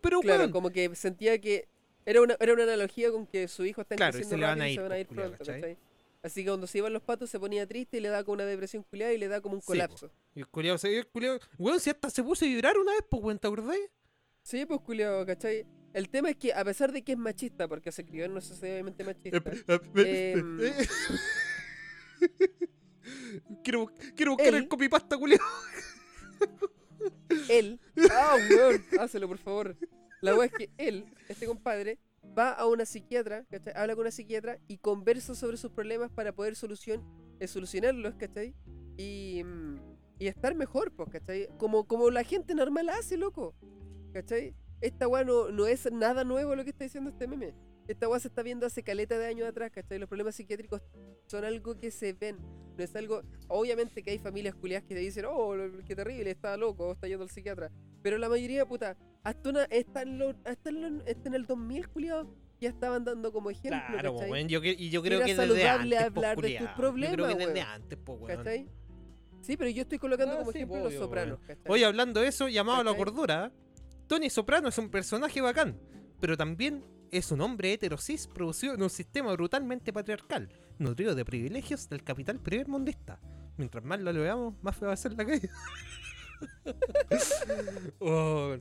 [0.00, 1.68] Pero, Claro, weón, como que sentía que
[2.06, 4.60] era una, era una analogía con que su hijo está Claro, y se le van
[4.60, 5.60] a y ir, se van a pues, ir culiao, pronto, ¿cachai?
[5.60, 5.78] ¿cachai?
[6.22, 8.44] Así que cuando se iban los patos se ponía triste y le da como una
[8.46, 10.10] depresión culiada y le da como un Sí, colapso.
[10.34, 11.38] Y el culiao se el culiao.
[11.58, 13.76] Weón, si hasta se puso a vibrar una vez, pues weón, ¿te acordás?
[14.42, 15.66] Sí, pues culiado, ¿cachai?
[15.92, 18.40] El tema es que a pesar de que es machista, porque se crió en una
[18.40, 19.42] sociedad obviamente machista,
[19.96, 20.58] Em.
[23.64, 25.40] quiero, quiero buscar el copypasta, culiao.
[27.48, 29.76] él, ah, weón, hácelo por favor.
[30.20, 31.98] La weá es que él, este compadre,
[32.36, 33.72] va a una psiquiatra, ¿cachai?
[33.76, 37.02] Habla con una psiquiatra y conversa sobre sus problemas para poder solucion,
[37.40, 38.54] eh, solucionarlos, ¿cachai?
[38.96, 39.76] Y, mm,
[40.18, 41.48] y estar mejor, pues, ¿cachai?
[41.58, 43.54] Como, como la gente normal hace, loco,
[44.12, 44.54] ¿cachai?
[44.80, 47.54] Esta weá no, no es nada nuevo lo que está diciendo este meme.
[47.88, 49.98] Esta weá se está viendo hace caleta de años atrás, ¿cachai?
[49.98, 50.82] Los problemas psiquiátricos
[51.26, 52.38] son algo que se ven.
[52.76, 53.22] No es algo.
[53.48, 55.54] Obviamente que hay familias culiadas que te dicen, oh,
[55.86, 57.70] qué terrible, está loco, está yendo al psiquiatra.
[58.02, 61.46] Pero la mayoría, puta, hasta, una, hasta, en, lo- hasta, en, lo- hasta en el
[61.46, 62.28] 2000, culiados,
[62.60, 64.48] ya estaban dando como ejemplo, Claro, weón.
[64.48, 66.64] Yo, y yo creo Era que desde antes, po, hablar de tus culiao.
[66.68, 67.66] Yo problemas, creo que desde weón.
[67.66, 68.36] antes, po, weón.
[68.38, 68.68] ¿Cachai?
[69.40, 71.40] Sí, pero yo estoy colocando Ah, como sí, ejemplo los sopranos.
[71.66, 73.52] Oye, hablando de eso, llamado a la cordura,
[74.06, 75.80] Tony Soprano es un personaje bacán,
[76.20, 80.48] pero también es un hombre heterosis producido en un sistema brutalmente patriarcal,
[80.78, 83.20] nutrido de privilegios del capital primermundista.
[83.56, 85.50] Mientras más lo veamos, más feo va a ser la calle.
[88.00, 88.56] oh,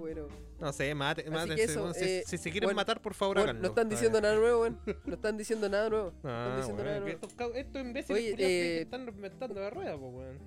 [0.00, 0.28] bueno.
[0.60, 1.24] No sé, mate,
[1.62, 3.62] eso, si, eh, si se quieren bueno, matar, por favor, Bueno, háganlo.
[3.62, 4.80] no están A diciendo nada nuevo, weón.
[5.04, 6.12] No están diciendo nada nuevo.
[6.24, 7.54] Ah, diciendo weón, nada que nuevo.
[7.54, 10.38] estos, imbéciles Oye, eh, están reinventando la rueda, po, weón.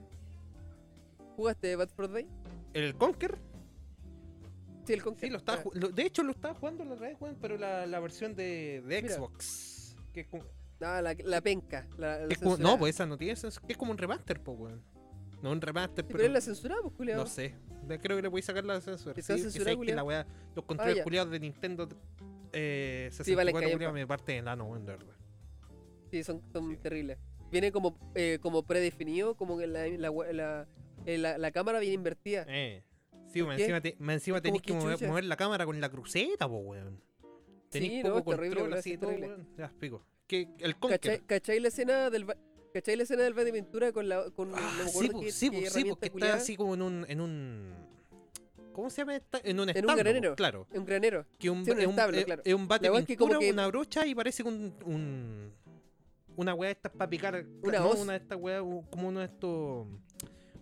[1.36, 2.28] ¿Jugaste Bad for Day?
[2.74, 3.38] ¿El Conker?
[4.86, 5.28] Sí, el Conquer.
[5.28, 7.86] Sí, lo estaba Ah, de hecho lo estaba jugando la otra vez, weón, pero la,
[7.86, 9.16] la versión de, de Mira.
[9.16, 9.96] Xbox.
[10.14, 10.44] Que es como,
[10.84, 11.88] Ah, la, la penca.
[11.98, 12.76] La, la que es como- censurada.
[12.76, 14.82] no, pues esa no tiene sens- que es como un remaster, po, weón.
[15.42, 17.18] No un remaster, pero, pero la censurada, pues, culiao.
[17.20, 17.56] no sé.
[18.02, 19.14] Creo que le voy a sacar la censura.
[19.18, 20.26] ¿Está Sí, sé que la weá,
[20.56, 21.04] los controles ya.
[21.04, 21.90] culiados de Nintendo
[22.54, 25.16] eh, 64 Sí, vale, culiao, me parte de nano, weón, de verdad.
[26.12, 26.78] Sí, son, son Sí.
[26.78, 27.18] terribles.
[27.52, 30.68] Viene como, eh, como predefinido, como que la, la, la,
[31.06, 32.46] eh, la- la cámara viene invertida.
[32.48, 32.84] Eh.
[33.28, 33.52] Sí, qué?
[33.54, 36.58] encima, te- más encima tenés que que mover, mover la cámara con la cruceta, po,
[36.58, 37.02] weón.
[37.70, 39.28] Tenés Sí, poco no, es terrible, control weón, así todo, terrible.
[39.36, 39.48] weón.
[39.58, 40.06] Ya, explico.
[40.28, 40.78] Que el.
[40.78, 42.26] ¿Cachai, cachai la escena del
[42.74, 45.70] ¿Cachai la escena del Ventura con la con Ah, sí, po, qué- sí, qué po,
[45.70, 46.36] sí, porque está culiada?
[46.36, 47.74] así como en un, en un.
[48.72, 49.16] ¿Cómo se llama?
[49.18, 49.40] esta?
[49.44, 50.36] En un un establo, granero.
[50.36, 50.68] Claro.
[50.72, 51.26] un granero.
[51.38, 52.42] Que un, Sí, un es, un, establo, es- claro.
[52.46, 54.74] es un bate es que como pintura, que- una brocha y parece un.
[54.86, 55.54] un
[56.38, 57.46] una weá de estas para picar.
[57.62, 59.88] Una no, una de estas weas, como uno de estos.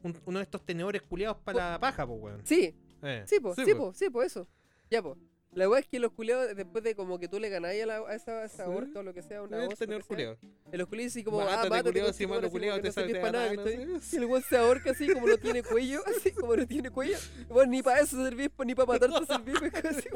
[0.02, 2.42] un- uno de estos tenedores culiados para la paja, pues, weón.
[2.46, 3.78] Sí, Eh, sí, po, sí, po.
[3.78, 4.48] po, sí, po, eso.
[4.90, 5.16] Ya, po.
[5.52, 7.96] La weá es que los culeados, después de como que tú le ganás a, la,
[7.98, 8.72] a esa, a esa Sí.
[8.72, 9.66] horca o lo que sea, una sea,
[10.06, 10.38] culiado.
[10.72, 12.36] en los culiados así como, Mátate, ah, mátate, concha si como
[12.76, 13.48] que te no sale servís pa' nada.
[14.12, 17.18] Y el weón se ahorca así como no tiene cuello, así como no tiene cuello.
[17.48, 20.10] Bueno, ni para eso servís, ni para matarte servís, pues, casi.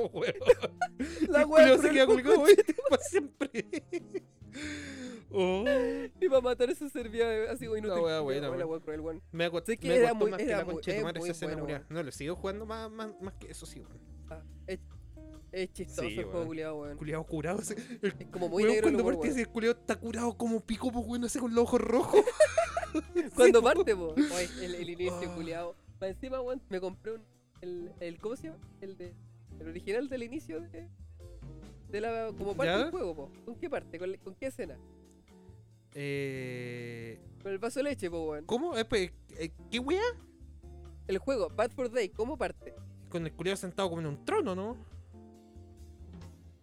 [1.27, 2.43] La weá se queda colgado
[2.89, 3.65] para siempre.
[5.31, 5.63] oh,
[6.21, 8.69] Ni para matar eso servía así, güey, La no weá buena, La weón.
[8.69, 9.21] weá cruel, weón.
[9.31, 9.45] me
[9.79, 11.85] que me era muy- más que la concha de tu madre esa escena.
[11.89, 14.13] No, lo sigo jugando más, más, más que eso, sí, weón.
[15.53, 16.97] Ah, es, chistoso Sí, el juego culiado, weón.
[16.97, 17.59] Culiado curado.
[18.01, 19.39] El Es como muy weón negro el cuando parte weón.
[19.39, 22.21] ese culiado está curado como pico, pues weón, ese con los ojos rojos.
[23.35, 24.13] Cuando Sí, parte, po.
[24.13, 25.35] Oye, el, el inicio, Oh.
[25.35, 25.75] culiado.
[25.99, 27.21] Para encima, weón, me compré un.
[27.61, 28.59] El, el, ¿Cómo se llama?
[28.81, 29.13] El de.
[29.59, 30.87] El original del inicio de.
[31.89, 32.31] De la.
[32.37, 32.77] Como parte ¿Ya?
[32.79, 33.31] del juego, po.
[33.45, 33.97] ¿Con qué parte?
[33.99, 34.77] ¿Con, con qué escena?
[35.95, 38.45] Eh, Con el vaso de leche, po, weón.
[38.45, 38.77] ¿Cómo?
[38.77, 40.01] Eh, pues, eh, ¿Qué weá?
[41.07, 42.73] El juego, Bad for Day, ¿cómo parte?
[43.09, 44.77] Con el culiado sentado como en un trono, ¿no?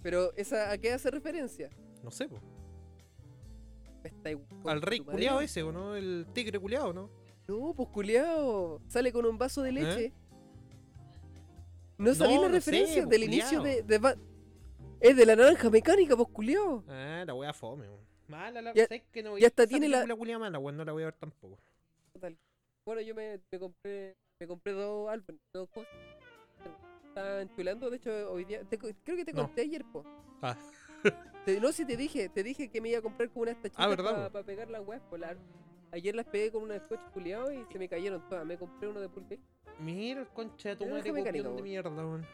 [0.03, 1.70] Pero, esa, ¿a qué hace referencia?
[2.03, 2.28] No sé.
[4.03, 5.94] Está ahí, Al rey culiado ese, ¿o no?
[5.94, 7.11] El tigre culiado, ¿no?
[7.48, 8.80] No, pues culiao.
[8.88, 10.05] Sale con un vaso de leche.
[10.07, 10.12] ¿Eh?
[11.98, 14.16] ¿No sabía No, la no referencia sé, pues, del inicio de, de Ba-
[15.01, 16.82] Es de la naranja mecánica, pues culiao.
[16.88, 18.01] Ah, la wea fome, weón.
[18.28, 20.84] Mala la Ya- ¿sabes que no voy ya hasta tiene la- culiao mala, weón, no
[20.84, 21.59] la voy a ver tampoco.
[22.14, 22.38] Total.
[22.86, 25.90] Bueno, yo me, me compré me compré dos álbumes, dos cosas.
[27.11, 28.62] Estaban chulando, de hecho, hoy día.
[28.64, 29.42] te creo que te No.
[29.42, 30.04] conté ayer, po.
[30.42, 30.56] Ah.
[31.44, 33.84] Te- no, si te dije, te dije que me iba a comprar como unas tachitas
[33.84, 35.36] Ah, ¿verdad, para pegar las weas polar.
[35.92, 38.46] Ayer las pegué con una scotch culiao y se me cayeron todas.
[38.46, 39.40] Me compré uno de pulpe.
[39.80, 42.26] Mira concha de tu madre de mierda, weón.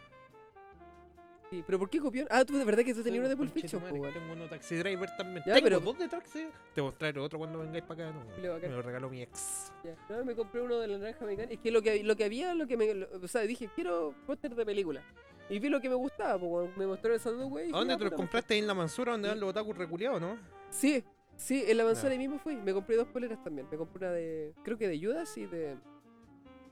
[1.51, 2.27] Sí, pero ¿por qué copión?
[2.29, 3.89] Ah, tú de verdad que tú tenías uno de Pulp Fiction, po.
[3.89, 5.45] Tengo uno Taxi Driver también.
[5.47, 6.49] Ya, Tengo pero- dos de Taxi.
[6.75, 8.59] Te traer otro cuando vengáis para acá, no.
[8.61, 9.73] Me lo regaló mi ex.
[9.85, 11.55] Ya, No, me compré uno de la naranja mecánica.
[11.55, 12.93] Es que lo que, lo que había, lo que me.
[12.95, 15.03] lo- o sea, dije, quiero póster de película.
[15.49, 16.73] Y vi lo que me gustaba, weón.
[16.77, 18.55] me mostró el Sandwich, ¿A dónde ya, te los compraste?
[18.55, 19.31] ¿Ahí en la mansura donde Sí.
[19.31, 20.37] dan los otakus reculeados, no?
[20.71, 21.05] Sí,
[21.37, 22.09] sí, en la Ya.
[22.09, 22.57] ahí mismo fui.
[22.57, 23.69] Me compré dos poleras también.
[23.71, 24.53] Me compré una de.
[24.65, 25.77] Creo que de Judas y de.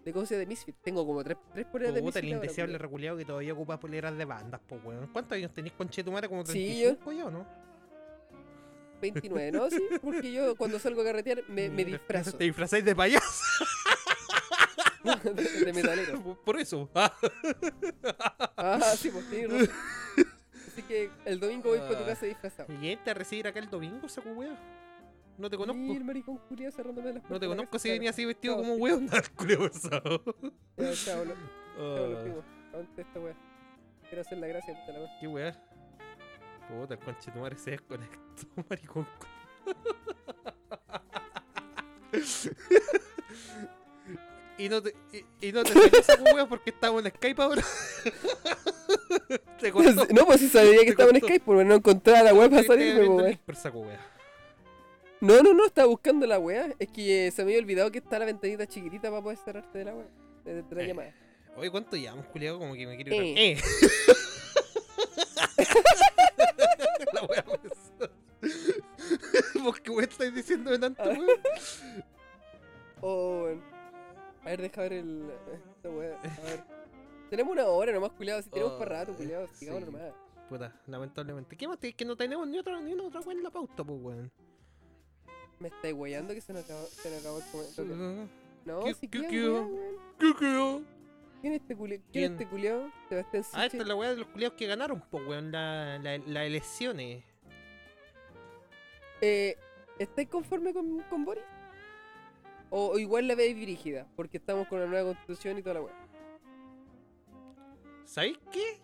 [0.04, 0.76] De llama, de Misfit.
[0.82, 2.30] Tengo como tres, tres poleras de Puta, Misfit.
[2.30, 5.06] el indeseable reculeado que todavía ocupa poleras de bandas, pues weón.
[5.12, 6.28] ¿Cuántos años tenéis con Chetumare?
[6.28, 7.46] Como Sí, 35 ya, ¿o no?
[9.00, 9.70] 29, ¿no?
[9.70, 13.64] Sí, porque yo cuando salgo a carretear me, me disfrazo Te disfrazáis de payaso.
[15.24, 16.38] de, de metalero.
[16.44, 16.88] Por eso.
[16.94, 17.12] Ah.
[18.56, 19.70] Ah, sí, pues razón.
[20.68, 22.06] Así que el domingo voy para tu Ah.
[22.06, 22.72] casa disfrazado.
[22.80, 24.56] ¿Y este a recibir acá el domingo, saco weón?
[25.38, 25.82] No te conozco.
[25.82, 28.62] Y el maricón culiao cerrándome las No te conozco si venía así vestido Chao.
[28.62, 29.08] como weón.
[29.36, 30.22] Culeo pesado.
[30.76, 32.44] Ya, chao, lo- chao, lo Ah, fuimos.
[32.72, 33.34] Aguante esta wea.
[34.08, 35.08] Quiero hacer la gracia ante la wea.
[35.20, 35.60] Qué weá.
[36.68, 38.18] Puta, el conche tu madre se desconectó,
[38.70, 39.06] maricón.
[44.56, 44.94] y no te,
[45.40, 47.62] y, y no te esa weá porque estamos en Skype ahora.
[49.60, 49.72] te.
[50.12, 51.16] No, pues sí sabía que estaba en.
[51.20, 53.24] Skype, porque no encontraba la wea para salirme, viendo
[55.24, 56.74] No, no, no, estaba buscando la wea.
[56.78, 59.78] Es que eh, se me había olvidado que está la ventanita chiquitita para poder cerrarte
[59.78, 60.06] de la wea.
[60.44, 60.86] De, de la Eh.
[60.86, 61.14] llamada.
[61.56, 62.58] Oye, ¿cuánto llevamos, culiado?
[62.58, 63.38] Como que me quiero ir.
[63.38, 63.52] Eh.
[63.52, 63.58] Eh.
[67.12, 68.10] La wea pesada.
[69.62, 71.26] ¿Vos qué wea estáis diciendo de tanto, weón?
[73.00, 73.62] Oh, weón.
[74.42, 75.30] A ver, deja ver el.
[75.76, 76.18] Esta wea.
[76.18, 76.64] A ver.
[77.30, 78.42] Tenemos una hora nomás, culiado.
[78.42, 79.46] Si tenemos Oh, para rato, culiado.
[79.54, 79.90] Sigamos sí.
[79.90, 80.12] nomás.
[80.48, 81.56] Puta, lamentablemente.
[81.56, 81.78] ¿Qué más?
[81.78, 84.30] te- Que no tenemos ni otra, ni una otra wea en la pauta, pues, weón.
[85.60, 87.94] Me estáis weyando que se nos acabó, se nos acabó el comentario.
[88.22, 88.26] Ah,
[88.66, 88.80] No.
[88.80, 90.82] ¿Quién es este culiao?
[92.10, 92.90] ¿Quién, es este culiao?
[93.08, 95.52] Sebastián Ah, esta es la weá de los culiados que ganaron, pues, weón.
[95.52, 97.22] La, la, las elecciones.
[99.20, 99.56] Eh,
[99.98, 101.44] ¿Estáis conforme con, con Boris?
[102.70, 105.80] O, o igual la veis dirigida, porque estamos con la nueva constitución y toda la
[105.82, 105.94] weá.
[108.04, 108.80] ¿Sabéis qué?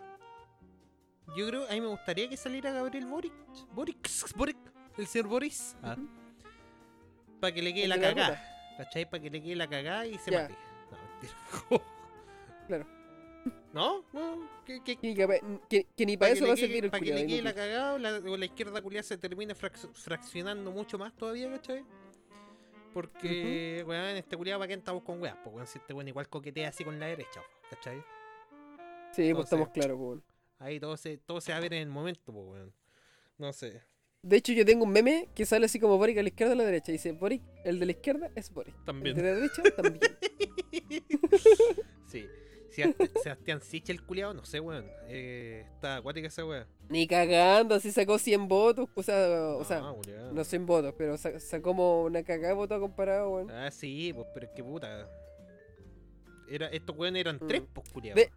[1.37, 3.33] Yo creo, a mí me gustaría que saliera Gabriel Boric.
[3.73, 4.57] Boric, Boric,
[4.99, 5.77] el señor Boris.
[5.83, 6.09] Ujú.
[7.41, 8.75] Para que le quede El la cagada.
[8.77, 9.09] ¿Cachai?
[9.11, 10.55] Para que le quede la cagada y se mate.
[10.91, 11.85] No, mentira.
[12.69, 12.87] Claro.
[13.73, 14.05] ¿No?
[14.13, 16.91] No, que, que, Que, que- que- que ni para que eso va a servir el
[16.91, 19.93] pa' que le quede la cagada o la, o la izquierda culiada se termine frac-
[19.93, 21.85] fraccionando mucho más todavía, ¿cachai?
[22.93, 26.29] Porque, weón, este culiado para qué estamos con weas, pues weón, si este weón igual
[26.29, 27.99] coquetea así con la derecha, ¿cachai?
[27.99, 28.03] Sí,
[29.13, 30.25] pues Entonces- estamos claros, weón.
[30.59, 32.75] Ahí todo se, todo se va a ver en el momento, pues weón.
[33.39, 33.83] No sé.
[34.23, 36.57] De hecho, yo tengo un meme que sale así como Boric a la izquierda y
[36.57, 36.93] a la derecha.
[36.93, 38.75] Dice, Boric, el de la izquierda es Boric.
[38.85, 39.17] También.
[39.17, 40.01] El de la derecha también.
[42.07, 42.27] Sí.
[42.75, 44.85] Sebast- Sebastián Sichel, el culiado, no sé, weón.
[45.09, 46.67] Eh, está acuática esa weá.
[46.89, 48.89] Ni cagando, así sacó 100 votos.
[48.95, 49.17] O sea,
[49.57, 50.33] o sea No, culiao.
[50.33, 53.51] no 100 votos, pero sa- sacó como una cagada de votos comparado, weón.
[53.51, 55.09] Ah, sí, pues, pero es que puta.
[56.49, 57.47] Era, estos weones eran Mm.
[57.49, 58.17] tres, pues, culiao.
[58.17, 58.31] Ve-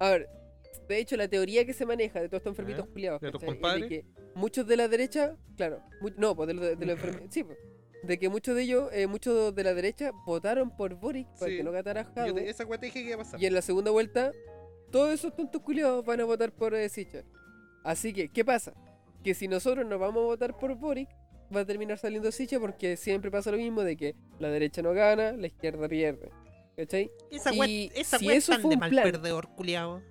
[0.00, 0.28] A ver,
[0.88, 4.04] de hecho, la teoría que se maneja de todos estos enfermitos culiados, de de que
[4.34, 7.58] muchos de la derecha, claro, mu- no, pues de, los- de los enfermi- sí, pues,
[8.02, 11.56] de que muchos de ellos, eh, muchos de la derecha votaron por Boric para Sí.
[11.58, 13.40] que no catara a Yo Jadwe, te- esa weá te dije que iba a pasar.
[13.42, 14.32] y en la segunda vuelta,
[14.90, 17.24] todos esos tontos culiados van a votar por eh.
[17.84, 18.72] Así que, ¿qué pasa?
[19.22, 21.08] Que si nosotros nos vamos a votar por Boric,
[21.54, 24.92] va a terminar saliendo Sichel porque siempre pasa lo mismo de que la derecha no
[24.92, 26.30] gana, la izquierda pierde.
[26.76, 27.10] ¿Cachai?
[27.30, 30.02] Esa y esa si weá eso es tan fue de un mal plan- perdedor, culiao.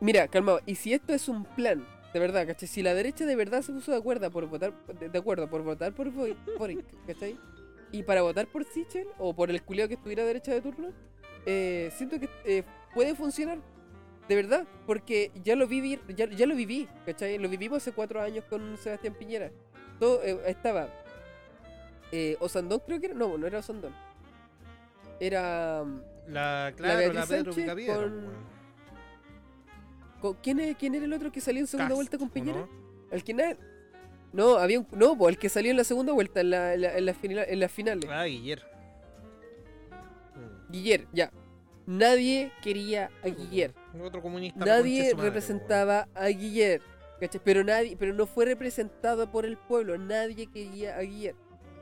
[0.00, 2.68] Mira, calmado, y si esto es un plan, de verdad, ¿cachai?
[2.68, 5.92] Si la derecha de verdad se puso de acuerdo por votar, de, acuerdo por votar
[5.92, 7.38] por Boric, ¿cachai?
[7.92, 10.92] Y para votar por Sichel o por el culiao que estuviera a derecha de turno,
[11.46, 12.62] eh, siento que eh,
[12.94, 13.58] puede funcionar.
[14.28, 17.36] De verdad, porque ya lo viví, ya, ya lo viví, ¿cachai?
[17.38, 19.50] Lo vivimos hace cuatro años con Sebastián Piñera.
[19.98, 20.88] Todo, eh, estaba
[22.12, 23.14] eh, Osandón, creo que era.
[23.14, 23.92] No, no era Osandón.
[25.18, 25.84] Era.
[26.28, 28.59] La, claro, la, Beatriz Pedro Sánchez Picapiedra, con- weón.
[30.42, 32.58] ¿Quién, es- ¿Quién era el otro que salió en segunda Cast, vuelta con ¿o Piñera?
[32.60, 32.68] no?
[33.10, 33.56] El que na-
[34.32, 34.86] No, había un.
[34.92, 37.14] No, po, el que salió en la segunda vuelta, en la, en la, en la
[37.14, 38.08] final- en las finales.
[38.10, 38.62] Ah, Guiller.
[40.36, 40.72] Mm.
[40.72, 41.30] Guiller, ya.
[41.86, 43.74] Nadie quería a Guiller.
[44.00, 44.64] Otro comunista.
[44.64, 46.80] Nadie madre, representaba a Guiller.
[47.18, 47.40] ¿cachai?
[47.44, 49.98] Pero nadie, pero no fue representado por el pueblo.
[49.98, 51.34] Nadie quería a Guiller.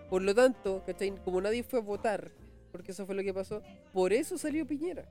[0.09, 1.13] Por lo tanto, ¿cachai?
[1.23, 2.31] Como nadie fue a votar,
[2.73, 3.63] porque eso fue lo que pasó,
[3.93, 5.05] por eso salió Piñera.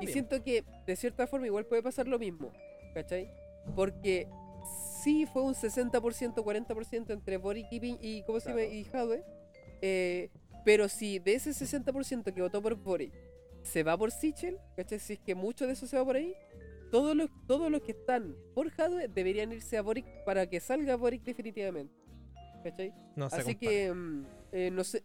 [0.00, 2.52] Y siento que de cierta forma igual puede pasar lo mismo,
[2.94, 3.30] ¿cachai?
[3.74, 4.28] Porque
[5.02, 8.62] sí fue un 60%, 40% entre Boric y, Pi- y ¿cómo se llama?
[8.64, 9.24] Y Jadwe.
[9.80, 10.30] eh,
[10.64, 13.12] pero si de ese 60% que votó por Boric
[13.62, 14.98] se va por Sichel, ¿cachai?
[15.00, 16.34] Si es que mucho de eso se va por ahí,
[16.90, 20.94] todos los, todos los que están por Jadwe deberían irse a Boric para que salga
[20.96, 21.92] Boric definitivamente.
[22.62, 22.92] ¿Cachai?
[23.16, 23.58] No Así compara.
[23.58, 25.02] que, mm, eh, no sé,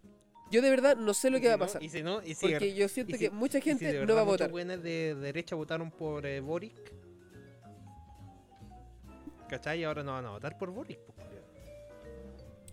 [0.51, 1.81] yo de verdad no sé lo que si va a no- pasar.
[1.83, 4.25] Y si no, y si, Porque yo siento si- que mucha gente no va a
[4.25, 4.51] votar.
[4.51, 6.93] buenos de derecha votaron por eh, Boric.
[9.49, 9.79] ¿Cachai?
[9.81, 10.99] Y ahora no van a votar por Boric.
[10.99, 11.17] pues.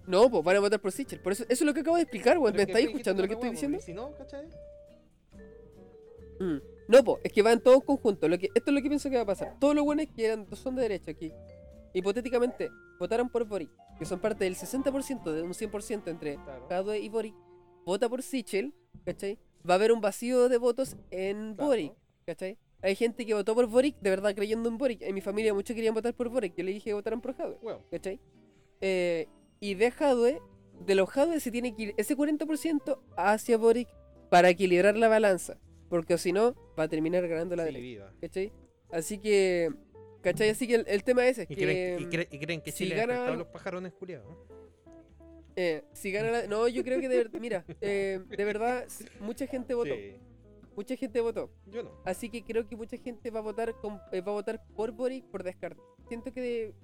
[0.07, 1.21] No, pues van a votar por Sichel.
[1.21, 2.55] Por eso, eso es lo que acabo de explicar, weón.
[2.55, 3.81] ¿Me estáis escuchando lo que estoy diciendo?
[3.81, 4.47] Si no, ¿cachai?
[6.41, 6.57] Mm.
[6.89, 8.29] No, pues, es que van todos conjuntos.
[8.29, 9.57] Lo que, esto es lo que pienso que va a pasar.
[9.59, 11.33] Todos los buenos que eran, son de derecha aquí.
[11.95, 16.67] hipotéticamente, votaron por Boric, que son parte del 60% de un 100% entre Claro.
[16.69, 17.35] Jadwe y Boric,
[17.87, 18.75] vota por Sichel,
[19.05, 19.39] ¿cachai?
[19.69, 21.69] Va a haber un vacío de votos en Claro.
[21.69, 21.93] Boric,
[22.27, 22.59] ¿cachai?
[22.85, 25.01] Hay gente que votó por Boric, de verdad creyendo en Boric.
[25.03, 27.57] En mi familia muchos querían votar por Boric, yo le dije que votaran por Jadwe,
[27.63, 27.81] Weón.
[27.91, 28.21] ¿cachai?
[28.81, 29.27] Eh,
[29.61, 30.41] y de Jadwe,
[30.87, 33.89] de los Jadwe se tiene que ir ese 40% hacia Boric
[34.31, 35.59] para equilibrar la balanza,
[35.89, 38.13] porque si no, va a terminar ganando la Sí, derecha.
[38.21, 38.53] ¿cachai?
[38.93, 39.71] Así que,
[40.21, 40.51] ¿cachai?
[40.51, 41.63] Así que el, el tema ese es Y que...
[41.63, 44.27] creen, y, cre- y creen que si Chile gana- los pajarones culiados.
[45.57, 46.47] Eh, si gana la...
[46.49, 48.87] No, yo creo que de verdad, mira, eh, de verdad,
[49.21, 50.17] mucha gente votó, Sí.
[50.77, 51.51] Mucha gente votó.
[51.67, 51.91] Yo no.
[52.05, 54.93] Así que creo que mucha gente va a votar con- eh, va a votar por
[54.93, 55.81] Boric por descarte.
[56.09, 56.75] Siento que de-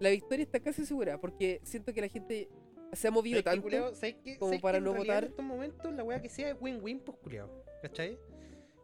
[0.00, 2.48] la victoria está casi segura, porque siento que la gente
[2.92, 4.38] se ha movido ¿Sabes qué, tanto.
[4.38, 5.24] como ¿Sabes para no En votar?
[5.24, 7.50] En estos momentos, la weá que sea es win-win, pues culiao.
[7.82, 8.18] ¿Cachai?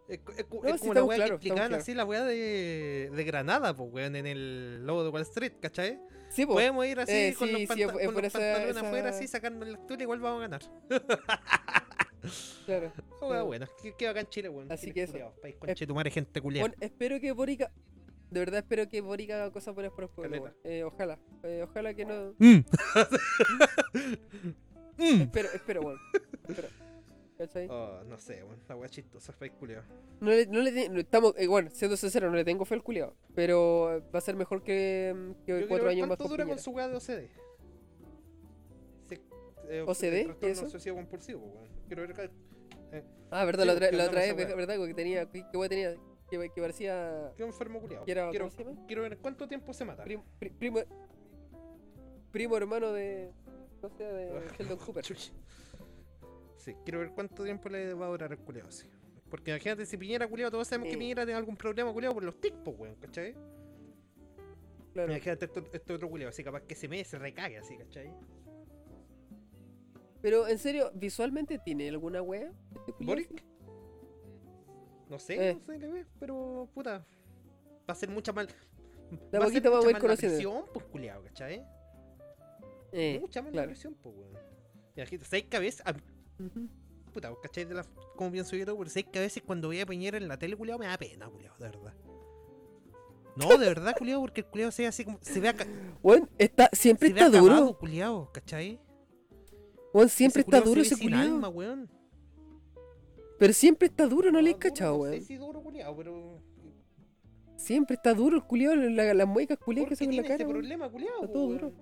[0.09, 3.24] Es, es No, sí, como la weá claros, que explicaban así la weá de, de
[3.24, 5.98] Granada, pues weón, en el logo de Wall Street, ¿cachai?
[6.28, 6.55] Sí, po.
[6.55, 8.86] Podemos ir así Eh, con sí, los, sí, panta- es con los esa- pantalones esa-
[8.86, 10.62] afuera, así sacando la altura, igual vamos a ganar.
[12.66, 12.92] Claro.
[13.20, 13.46] Oh, Claro.
[13.46, 14.70] bueno, qué, qué bacán Chile, weón.
[14.72, 15.12] Así Chile que eso.
[15.12, 16.68] culiao, país conchetumare, gente culiada.
[16.68, 17.62] Bueno, espero que Boric.
[17.62, 17.72] ha-
[18.30, 20.52] De verdad espero que Boric haga cosas buenas por el pueblo.
[20.64, 21.18] Eh, ojalá.
[21.44, 22.34] Eh, ojalá que no.
[22.38, 22.60] Mm.
[24.96, 25.22] Mm.
[25.22, 25.98] Espero, espero, weón.
[26.48, 26.68] Espero.
[27.36, 27.66] ¿Cachai?
[27.68, 29.82] Oh, no sé, weón, la weá chistosa, país culiao.
[30.20, 32.82] No le, no le no- estamos, eh, bueno, siendo sincero, no le tengo fe al
[32.84, 33.16] culiado.
[33.34, 36.59] Pero va a ser mejor que, mm, que Yo cuatro años más ¿Cuánto dura con
[36.60, 37.28] su weá de OCD?
[39.09, 39.20] Se-
[39.68, 40.38] eh, ¿OCD?
[40.38, 40.94] ¿Qué es eso?
[40.94, 41.73] compulsivo, weón.
[41.86, 42.31] Quiero ver acá.
[43.31, 45.97] Ah, verdad, la otra, la vez, verdad, que tenía, que, tenía,
[46.31, 48.48] que, que parecía, Qué enfermo era, quiero,
[48.86, 50.05] quiero ver cuánto tiempo se mata.
[50.05, 50.81] Prim- pri- primo,
[52.31, 53.32] primo hermano de,
[53.82, 55.05] no sé, de Sheldon Cooper.
[56.56, 58.89] Sí, quiero ver cuánto tiempo le va a durar el culiao así.
[59.28, 60.98] Porque imagínate si Piñera culiao, todos sabemos que Eh.
[60.98, 63.35] Piñera tiene algún problema culiao por los tics, pues, weón, ¿cachai?
[64.93, 65.11] Claro.
[65.11, 68.15] Imagínate este otro culiao, así capaz que se me se recague así, ¿cachai?
[70.24, 72.51] Pero en serio, visualmente tiene alguna wea?
[72.98, 73.44] ¿Boric?
[75.10, 75.55] No sé, Eh.
[75.55, 77.05] no sé qué ve, pero puta.
[77.86, 78.46] Va a ser mucha mal.
[78.46, 80.34] De va a ser poquito vamos a mucha ir conociendo.
[80.36, 81.62] presión, pues, culiao, ¿cachai?
[82.92, 83.68] Eh, mucha mala claro.
[83.68, 84.32] presión, pues, weón.
[84.96, 85.90] Imagínate, ¿sabes que a veces, a-
[86.42, 86.68] ujú.
[87.12, 87.66] puta, vos ¿cachai?
[87.66, 87.84] De la,
[88.16, 88.78] cómo pienso yo todo?
[88.78, 90.96] Pero ¿sabes que a veces cuando veía a Piñera en la tele, culiao, me da
[90.96, 91.92] pena, culiao, de verdad.
[93.36, 95.18] No, de verdad, culiao, porque el culiao se ve así como.
[95.20, 95.66] Se ve acá.
[96.02, 97.78] Weón, está, siempre se ve está acabado, duro.
[97.78, 98.80] culiao, ¿cachai?
[99.95, 100.95] Weón, siempre Ese está se duro ese
[101.49, 101.89] weón.
[103.39, 105.23] Pero siempre está duro, no le he cachado, No sé weón.
[105.25, 106.43] si duro, culiao, pero.
[107.57, 110.29] Siempre está duro el culiao, la- las muecas culiadas que ¿Por qué se en la
[110.29, 110.45] cara.
[110.45, 110.59] weón.
[110.59, 111.15] problema, culiao?
[111.23, 111.59] Está todo weón?
[111.59, 111.73] duro.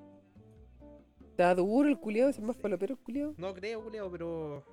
[1.31, 3.35] Está duro el culiao, es más falopero el culiao.
[3.39, 4.65] No creo, culiao, pero.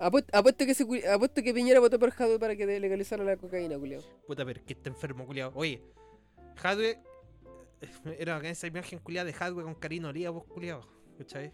[0.00, 3.78] Apuesto, apuesto que culi- apuesto que Piñera votó por Jadwe para que legalizara la cocaína,
[3.78, 4.02] culiao.
[4.26, 5.52] Puta, pero que está enfermo, culiao.
[5.54, 5.82] Oye,
[6.62, 6.98] Hadwe.
[8.18, 10.80] Era esa imagen culiada de Hadwe con Karina Olía, pues, culiao.
[11.18, 11.52] ¿Cachai?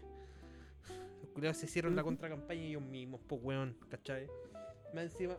[1.39, 3.77] Culiados se hicieron la contracampaña ellos mismos, pues, weón.
[3.89, 4.27] ¿Cachai?
[4.93, 5.37] Más encima,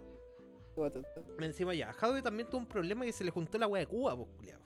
[0.76, 1.90] más encima ya.
[1.90, 4.60] Hadwe también tuvo un problema que se le juntó la wea de Cuba, pues, culiao.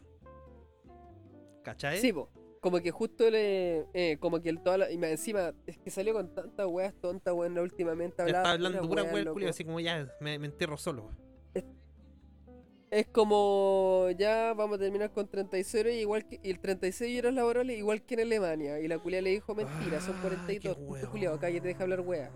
[1.62, 1.98] ¿Cachai?
[1.98, 2.30] Sí, po.
[2.60, 3.86] Como que justo le.
[3.92, 4.90] Eh, como que el toda la.
[4.90, 8.16] Y más encima, es que salió con tantas weas tontas, weón, últimamente.
[8.18, 10.76] Ya Hablaba está hablando pura pura wea, wea culiao, así como ya me, me entierro
[10.76, 11.10] solo.
[12.94, 14.08] Es como.
[14.16, 16.38] Ya vamos a terminar con 36 horas, igual que.
[16.44, 18.78] Y el 36 horas laborales, igual que en Alemania.
[18.78, 20.76] Y la culia le dijo mentira, son Ah, 42.
[20.76, 22.30] qué Puto culiao, cállate, deja hablar wea.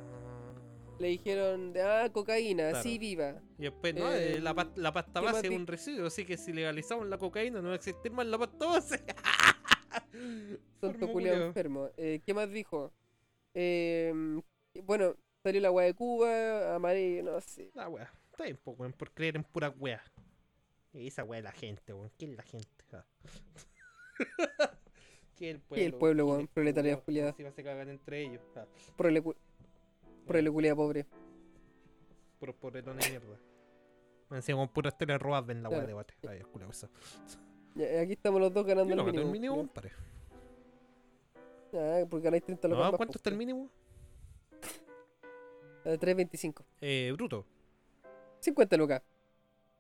[0.99, 2.83] Le dijeron, ah, cocaína, Claro.
[2.83, 3.41] sí, viva.
[3.57, 6.37] Y después, no, Eh, la, la pasta ¿qué más base es un residuo, así que
[6.37, 9.05] si legalizamos la cocaína no va a existir más la pasta base.
[10.81, 11.89] Tonto culiao enfermo.
[11.97, 12.93] Eh, ¿Qué más dijo?
[13.55, 14.13] Eh,
[14.83, 15.15] bueno,
[15.45, 17.71] salió la wea de Cuba, amarillo, no sé.
[17.75, 18.13] La wea.
[18.33, 20.03] Está bien, po, por creer en pura wea.
[21.07, 22.11] Esa wea es la gente, weón.
[22.19, 22.69] ¿Quién es la gente?
[22.93, 23.05] Ah.
[25.37, 25.85] ¿Quién es el pueblo?
[25.87, 26.41] el pueblo, ¿Quién weón?
[26.43, 27.05] el Proletariado pueblo?
[27.05, 27.29] culiao.
[27.29, 28.43] Encima se cagan entre ellos.
[28.57, 28.67] Ah,
[28.97, 29.37] Por el, cu-
[30.27, 31.07] por el culia pobre.
[32.41, 33.39] puros pobretones de mierda.
[34.31, 35.87] Me encima con puras telas robadas ven la wea Claro.
[35.89, 36.15] de bate.
[36.29, 36.89] Ay, culiao, eso.
[37.77, 39.27] Ya, aquí estamos los dos ganando Yo no el mínimo.
[39.27, 39.93] el mínimo, compadre.
[41.73, 43.71] Ah, porque ganáis 30 lucas No, ¿cuánto pues, está el mínimo?
[45.85, 46.65] Eh, 3.25.
[46.81, 47.47] Eh, bruto.
[48.41, 49.01] 50 lucas.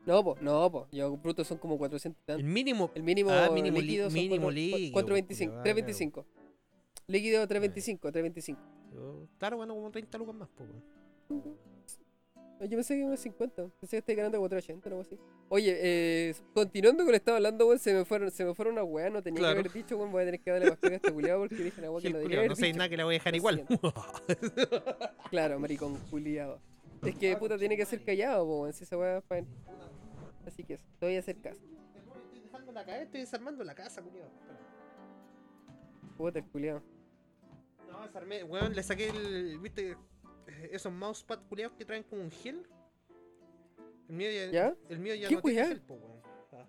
[0.06, 0.86] No, po, no, po.
[0.90, 2.40] Yo bruto son como 400 y tanto.
[2.40, 2.90] El mínimo.
[2.94, 5.50] El mínimo, Ah, mínimo líquido son mínimo cuatro- líquido, 4.25.
[5.50, 6.24] culiao, ah, 3.25.
[7.08, 8.58] Líquido 3.25, 3.25.
[8.94, 10.64] Yo- Claro, bueno, como 30 lucas más, po.
[12.60, 13.68] Yo pensé que unos 50.
[13.80, 15.16] Pensé que estáis ganando 480 o algo así.
[15.48, 18.72] Oye, eh, continuando con lo que estaba hablando, weón, se me fueron, se me fueron
[18.74, 19.54] una weá, no tenía Claro.
[19.54, 21.54] que haber dicho, weón, voy a tener que darle más pega a este culiado porque
[21.62, 22.78] dije una weá que no haber no sé dicho.
[22.78, 23.64] nada que la voy a dejar Lo igual.
[25.30, 26.58] Claro, maricón culiado.
[27.04, 29.46] Es que puta tiene que ser callado, weón, si esa weá es pa' él.
[30.48, 31.60] Así que eso, te voy a hacer caso.
[32.72, 34.28] La cagué, estoy desarmando la casa, culiao.
[36.16, 36.82] Puta el culiao.
[37.90, 39.58] No, desarmé, weón, le saqué el.
[39.58, 39.92] ¿Viste?
[40.46, 42.66] Eh, Esos mousepad culiados que traen como un gel.
[44.08, 44.74] El mío ya, ¿Ya?
[44.88, 46.22] El mío ya ¿Qué no tiene gel, po, weón.
[46.52, 46.66] Ah.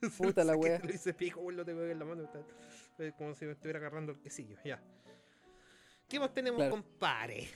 [0.18, 0.78] Puta la weá.
[0.80, 2.24] Lo hice pico, weón, lo tengo en la mano.
[2.24, 2.42] está-
[3.16, 4.80] como si me estuviera agarrando el quesillo, ya.
[6.08, 6.72] ¿Qué más tenemos, Claro.
[6.72, 7.48] compadre?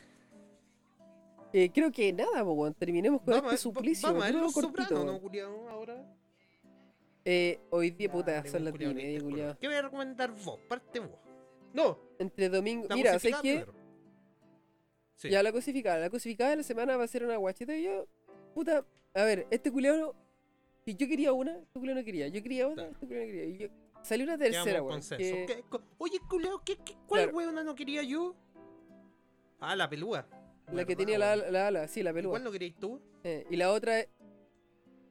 [1.59, 2.75] Eh, creo que nada, weón.
[2.75, 4.07] Terminemos con Vamos, este suplicio.
[4.09, 5.21] vamos a ver los sopranos, ¿no, weón.
[5.21, 5.69] culiao?
[5.71, 6.15] Ahora.
[7.25, 9.59] Eh, hoy día, puta, son las culiao, 10 y media, culiao.
[9.59, 10.61] ¿Qué voy a recomendar vos?
[10.69, 11.11] Parte vos.
[11.73, 12.87] No, Entre domingo.
[12.91, 13.65] la Mira, musificada ¿sabes qué?
[13.65, 13.87] primero.
[15.15, 15.31] Sí.
[15.31, 15.99] Ya la cosificada.
[15.99, 18.07] La cosificada de la semana va a ser una guacheta y yo.
[18.55, 18.85] Puta,
[19.15, 20.15] a ver, este culiao.
[20.85, 22.29] Si yo quería una, este culiao no quería.
[22.29, 22.93] Yo quería otra, Claro.
[22.93, 23.45] este culiao no quería.
[23.47, 23.69] Y yo,
[24.03, 25.01] salió una tercera, weón.
[25.01, 25.17] que-
[25.47, 27.37] ¿Qué- co- Oye, culiao, ¿qué, qué, cuál Claro.
[27.39, 28.37] weona no quería yo?
[29.59, 30.29] Ah, la pelúa.
[30.73, 32.31] La que ¿Verdad, tenía la, la ala, sí, la pelúa.
[32.33, 33.01] ¿Cuál no querías tú?
[33.25, 34.05] Eh, y la otra.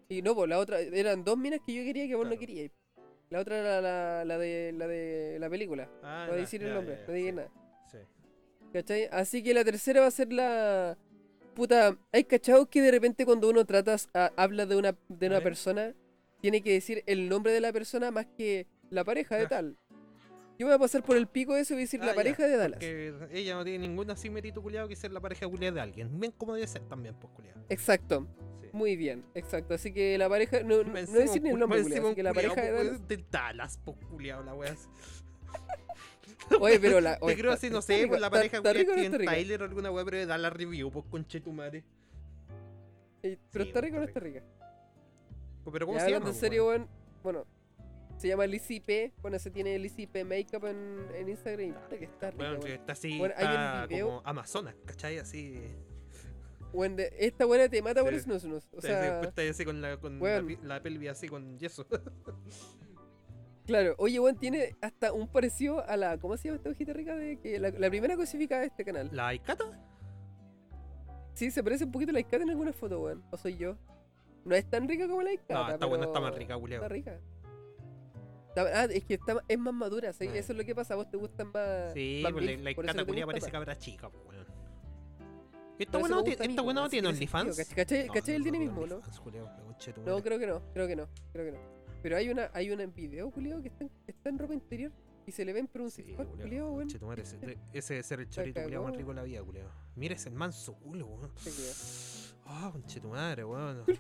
[0.10, 0.80] Y no, pues la otra.
[0.80, 2.40] Eran dos minas que yo quería que vos no Claro.
[2.40, 2.72] queríais.
[3.30, 5.90] La otra era la, la, de, la de la película.
[6.04, 7.50] Ah, No voy a ya, decir el ya, nombre, ya, ya, no digas sí, nada.
[7.92, 7.98] Sí.
[8.74, 9.10] ¿Cachai?
[9.12, 10.98] Así que la tercera va a ser la.
[11.56, 15.40] Puta, ¿hay cachado que de repente cuando uno trata, a- habla de una, de una
[15.42, 15.94] persona,
[16.42, 19.50] tiene que decir el nombre de la persona más que la pareja de Ah.
[19.50, 19.78] tal?
[20.58, 22.12] Yo voy a pasar por el pico de eso y voy a decir Ah, la
[22.12, 22.80] ya, pareja de Dallas.
[22.80, 26.20] Que ella no tiene ningún así mérito culiado que ser la pareja culiada de alguien.
[26.20, 27.60] Bien como debe ser también, pues culiado.
[27.70, 28.26] Exacto,
[28.62, 28.70] Sí.
[28.72, 29.74] muy bien, exacto.
[29.74, 32.24] Así que la pareja, no, no, decir ni el nombre, cul- más culiao, así que
[32.24, 32.98] la pareja de culiao, Dallas.
[33.06, 34.76] pues, de Dallas, pues culiado, la wea.
[36.60, 37.18] Oye, pero la.
[37.18, 39.32] Te oye, creo está- así, no sé, rica, pues la pareja está está rica?
[39.34, 41.84] Tyler o alguna wea, pero de Dallas Review, pues conchetumare.
[43.24, 44.44] Eh, Pero Sí, está pues, rica o no está rica.
[45.64, 46.28] Pues, Pero ¿cómo Ya se llama?
[46.30, 46.88] en serio, weón.
[47.24, 47.46] Bueno,
[48.18, 49.14] se llama Lizzy P.
[49.22, 51.74] Bueno, se tiene Lizzy P Makeup en, en Instagram.
[51.90, 55.18] que está rica, Bueno, que está así, Bueno, hay está video- como Amazonas, ¿cachai?
[55.20, 55.62] Así.
[56.74, 58.18] De- esta buena te mata por Sí.
[58.30, 61.88] eso, no, O sea, está así con la, con la, la pelvis así con yeso.
[63.66, 63.96] claro.
[63.98, 66.18] Oye, weón, tiene hasta un parecido a la.
[66.18, 67.16] ¿Cómo se llama esta hojita rica?
[67.16, 69.10] De que la, la primera cosificada de este canal.
[69.14, 69.64] ¿La Aikata?
[71.34, 73.24] Sí, se parece un poquito a la Icata en algunas fotos, weón.
[73.32, 73.78] O soy yo.
[74.44, 75.54] No es tan rica como la Icata.
[75.54, 76.82] No, esta buena está más pero rica, culiao.
[76.82, 77.20] Está rica.
[78.58, 80.26] Ah, es que está, es más madura, ¿sí?
[80.26, 80.94] Eso es lo que pasa.
[80.94, 81.94] A vos te gustan más.
[81.94, 84.46] Sí, más pues la, la por no parece cabra chica, pues, weón.
[85.78, 87.58] ¿Esta Por buena no esta buena no tiene OnlyFans?
[87.76, 88.44] ¿Cachai, el
[88.88, 89.02] no?
[89.58, 90.24] Me conche tu No, madre.
[90.24, 91.58] creo que no, creo que no, creo que no.
[92.02, 94.92] Pero hay una, hay una en video, culiao, que está, en- está en ropa interior
[95.26, 96.04] y se le ven pero un Sí,
[96.72, 96.88] weón.
[97.20, 99.70] ese, ese debe ser el chorito culiao más rico de la vida, culiao.
[99.98, 101.32] Mira ese manso culo, weón.
[102.46, 103.84] Ah, conche tu madre, weón.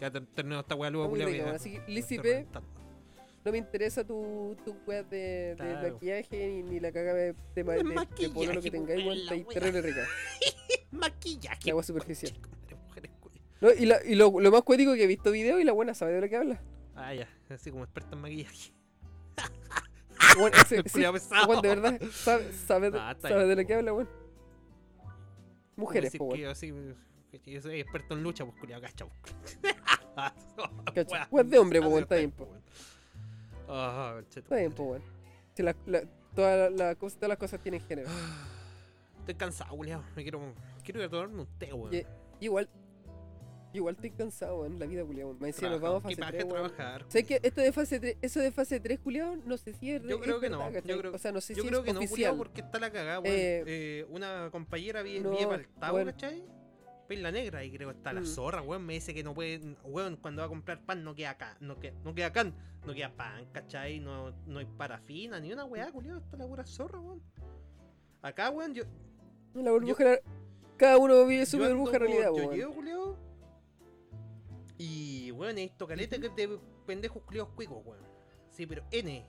[0.00, 1.48] Ya ter- terminó esta weá luego, weón.
[1.56, 1.82] Así que,
[2.18, 2.68] P, reventando.
[3.44, 7.62] No me interesa tu, tu weá de, maquillaje ni, ni la caga de, de, De
[7.64, 9.26] de, pololo que tengáis, weón, weón.
[9.26, 9.54] la Está weá.
[9.60, 10.06] terrible rica.
[10.90, 11.60] Maquillaje.
[11.66, 12.32] La agua superficial.
[13.60, 15.92] No, y la, y lo, lo más cuático que he visto video y la buena
[15.94, 16.62] sabe de lo que habla.
[16.94, 18.72] Ah, ya, así como experta en maquillaje.
[20.38, 24.08] Weón, ese- sí, de verdad, sabe, Ah, sabe de lo que habla, weón.
[25.76, 26.54] Mujeres, po, weón.
[27.46, 29.06] yo soy experto en lucha, pues culiao, cacha.
[30.94, 32.48] Cacha, de hombre, po, está es, bien, po.
[33.68, 33.80] Weón.
[33.80, 35.02] Ah, tu Está bien, pues, weón.
[35.54, 36.02] Si la, la-
[36.34, 38.08] toda la- la cosa- todas las cosas tienen género.
[39.20, 40.02] Estoy cansado, culiao.
[40.16, 40.40] Me quiero,
[40.84, 41.92] quiero ir a tomarme un té, weón.
[42.40, 42.68] Igual,
[43.72, 45.34] igual estoy cansado, weón, la vida, culiao.
[45.34, 46.70] Me decía, nos vamos a fase paja 3, weón.
[46.72, 47.04] trabajar.
[47.08, 50.02] Sé que esto de fase 3, eso de fase 3, culiao, no sé si es
[50.02, 51.86] Yo es creo que no, yo creo- O sea, no sé Yo si creo es
[51.86, 53.34] que no, culiao, porque está la cagada, weón.
[53.36, 55.56] Eh, Eh, una compañera vi, no, para
[55.88, 56.10] el bueno.
[56.12, 56.42] ¿cachai?
[57.08, 58.26] Perla negra y creo que está la Mm.
[58.26, 58.84] zorra, weón.
[58.84, 61.80] Me dice que no puede, weón, cuando va a comprar pan no queda acá, no
[61.80, 62.54] queda, no queda can,
[62.86, 63.98] no queda pan, ¿cachai?
[63.98, 67.22] No, no hay parafina, ni una weá, culiao, está la pura zorra, weón.
[68.22, 68.84] Acá, weón, yo,
[69.54, 70.18] La burbuja,
[70.76, 72.54] cada uno vive su yo burbuja por- realidad, Yo weón.
[72.54, 73.16] llego, culiao.
[74.76, 78.02] Y, weón, he visto caleta que de pendejos culiados cuicos, weón.
[78.50, 79.26] Sí, pero N,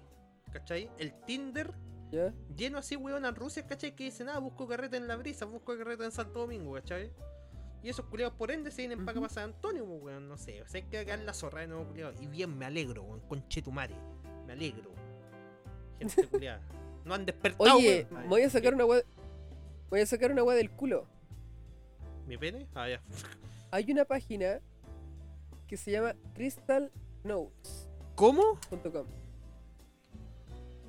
[0.51, 0.89] ¿cachai?
[0.97, 1.73] El Tinder
[2.11, 2.33] ¿Ya?
[2.55, 3.95] lleno así, weón, a Rusia, ¿cachai?
[3.95, 7.11] Que dicen, ah, busco carreta en la brisa, busco carreta en Santo Domingo, ¿cachai?
[7.81, 10.37] Y esos culiados por ende se vienen para acá para San Antonio, pues, weón, no
[10.37, 10.61] sé.
[10.61, 12.13] O sea, hay que cagar la zorra de nuevo, culiado.
[12.21, 13.95] Y bien, me alegro, weón, conchetumare.
[14.45, 14.91] Me alegro.
[15.99, 16.61] Gente culiada.
[17.05, 18.29] No han despertado, Oye, weón.
[18.29, 19.01] Voy a sacar una weá.
[19.89, 21.07] Voy a sacar una weá del culo.
[22.27, 22.67] ¿Mi pene?
[22.75, 23.01] Ah, ya.
[23.71, 24.59] Hay una página
[25.67, 27.89] que se llama crystalnotes.com.
[28.15, 28.59] ¿Cómo?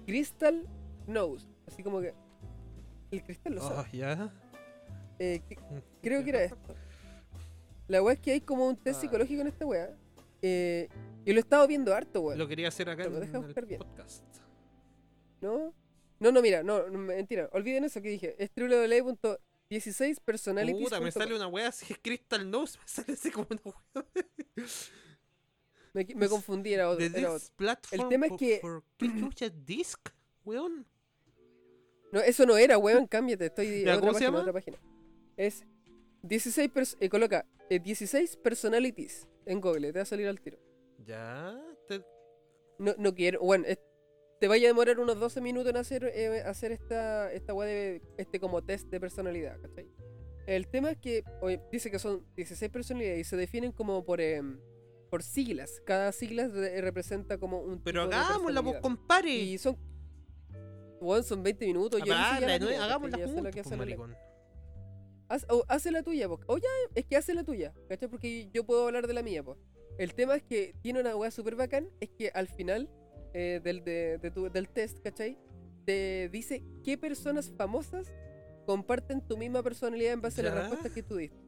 [0.05, 0.67] Crystal
[1.07, 1.47] Nose.
[1.67, 2.13] Así como que.
[3.13, 3.77] El cristal lo sabe.
[3.79, 4.33] Ah, ya.
[5.21, 5.57] Eh, que-
[6.03, 6.75] creo que era esto.
[7.89, 9.01] La weá es que hay como un test Ah.
[9.03, 9.95] psicológico en esta weá.
[10.43, 10.89] Eh,
[11.25, 12.39] y lo he estado viendo harto, weón.
[12.39, 13.79] Lo quería hacer acá Pero en el bien.
[13.81, 14.25] podcast.
[15.41, 15.75] ¿No?
[16.19, 17.49] No, no, mira, no, mentira.
[17.53, 18.35] Olviden eso que dije.
[18.43, 20.85] Es www.16personalities.com.
[20.85, 23.75] Puta, me sale una wea así, Crystal Nose, me sale así como una wea.
[25.93, 27.05] Me, me confundí, era otro.
[27.05, 27.49] Era otro.
[27.91, 28.61] El tema es que-
[29.37, 30.09] ¿Qué Disc,
[30.45, 30.87] weón?
[32.13, 34.41] No, eso no era, weón, cámbiate, estoy en otra ¿cómo se página, llama?
[34.41, 34.79] otra página.
[35.41, 35.65] Es
[36.23, 40.59] 16 pers- eh, coloca eh, 16 personalities en Google, te va a salir al tiro.
[41.07, 41.59] Ya.
[41.89, 42.05] te-
[42.79, 43.79] No, no quiero, bueno, es-
[44.39, 48.39] te vaya a demorar unos 12 minutos en hacer, eh, hacer esta, esta de, este
[48.39, 49.89] como test de personalidad, ¿cachai?
[50.47, 54.21] El tema es que oye, dice que son 16 personalidades y se definen como por,
[54.21, 54.59] em,
[55.11, 55.81] por siglas.
[55.87, 59.31] Cada sigla re- representa como un Pero hagámosla, pues, compare.
[59.33, 59.77] Y son.
[61.01, 61.99] Bueno, son 20 minutos.
[62.05, 64.30] ya hice ya la la nue- mía, Hagámosla juntos,
[65.31, 66.41] Haz, o, hace la tuya, po.
[66.47, 68.09] O ya, es que hace la tuya, ¿cachai?
[68.09, 69.57] Porque yo puedo hablar de la mía, pues.
[69.97, 72.89] El tema es que tiene una weá súper bacán, es que al final
[73.33, 75.39] eh, del, de, de tu- del test, ¿cachai?
[75.87, 78.13] Te dice qué personas famosas
[78.67, 80.51] comparten tu misma personalidad en base a Ya.
[80.51, 81.39] las respuestas que tú diste.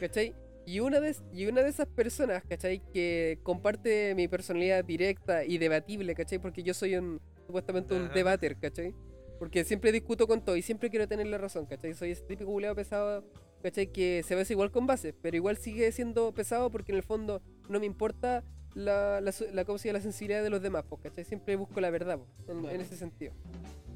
[0.00, 0.34] ¿Cachai?
[0.64, 2.80] Y una, de, y una de esas personas, ¿cachai?
[2.92, 6.38] Que comparte mi personalidad directa y debatible, ¿cachai?
[6.38, 8.94] Porque yo soy un, supuestamente un debater, ¿cachai?
[9.42, 11.94] Porque siempre discuto con todo y siempre quiero tener la razón, ¿cachai?
[11.94, 13.24] Soy ese típico buleado pesado,
[13.60, 13.88] ¿cachai?
[13.88, 17.42] Que se ve igual con bases, pero igual sigue siendo pesado porque en el fondo
[17.68, 18.44] no me importa
[18.74, 21.24] la, la, la, la sensibilidad de los demás, po, ¿cachai?
[21.24, 23.32] Siempre busco la verdad, po, en, en ese sentido.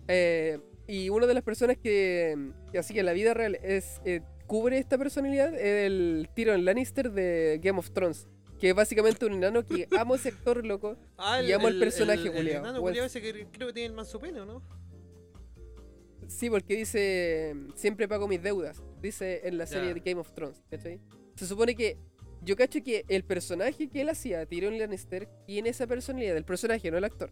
[0.09, 0.59] Eh,
[0.89, 4.23] y una de las personas que, que así que en la vida real es eh,
[4.49, 8.27] cubre esta personalidad es el Tyrion Lannister de Game of Thrones.
[8.59, 10.97] Que es básicamente un enano que amo ese actor, loco.
[11.19, 13.93] Ah, Y amo el personaje, el, el enano culiao ese que creo que tiene el
[13.93, 14.61] manso pene, ¿o no?
[16.29, 20.63] Sí, porque dice, siempre pago mis deudas, dice en la serie de Game of Thrones,
[20.71, 21.01] ¿cachai?
[21.37, 21.99] Se supone que,
[22.43, 26.91] yo cacho que el personaje que él hacía, Tyrion Lannister, tiene esa personalidad del personaje,
[26.91, 27.31] no el actor.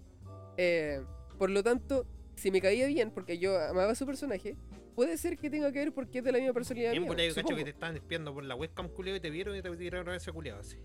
[0.56, 1.02] Eh,
[1.38, 2.06] por lo tanto,
[2.36, 4.56] si me caía bien, porque yo amaba su personaje,
[4.94, 7.28] puede ser que tenga que ver porque es de la misma personalidad Bien, por ahí,
[7.28, 7.58] cacho supongo.
[7.58, 10.16] que te estaban espiando por la webcam culiao y te vieron y te tiraron a
[10.16, 10.78] ese culiao así.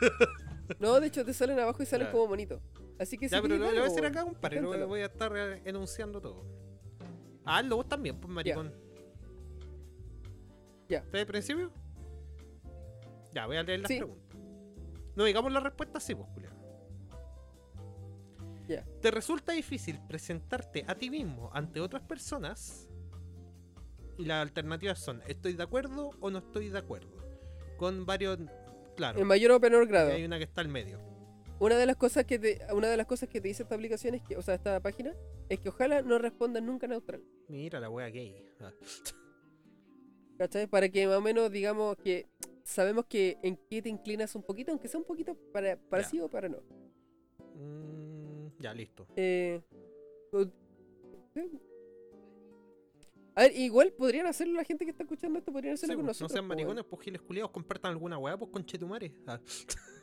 [0.80, 2.60] No, de hecho te salen abajo y salen como bonito.
[2.98, 4.56] Así que Ya, pero lo, lo voy a hacer acá, compadre.
[4.56, 4.88] Lo Inténtalo.
[4.88, 6.44] voy a estar eh, enunciando todo.
[7.44, 8.72] Ah, hazlo vos también, pues maricón.
[10.88, 10.98] Ya.
[10.98, 11.72] ¿Estás de principio?
[13.32, 13.98] Ya, voy a leer las Sí.
[13.98, 14.38] preguntas.
[15.14, 16.52] No digamos las respuestas, sí, pues, culiao.
[18.68, 18.84] Ya.
[19.00, 22.88] ¿Te resulta difícil presentarte a ti mismo ante otras personas?
[24.18, 27.16] Y las alternativas son: ¿estoy de acuerdo o no estoy de acuerdo?
[27.78, 28.38] Con varios.
[28.98, 29.20] Claro.
[29.20, 30.10] En mayor o menor y grado.
[30.10, 30.98] hay una que está al medio.
[31.60, 34.16] Una de las cosas que te, una de las cosas que te dice esta aplicación
[34.16, 35.14] es que, o sea, esta página,
[35.48, 37.22] es que ojalá no respondan nunca neutral.
[37.46, 38.44] Mira la wea gay.
[38.60, 38.72] Ah.
[40.36, 40.66] ¿Cachai?
[40.66, 42.26] Para que más o menos digamos que
[42.64, 46.08] sabemos que en qué te inclinas un poquito, aunque sea un poquito para, para Ya.
[46.08, 46.58] sí o para no.
[47.54, 49.06] Mm, ya, listo.
[49.14, 49.60] Eh.
[53.38, 56.06] A ver, igual podrían hacerlo la gente que está escuchando esto, podrían hacerlo Sí, con
[56.06, 56.30] pues, nosotros.
[56.30, 59.12] no sean maricones, pues giles culiados, compartan alguna weá, pues conchetumare.
[59.26, 59.38] Ah,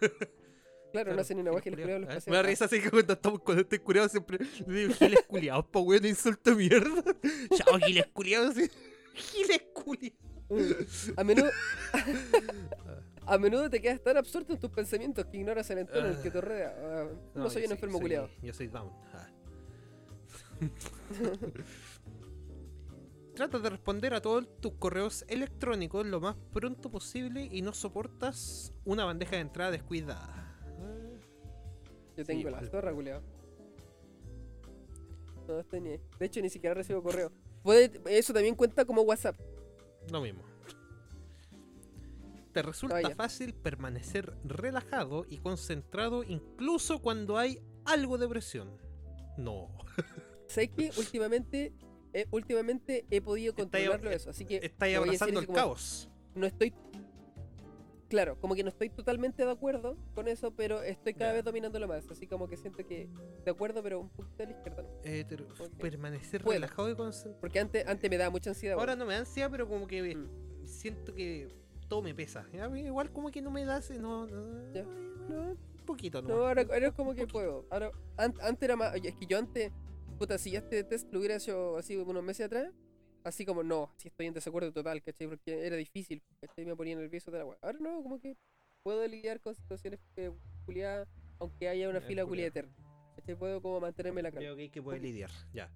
[0.02, 0.14] weón.
[0.92, 2.16] Claro, no claro, hacen ni una que giles les culiados culiados.
[2.16, 4.94] les Ah, Me da risa así que cuando estamos cuando estoy curado siempre le digo
[4.94, 7.04] giles culiados, pa weón, insulto mierda.
[7.58, 8.56] Chao, giles culiados.
[9.16, 10.18] Giles culiados.
[10.48, 11.20] Mm.
[11.20, 11.50] A menudo,
[13.26, 16.22] a menudo te quedas tan absorto en tus pensamientos que ignoras el entorno en el
[16.22, 16.74] que te rodea.
[16.78, 18.30] Ah, no, soy un enfermo soy- culiado.
[18.42, 18.90] Yo soy down.
[19.14, 19.28] Ah.
[23.36, 28.74] Trata de responder a todos tus correos electrónicos lo más pronto posible y no soportas
[28.86, 30.58] una bandeja de entrada descuidada.
[32.16, 32.70] Yo Sí, tengo la igual.
[32.70, 33.22] zorra, culiado.
[35.48, 35.90] No estoy ni.
[36.18, 37.32] De hecho, ni siquiera recibo correo.
[37.62, 39.36] Puede, eso también cuenta como WhatsApp.
[40.12, 40.42] Lo mismo.
[42.54, 43.16] Te resulta Vaya.
[43.16, 48.78] fácil permanecer relajado y concentrado incluso cuando hay algo de presión.
[49.38, 49.68] No.
[50.48, 51.74] Sé que últimamente,
[52.16, 56.10] eh, últimamente he podido controlarlo eso, así que Estáis a abrazando el como- caos.
[56.34, 56.74] no estoy.
[58.08, 61.36] Claro, como que no estoy totalmente de acuerdo con eso, pero estoy cada Ya.
[61.36, 62.10] vez dominándolo más.
[62.10, 63.10] Así como que siento que
[63.44, 64.84] de acuerdo, pero un poquito a la izquierda.
[64.84, 64.90] ¿no?
[65.04, 65.26] Eh,
[65.60, 65.72] Ok.
[65.80, 66.54] Permanecer Puedo.
[66.60, 67.40] relajado y concentrado.
[67.42, 68.78] Porque antes, antes me daba mucha ansiedad.
[68.80, 70.66] Ahora no me da ansiedad, pero como que Mm.
[70.66, 71.50] siento que
[71.90, 72.46] todo me pesa.
[72.54, 74.44] Ya, Igual como que no me da, ese- no, no.
[75.28, 76.28] No, un poquito, ¿no?
[76.30, 77.66] no ahora, ahora es como que puedo.
[77.72, 78.94] Ahora, an- antes era más.
[78.94, 79.72] oye, Es que yo antes,
[80.18, 82.74] puta, si ya este test lo hubiera hecho así unos meses atrás,
[83.24, 85.28] así como no, si estoy en desacuerdo total, ¿cachai?
[85.28, 86.66] Porque era difícil, ¿cachai?
[86.66, 87.58] Me ponía nervioso de la weá.
[87.62, 88.38] Ahora no, como que
[88.84, 90.32] puedo lidiar con situaciones eh,
[90.66, 91.08] culiadas,
[91.40, 92.74] aunque haya una fila culiada eterna.
[93.16, 93.36] ¿cachai?
[93.36, 94.42] Puedo como mantenerme la calma.
[94.42, 95.72] Creo que hay que poder lidiar, ya.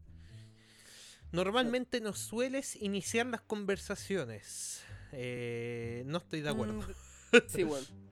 [1.32, 4.84] Normalmente no sueles iniciar las conversaciones.
[5.11, 6.74] Eh, no estoy de acuerdo.
[6.74, 7.84] Mm, sí, weón.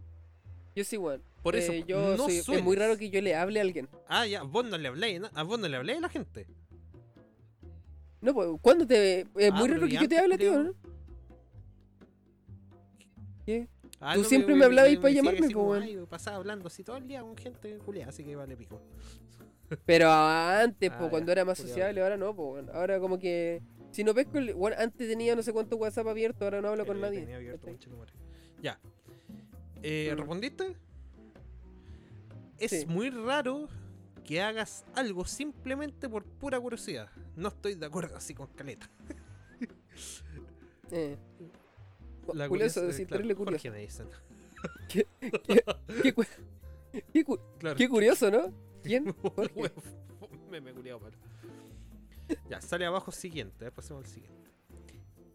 [0.78, 1.24] Yo sí, weón.
[1.42, 3.90] Por eso, Eh, yo no soy- es muy raro que yo le hable a alguien.
[4.08, 5.28] Ah, ya, vos no le habléis, ¿no?
[5.34, 6.46] A vos no le habléis a la gente.
[8.22, 9.22] No, pues, ¿cuándo te.?
[9.22, 10.64] Es Ah, muy pero raro que yo te hable, tío.
[10.64, 10.74] ¿no?
[13.44, 13.68] ¿Qué?
[14.00, 15.84] Ah, Tú no, siempre me- me hablabas me- para me llamarme, como, weón.
[15.84, 18.80] "Ay, pasaba hablando así todo el día con gente culiada, así que vale pico.
[19.88, 22.70] Pero antes, Ah, ya, cuando era más sociable, ahora no, po, weón.
[22.72, 23.64] Ahora como que.
[23.90, 26.86] Si no pesco, el- bueno, antes tenía no sé cuánto WhatsApp abierto, ahora no hablo
[26.86, 27.22] con nadie.
[27.22, 28.12] tenía abierto, conchetumare.
[28.62, 28.80] Ya.
[29.84, 30.18] Eh, Mm.
[30.18, 30.76] ¿Respondiste?
[32.60, 32.86] Es Sí.
[32.88, 33.68] muy raro
[34.24, 37.10] que hagas algo simplemente por pura curiosidad.
[37.36, 38.90] No estoy de acuerdo así con Caleta.
[40.92, 41.18] Eh.
[42.34, 43.44] La curioso, curiosa- decir, claro, curioso.
[43.52, 44.08] Jorge me dicen.
[44.90, 45.06] Qué,
[46.14, 46.24] cu-
[47.14, 47.76] qué cu- Claro.
[47.76, 48.54] qué curioso, ¿no?
[48.84, 49.12] ¿Quién?
[49.22, 49.72] Jorge.
[50.50, 51.16] Meme culiao, malo.
[52.50, 54.47] Ya, sale abajo siguiente, eh, pasemos al siguiente.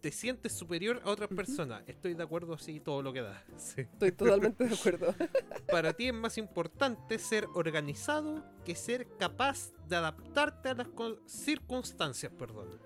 [0.03, 1.83] Te sientes superior a otras personas.
[1.87, 3.43] Estoy de acuerdo, sí, todo lo que da.
[3.57, 3.83] Sí.
[3.83, 5.15] Estoy totalmente de acuerdo.
[5.71, 10.89] Para ti es más importante ser organizado que ser capaz de adaptarte a las
[11.27, 12.81] circunstancias, perdón.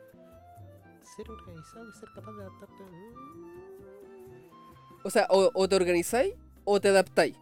[1.16, 2.84] Ser organizado y ser capaz de adaptarte.
[2.84, 4.36] mm,
[5.04, 6.34] O sea, o, o te organizáis
[6.64, 7.36] o te adaptáis.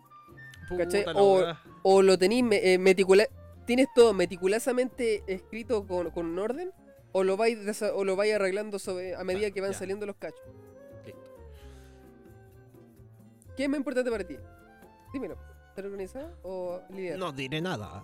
[1.83, 3.29] O- lo tenéis eh, meticula-
[3.67, 6.71] Tienes todo meticulosamente escrito con, con un orden.
[7.17, 7.57] O lo vais,
[7.95, 9.79] o lo vais arreglando sobre, a medida que van ya.
[9.79, 10.43] saliendo los cachos.
[11.07, 11.21] Listo.
[13.57, 14.37] ¿Qué es más importante para ti?
[15.13, 15.39] Dímelo.
[15.77, 17.17] ¿Ser organizado o lidiar?
[17.17, 18.03] No diré nada.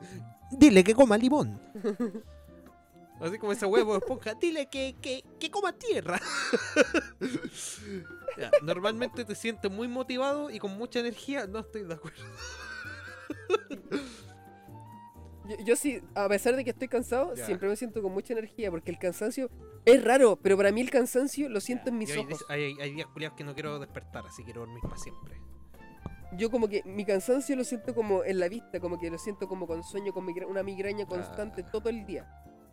[0.50, 1.58] Dile que coma limón.
[3.20, 4.34] Así como ese huevo de esponja.
[4.34, 6.20] Dile que, que, que coma tierra.
[8.38, 11.46] Ya, normalmente te sientes muy motivado y con mucha energía.
[11.46, 12.24] No estoy de acuerdo.
[15.48, 17.46] Yo, yo sí, a pesar de que estoy cansado, Ya.
[17.46, 19.50] siempre me siento con mucha energía porque el cansancio
[19.84, 22.44] es raro, pero para mí el cansancio lo siento en mis ojos.
[22.48, 25.36] hay, hay días culiados que no quiero despertar, así quiero dormir para siempre.
[26.38, 29.48] Yo como que mi cansancio lo siento como en la vista, como que lo siento
[29.48, 31.70] como con sueño, con migra- una migraña constante Ah.
[31.70, 32.26] todo el día.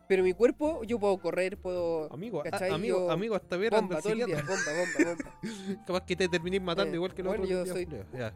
[0.07, 2.11] Pero mi cuerpo, yo puedo correr, puedo...
[2.11, 5.39] Amigo, a- amigo, Yo- amigo, hasta ver Bomba anda todo el día, bomba, bomba, bomba.
[5.85, 7.87] Capaz que te termines matando Eh, igual que los bueno, otros yo soy-.
[8.17, 8.33] Ya.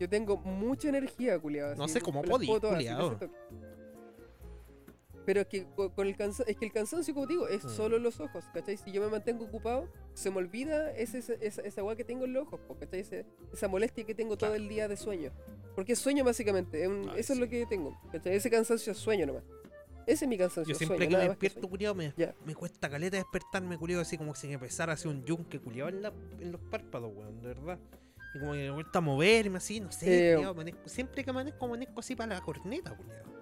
[0.00, 1.76] Yo tengo mucha energía, culiado.
[1.76, 3.18] No sé cómo podí, podí, culiao.
[5.26, 7.68] Pero es que co- con el cansa- es que el cansancio, como digo, es Mm.
[7.68, 8.78] solo los ojos, ¿cachai?
[8.78, 12.32] Si yo me mantengo ocupado, se me olvida ese, esa, esa agua que tengo en
[12.32, 13.00] los ojos, ¿cachai?
[13.00, 15.30] Ese- esa molestia que tengo todo el día de sueño.
[15.76, 18.34] Porque es sueño básicamente, es un- Ay, eso es lo que tengo, ¿cachai?
[18.34, 19.44] Ese cansancio es sueño nomás.
[20.06, 22.14] Ese es mi cansancio, Yo siempre sueño, que me que despierto, culiao, me,
[22.46, 25.90] me cuesta caleta despertarme, culiao, así como si me empezara a hacer un yunque, culiao,
[25.90, 27.78] en, la- en los párpados, weón, de verdad.
[28.34, 31.30] Y como que me vuelta a moverme así, no sé, Eh, culiao, amanezco- siempre que
[31.30, 33.24] amanezco, amanezco así para la corneta, culiao.
[33.24, 33.40] sueño.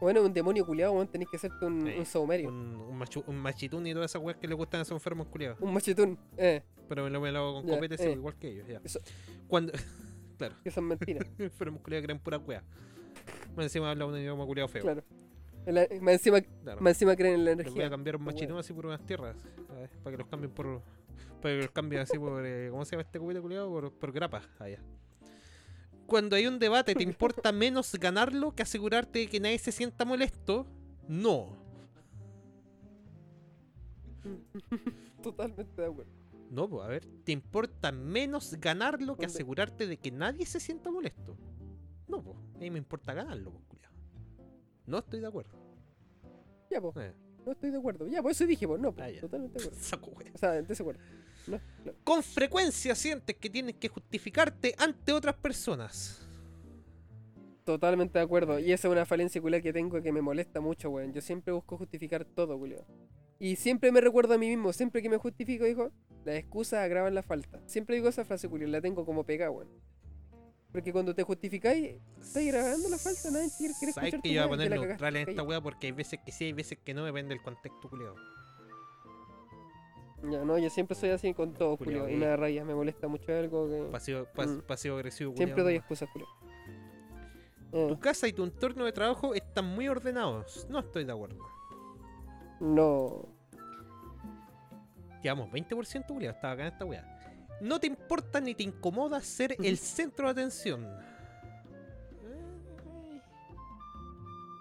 [0.00, 3.24] Bueno, un demonio culiado, weón, tenés que hacerte un, Sí, un saumerio, Un, un, machu-
[3.26, 5.56] un machitún y todas esas weas que le gustan a esos enfermos, culiao.
[5.60, 8.12] un machetón, eh, Pero me lo, me lo hago con Ya, copete, sí, eh.
[8.12, 8.80] igual que ellos, ya.
[8.84, 9.00] Eso-
[9.48, 9.72] Cuando.
[10.64, 12.62] que son mentiras, enfermos culiados creen pura wea.
[13.56, 14.82] Más encima habla un idioma culiado feo.
[14.82, 15.02] claro.
[15.66, 16.80] La- más, encima, Claro.
[16.80, 17.90] más encima creen en la Les voy a energía.
[17.90, 19.36] cambiar un machitún así por unas tierras.
[19.66, 19.90] ¿sabes?
[20.02, 20.80] Para que los cambien por.
[21.42, 22.44] Los cambien así por.
[22.44, 23.68] eh, ¿Cómo se llama este cubito culiado?
[23.68, 24.42] Por, por grapa.
[24.58, 24.82] Allá.
[26.06, 30.04] Cuando hay un debate, ¿te importa menos ganarlo que asegurarte de que nadie se sienta
[30.04, 30.66] molesto?
[31.06, 31.56] No.
[35.22, 36.12] Totalmente de acuerdo.
[36.50, 37.04] No, pues, a ver.
[37.24, 41.36] ¿Te importa menos ganarlo que asegurarte de que nadie se sienta molesto?
[42.06, 42.36] No, pues.
[42.56, 43.94] A mí me importa ganarlo, pues, culiado.
[44.86, 45.58] No estoy de acuerdo.
[46.70, 47.12] Ya, pues, Eh,
[47.44, 48.06] no estoy de acuerdo.
[48.08, 49.84] Ya, por eso dije, pues, no, pues, Ah, totalmente de acuerdo.
[49.84, 50.10] saco.
[50.34, 51.00] O sea, en desacuerdo.
[52.04, 56.26] Con frecuencia sientes que tienes que justificarte ante otras personas.
[57.64, 58.58] Totalmente de acuerdo.
[58.58, 61.12] Y esa es una falencia culiao que tengo que me molesta mucho, weón.
[61.12, 62.86] Yo siempre busco justificar todo, culiao.
[63.38, 65.92] Y siempre me recuerdo a mí mismo, siempre que me justifico, digo,
[66.24, 67.60] las excusas agravan la falta.
[67.66, 69.68] Siempre digo esa frase, culiao, la tengo como pegada, weón.
[70.72, 74.42] Porque cuando te justificáis, estás agravando la falta, nadie quiere, quiere Sabes escuchar que yo
[74.42, 76.92] voy a poner neutral en esta wea porque hay veces que sí, hay veces que
[76.92, 78.16] no, depende del contexto culiado.
[80.22, 82.08] Ya, no, yo siempre soy así con todo, culiao.
[82.08, 83.82] Y me da raya, me molesta mucho algo que...
[83.92, 84.60] Pasivo, pas- Mm.
[84.66, 85.64] pasivo agresivo Siempre culiao.
[85.66, 86.28] doy excusas, culiao.
[87.72, 90.66] Eh, Tu casa y tu entorno de trabajo están muy ordenados.
[90.70, 91.38] No estoy de acuerdo.
[92.60, 93.26] no.
[95.22, 97.18] Llevamos 20% culiado, estaba acá en esta wea.
[97.60, 100.86] No te importa ni te incomoda ser el centro de atención.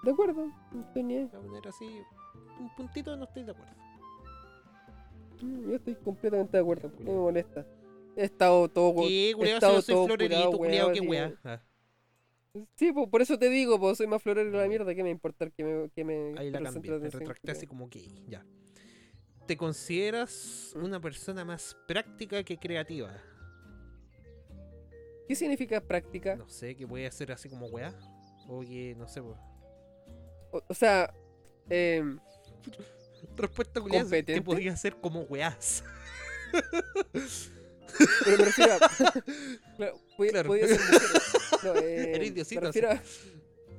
[0.03, 1.25] De acuerdo, no estoy ni.
[1.25, 2.01] Voy a poner así
[2.59, 3.73] un puntito, no estoy de acuerdo.
[5.41, 7.65] Mm, Yo estoy completamente de acuerdo, no me molesta.
[8.15, 9.01] He estado todo.
[9.07, 9.45] ¿Qué, he?
[9.45, 11.07] Si estado todo florerito, curado, culiado, weón, qué que-
[11.43, 11.63] Ah,
[12.75, 15.11] Sí, pues por eso te digo, pues soy más florero que la mierda, ¿qué me
[15.11, 17.57] importa que me, que me ahí la cambié, me retracté culiao?
[17.57, 18.43] así como que ya.
[19.45, 20.83] ¿Te consideras ¿Mm?
[20.83, 23.11] una persona más práctica que creativa?
[25.27, 26.35] ¿Qué significa práctica?
[26.35, 27.93] No sé, que puede hacer así como weá.
[28.47, 29.37] O que, no sé, pues.
[30.51, 31.13] O, o sea,
[31.69, 32.17] em,
[33.37, 35.83] Respuesta culiada que podría hacer como weás.
[38.23, 38.79] Pero me refiero a.
[39.77, 40.47] claro, puede- Claro.
[40.47, 41.01] podía ser mujer.
[41.63, 43.01] No, eh, Eres me refiero a-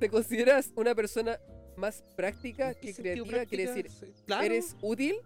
[0.01, 1.39] ¿Te consideras una persona
[1.77, 3.45] más práctica ¿En qué que creativa?
[3.47, 3.75] Quiere práctica?
[3.75, 4.45] decir, Sí, claro.
[4.45, 5.17] ¿eres útil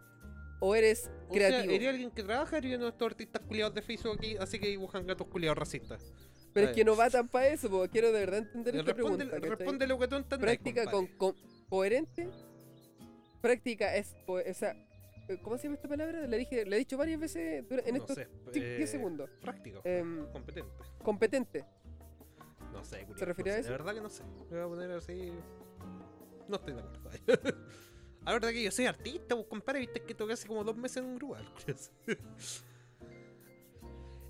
[0.60, 1.72] o eres O sea, creativo?
[1.74, 2.58] ¿Eres alguien que trabaja?
[2.58, 4.36] ¿Eres uno de estos artistas culiados de Facebook aquí?
[4.38, 6.12] Así que dibujan gatos culiados racistas.
[6.52, 9.24] Pero es que no va tan para eso, porque quiero de verdad entender esta Responde,
[9.24, 9.56] pregunta.
[9.56, 11.34] responde lo que tú entendés, práctica con, con-
[11.70, 12.28] coherente.
[13.42, 14.70] Práctica es, po- o sea,
[15.28, 16.26] eh, ¿cómo se llama esta palabra?
[16.26, 19.28] Le dije, le he dicho varias veces en No estos sé, 10 eh, segundos.
[19.40, 19.80] Práctico.
[19.84, 20.70] Em, competente.
[21.02, 21.64] competente.
[22.72, 23.68] No sé, culiao, ¿Se refiere no a eso?
[23.70, 24.22] De verdad que no sé.
[24.50, 25.32] Me voy a poner así.
[26.48, 27.58] No estoy de acuerdo.
[28.24, 30.98] La verdad que yo soy artista, pues compadre, viste que toqué hace como dos meses
[30.98, 31.36] en un grupo.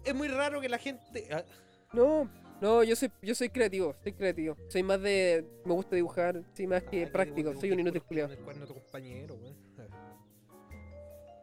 [0.05, 1.28] Es muy raro que la gente.
[1.32, 1.44] ah,
[1.93, 2.28] No,
[2.62, 4.56] no, yo soy, yo soy creativo, soy creativo.
[4.68, 7.94] Soy más de, me gusta dibujar, soy más que ah, práctico, dibujo- soy un inútil
[7.94, 8.36] dibujo culiado.
[8.74, 9.36] compañero.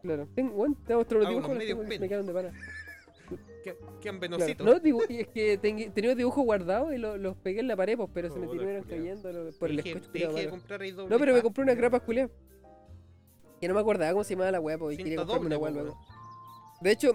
[0.02, 0.28] Claro.
[0.34, 2.00] Tengo, bueno, tengo que penes.
[2.00, 2.54] me quedaron de pana.
[3.64, 4.54] ¿Qué, qué Claro.
[4.64, 7.76] No, digo, y es que ten- tenía dibujos guardados y lo- los pegué en la
[7.76, 9.76] pared, pues, pero se me terminaron cayendo lo- por el
[10.96, 12.32] doble No, pero me compré unas grapas culiadas.
[13.60, 15.72] Que no me acordaba cómo se llamaba la weá, pues, y quería comprarme una weá
[15.74, 16.00] luego.
[16.80, 17.12] De hecho,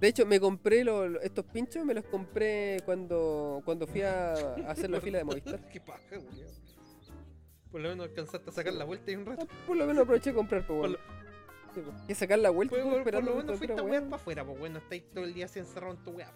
[0.00, 4.70] de hecho me compré lo- estos pinchos, me los compré cuando, cuando fui a, a
[4.70, 5.68] hacer la fila de Movistar.
[5.68, 6.48] Qué paja, culiao.
[7.70, 9.46] Por lo menos alcanzaste a sacar la vuelta y un rato.
[9.66, 10.98] Por lo menos aproveché de comprar, pues, lo-
[11.72, 12.02] Sí, pues.
[12.08, 14.78] Que sacar la vuelta por, por lo menos fuiste a wear para afuera, pues bueno,
[14.78, 16.32] estáis todo el día así encerrado en tu weá.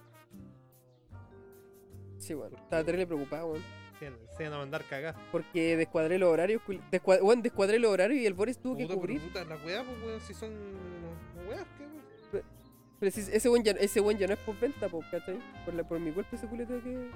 [2.18, 2.56] Sí, bueno.
[2.56, 3.64] Estaba terrible preocupado, weón.
[3.98, 5.14] Se, se van a mandar cagar.
[5.32, 8.84] Porque descuadré los horarios, culi- descua- weón, descuadré los horarios y el Boris tuvo que
[8.84, 9.20] Puta, cubrir.
[9.32, 10.52] pero puta, la weá, pues weón, si son
[11.48, 12.44] weas, ¿qué weón?
[13.04, 15.38] Pero si ese buen ya, ese buen ya no es por venta, po, ¿cachai?
[15.66, 17.10] Por, la, por mi cuerpo ese culete que.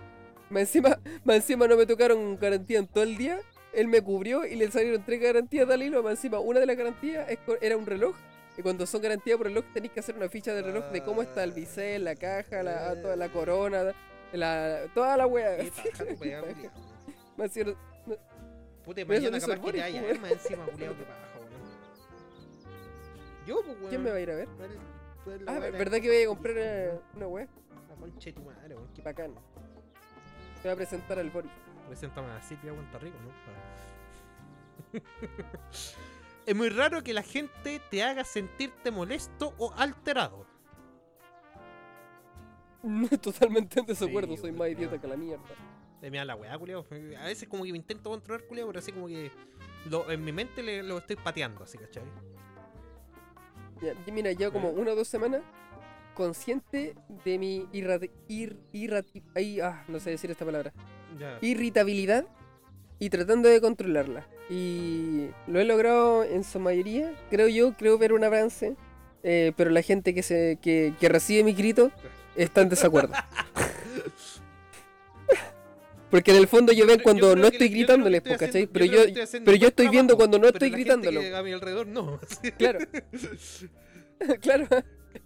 [0.51, 3.41] Más encima, más encima no me tocaron garantía en todo el día.
[3.73, 6.03] Él me cubrió y le salieron tres garantías al hilo.
[6.03, 8.15] Más encima, una de las garantías es era un reloj.
[8.59, 11.23] Y cuando son garantías por reloj tenéis que hacer una ficha del reloj de cómo
[11.23, 13.95] está el bisel, la caja, la, toda la corona,
[14.35, 15.57] la, toda la wea.
[17.39, 17.75] Más encima,
[18.85, 21.51] Puta, mañana capaz que te pues, más encima, culiao, qué paja, weón.
[23.47, 23.89] Yo, pues weón.
[23.89, 24.49] ¿quién me va a ir a ver?
[25.45, 27.49] La Ah, de- ¿verdad que voy a comprar eh, una wea?
[27.89, 28.89] La concha de tu madre, weón.
[28.95, 29.33] Qué Bacán.
[29.35, 31.51] Te voy a presentar al Boris.
[31.89, 33.29] Preséntame así, que aguanta rico, ¿no?
[36.47, 40.47] es muy raro que la gente te haga sentirte molesto o alterado.
[43.21, 45.01] Totalmente en desacuerdo, soy weón, más idiota no.
[45.03, 45.45] que la mierda.
[46.01, 46.87] Mira la weá, culiao.
[47.21, 49.31] A veces como que me intento controlar, culiao, pero así como que
[49.91, 52.05] lo- en mi mente le, lo estoy pateando, así, ¿cachai?
[53.83, 55.43] Ya, mira, ya como una o dos semanas
[56.15, 56.95] consciente
[57.25, 58.57] de mi irrati- ir,
[59.35, 60.73] ay, ah, no sé decir esta palabra.
[61.19, 61.39] Ya.
[61.41, 62.25] Irritabilidad
[62.99, 64.27] y tratando de controlarla.
[64.51, 68.75] Y lo he logrado en su mayoría, creo yo, creo ver un avance.
[69.25, 71.91] eh, pero la gente que se que, que recibe mi grito
[72.37, 73.15] está en desacuerdo.
[76.11, 78.67] Porque en el fondo yo ven cuando no estoy gritándoles, pues, ¿cachai?
[78.67, 81.21] Pero yo, estoy pero yo estoy viendo cuando no estoy gritándolo.
[81.37, 82.19] a mi alrededor no.
[82.59, 82.79] Claro.
[84.41, 84.67] claro,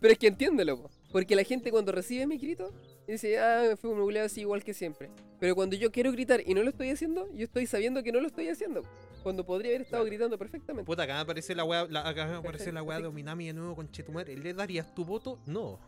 [0.01, 0.91] pero es que entiéndelo, po.
[1.11, 2.73] porque la gente cuando recibe mi grito
[3.07, 5.11] dice, ah, fue un nucleado así igual que siempre.
[5.41, 8.21] Pero cuando yo quiero gritar y no lo estoy haciendo, yo estoy sabiendo que no
[8.21, 8.83] lo estoy haciendo.
[9.23, 10.11] Cuando podría haber estado Claro.
[10.11, 10.87] gritando perfectamente.
[10.87, 13.53] Puta, acá me aparece la weá, la- acá me aparece la weá de Ominami de
[13.53, 14.37] nuevo con Chetumare.
[14.37, 15.39] ¿Le darías tu voto?
[15.47, 15.79] No.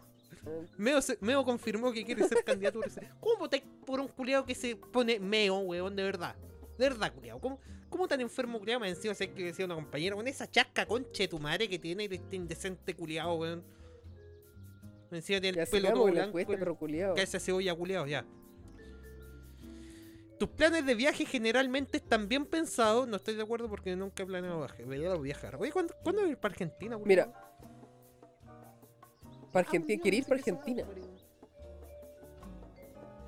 [0.77, 2.81] Meo, se- Meo confirmó que quiere ser candidato.
[3.21, 6.35] ¿Cómo votáis por un culiao que se pone Meo, weón, de verdad?
[6.79, 7.41] De verdad, culiao.
[7.41, 7.59] ¿Cómo,
[7.89, 8.81] cómo tan enfermo, culiao?
[8.81, 12.05] Me encima sé que decía una compañera con esa chasca conche tu madre que tiene
[12.05, 13.63] este indecente culiao, weón.
[15.11, 16.29] Me encima tiene el pelo todo blanco.
[16.39, 17.17] encuesta, pero culiao.
[17.17, 18.25] Esa cebolla culiao, ya.
[20.39, 23.07] Tus planes de viaje generalmente están bien pensados.
[23.07, 24.67] No estoy de acuerdo porque nunca he planeado
[25.21, 25.55] viajar.
[25.57, 27.07] Oye, ¿cuándo, ¿cuándo voy a ir para Argentina, culiao?
[27.29, 27.54] Mira,
[29.55, 30.85] para Argentina, quiere ir para Argentina.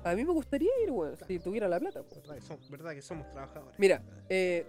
[0.03, 1.25] A mí me gustaría ir, weón, claro.
[1.25, 2.03] si tuviera la plata.
[2.03, 2.21] Pues.
[2.21, 3.79] Verdad que, somos, verdad que somos trabajadores.
[3.79, 4.65] Mira, eh,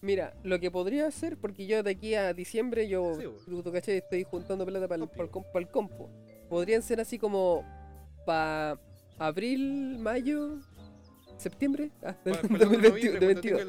[0.00, 3.22] mira, lo que podría hacer, porque yo de aquí a diciembre, yo, sí,
[3.62, 6.10] tú caché, estoy juntando plata para el, para, el, para el, compo.
[6.48, 7.64] Podrían ser así como
[8.24, 8.80] para
[9.18, 10.58] abril, mayo,
[11.36, 13.60] septiembre, hasta el 2022.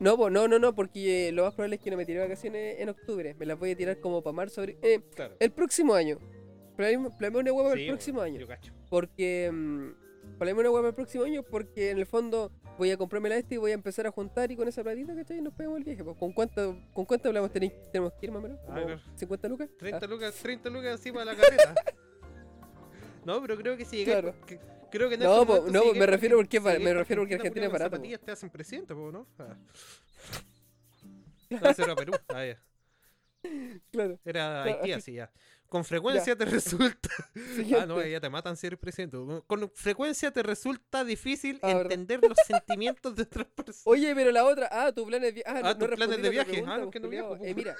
[0.00, 2.18] No, po, no, no, no, porque eh, lo más probable es que no me tire
[2.20, 3.34] vacaciones en octubre.
[3.38, 4.76] Me las voy a tirar como para marzo, abril.
[4.82, 5.36] Eh, Claro.
[5.38, 6.18] el próximo año.
[6.76, 8.40] Planeame una hueá para Sí, el próximo año.
[8.40, 8.72] Yo cacho.
[8.90, 9.50] Porque.
[9.52, 13.28] mm, planeame una hueá para el próximo año porque en el fondo voy a comprarme
[13.28, 15.38] la este y voy a empezar a juntar y con esa platita, ¿cachai?
[15.38, 16.02] Y nos pegamos el viaje.
[16.02, 17.52] Pues, ¿Con cuánto, con cuánto hablamos?
[17.52, 18.58] Teni- ¿Tenemos que ir más o menos?
[18.64, 19.00] Ah, ¿Como claro.
[19.16, 19.68] ¿50 lucas?
[19.78, 21.74] 30 Ah, lucas, 30 lucas así para la carreta.
[23.24, 24.18] no, pero creo que si llegáis.
[24.22, 24.34] Claro.
[24.46, 24.58] que-
[24.94, 27.72] creo que en No, po, no, me refiero porque es me refiero porque Argentina es
[27.72, 29.26] barato, zapatillas te hacen presidente, po, ¿no?
[29.38, 29.56] Ah.
[31.50, 32.12] No, era Perú.
[32.28, 32.58] Ah, ya.
[33.92, 34.18] Claro.
[34.24, 35.30] Era Haití así- así ya.
[35.68, 37.08] Con frecuencia te resulta.
[37.82, 39.18] Ah, no, ya te matan si eres presidente.
[39.46, 41.92] Con frecuencia te resulta difícil Ah, ¿verdad?
[41.92, 43.82] entender los sentimientos de otras personas.
[43.86, 45.50] Oye, pero la otra, ah, tus planes de viaje.
[45.50, 46.50] Ah, Ah, no, tus planes de viaje.
[46.50, 47.76] pregunta, Ah, no, que no viajo, Eh, mira,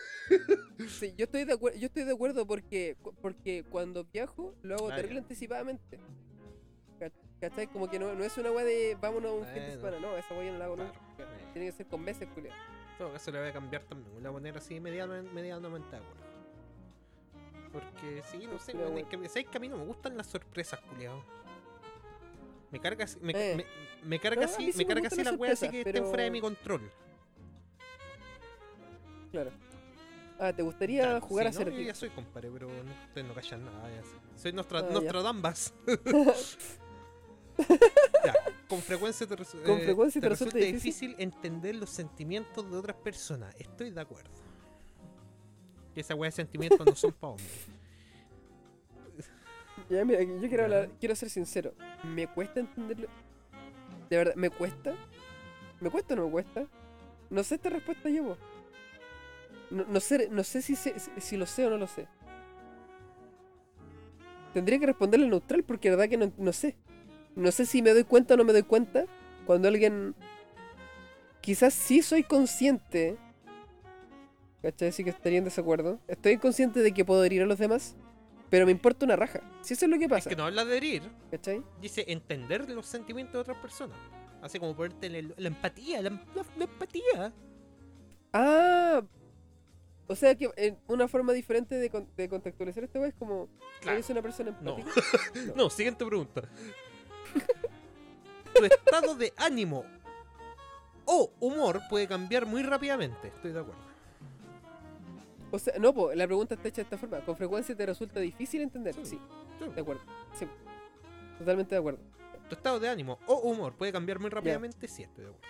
[0.88, 4.90] sí, yo estoy de acuerdo, yo estoy de acuerdo porque, porque cuando viajo lo hago
[4.90, 5.98] Ah, terrible anticipadamente.
[7.40, 7.66] Ca- ¿Cachai?
[7.66, 10.34] Como que no, no es una weá de vámonos un fin de semana, no, esa
[10.34, 10.92] weá no la hago Claro.
[10.92, 11.52] nunca.
[11.52, 12.54] Tiene que ser con meses, culiao.
[12.54, 14.12] En todo caso le voy a cambiar también.
[14.14, 16.24] Voy a poner así medianamente acuerdo.
[17.72, 19.08] Porque sí, no sé, weón, bueno.
[19.08, 21.22] que, ¿sabes que a mí no me gustan las sorpresas, culiao?
[22.70, 23.56] Me carga así, me, Eh.
[23.56, 25.92] me, me carga No, así, sí me me carga así las weas así que estén
[25.92, 26.90] pero- fuera de mi control.
[29.32, 29.50] Claro.
[30.38, 32.92] Ah, ¿te gustaría Claro, jugar sí, a no, ser yo ya soy compadre, pero no,
[33.08, 33.90] ustedes no callan nada.
[33.90, 34.02] Ya.
[34.36, 34.98] Soy Nostra, Ah, ya.
[38.24, 38.34] Ya,
[38.68, 41.10] con frecuencia te, resu- Con eh, frecuencia te te resulta resulta difícil.
[41.10, 43.54] difícil entender los sentimientos de otras personas.
[43.58, 44.30] Estoy de acuerdo.
[45.94, 47.50] Que esas weas de sentimientos no son pa' hombres.
[49.90, 51.74] Ya, mira, yo quiero hablar, quiero ser sincero.
[52.04, 53.08] ¿Me cuesta entenderlo?
[54.08, 54.34] ¿De verdad?
[54.36, 54.94] ¿Me cuesta?
[55.80, 56.66] ¿Me cuesta o no me cuesta?
[57.28, 58.36] No sé esta respuesta po.
[59.70, 62.06] No, no sé, no sé si, sé- si, si lo sé o no lo sé.
[64.54, 66.76] Tendría que responderle neutral porque la verdad que no, no sé.
[67.36, 69.04] No sé si me doy cuenta o no me doy cuenta
[69.46, 70.14] cuando alguien...
[71.40, 73.16] Quizás sí soy consciente.
[74.62, 74.92] ¿Cachai?
[74.92, 76.00] Sí que estaría en desacuerdo.
[76.08, 77.96] Estoy consciente de que puedo herir a los demás.
[78.48, 79.40] Pero me importa una raja.
[79.62, 80.30] Si eso es lo que Es pasa.
[80.30, 81.62] que no habla de herir, ¿Cachai?
[81.80, 83.98] dice entender los sentimientos de otras personas.
[84.40, 87.32] Así como ponerte la, la empatía, la, la- la empatía.
[88.32, 89.02] Ah,
[90.06, 93.48] o sea que en una forma diferente de, con- de contextualizar este es como
[93.80, 93.96] Claro.
[93.98, 94.78] eres una persona No.
[94.78, 95.00] empática.
[95.56, 96.42] No, siguiente pregunta.
[98.54, 99.84] tu estado de ánimo
[101.06, 103.28] o humor puede cambiar muy rápidamente.
[103.28, 103.80] Estoy de acuerdo.
[105.50, 107.20] O sea, no, po, la pregunta está hecha de esta forma.
[107.20, 108.94] Con frecuencia te resulta difícil entender.
[108.94, 109.04] Sí.
[109.04, 109.20] Sí,
[109.58, 109.68] Sí.
[109.74, 110.02] de acuerdo.
[110.38, 110.46] Sí.
[111.38, 112.00] Totalmente de acuerdo.
[112.48, 114.88] Tu estado de ánimo o humor puede cambiar muy rápidamente.
[114.88, 115.48] Sí, estoy de acuerdo.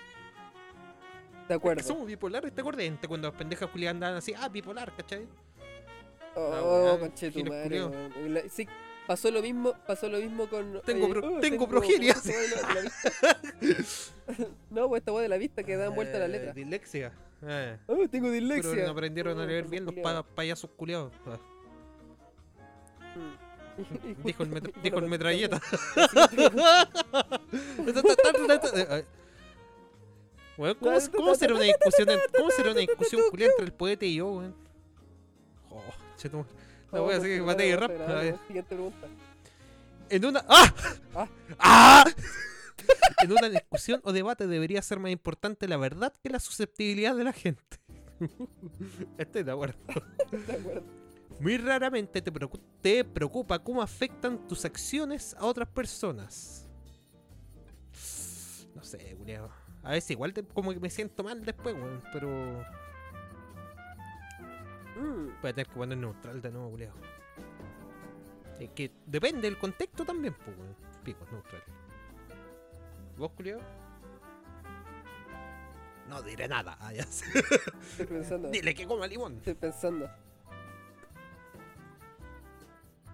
[1.49, 1.83] De Es acuerdo.
[1.83, 2.85] que somos bipolares, ¿te acuerdas?
[3.07, 5.27] Cuando las pendejas culiadas andaban así, ah, bipolar, ¿cachai?
[6.37, 8.67] Oh, conche tu madre, Sí,
[9.07, 10.81] pasó lo mismo, pasó lo mismo con.
[10.85, 12.15] Tengo pro- oh, tengo progeria.
[12.15, 13.13] ¿cómo se llama la- la vista?
[14.71, 16.53] no, pues esta weá de la vista que dan vuelta a la Eh, letra.
[16.53, 17.13] Dislexia.
[17.47, 17.77] Eh.
[17.87, 18.85] Oh, tengo Pero dislexia.
[18.87, 19.95] no aprendieron a Oh, leer bien los
[20.35, 21.13] payasos culiados.
[21.27, 21.39] Ah,
[23.17, 24.25] Mm.
[24.25, 25.61] Dijo el, metra- dijo el metralleta.
[30.57, 34.15] Weón, ¿cómo, cómo será una discusión, ¿cómo será una discusión culiada entre el poeta y
[34.17, 34.55] yo, weón?
[35.71, 35.83] Oh,
[37.01, 37.91] Oh, voy a hacer que rap.
[37.91, 38.39] Grave, A ver.
[38.47, 39.07] Siguiente pregunta.
[40.09, 40.45] En una.
[40.49, 40.75] ¡Ah!
[41.15, 41.29] Ah.
[41.59, 42.05] ¡Ah!
[43.23, 47.25] en una discusión o debate debería ser más importante la verdad que la susceptibilidad de
[47.25, 47.79] la gente.
[49.19, 49.79] Estoy de acuerdo.
[50.31, 50.83] De acuerdo.
[51.41, 52.33] Muy raramente te,
[52.81, 56.69] te preocupa cómo afectan tus acciones a otras personas.
[58.75, 59.51] No sé, culiao.
[59.83, 62.65] A veces igual te- como que me siento mal después, weón, pero
[64.97, 65.27] Mm.
[65.43, 66.95] voy a tener que poner neutral de nuevo, culiao.
[68.61, 70.77] Es que depende del contexto también, pues, weón.
[71.03, 71.63] Pico, neutral.
[73.17, 73.61] ¿Vos, culiao?
[76.09, 77.27] No diré nada, ah, ya sé.
[77.91, 78.49] Estoy pensando.
[78.53, 79.37] Dile que coma limón.
[79.39, 80.09] Estoy pensando.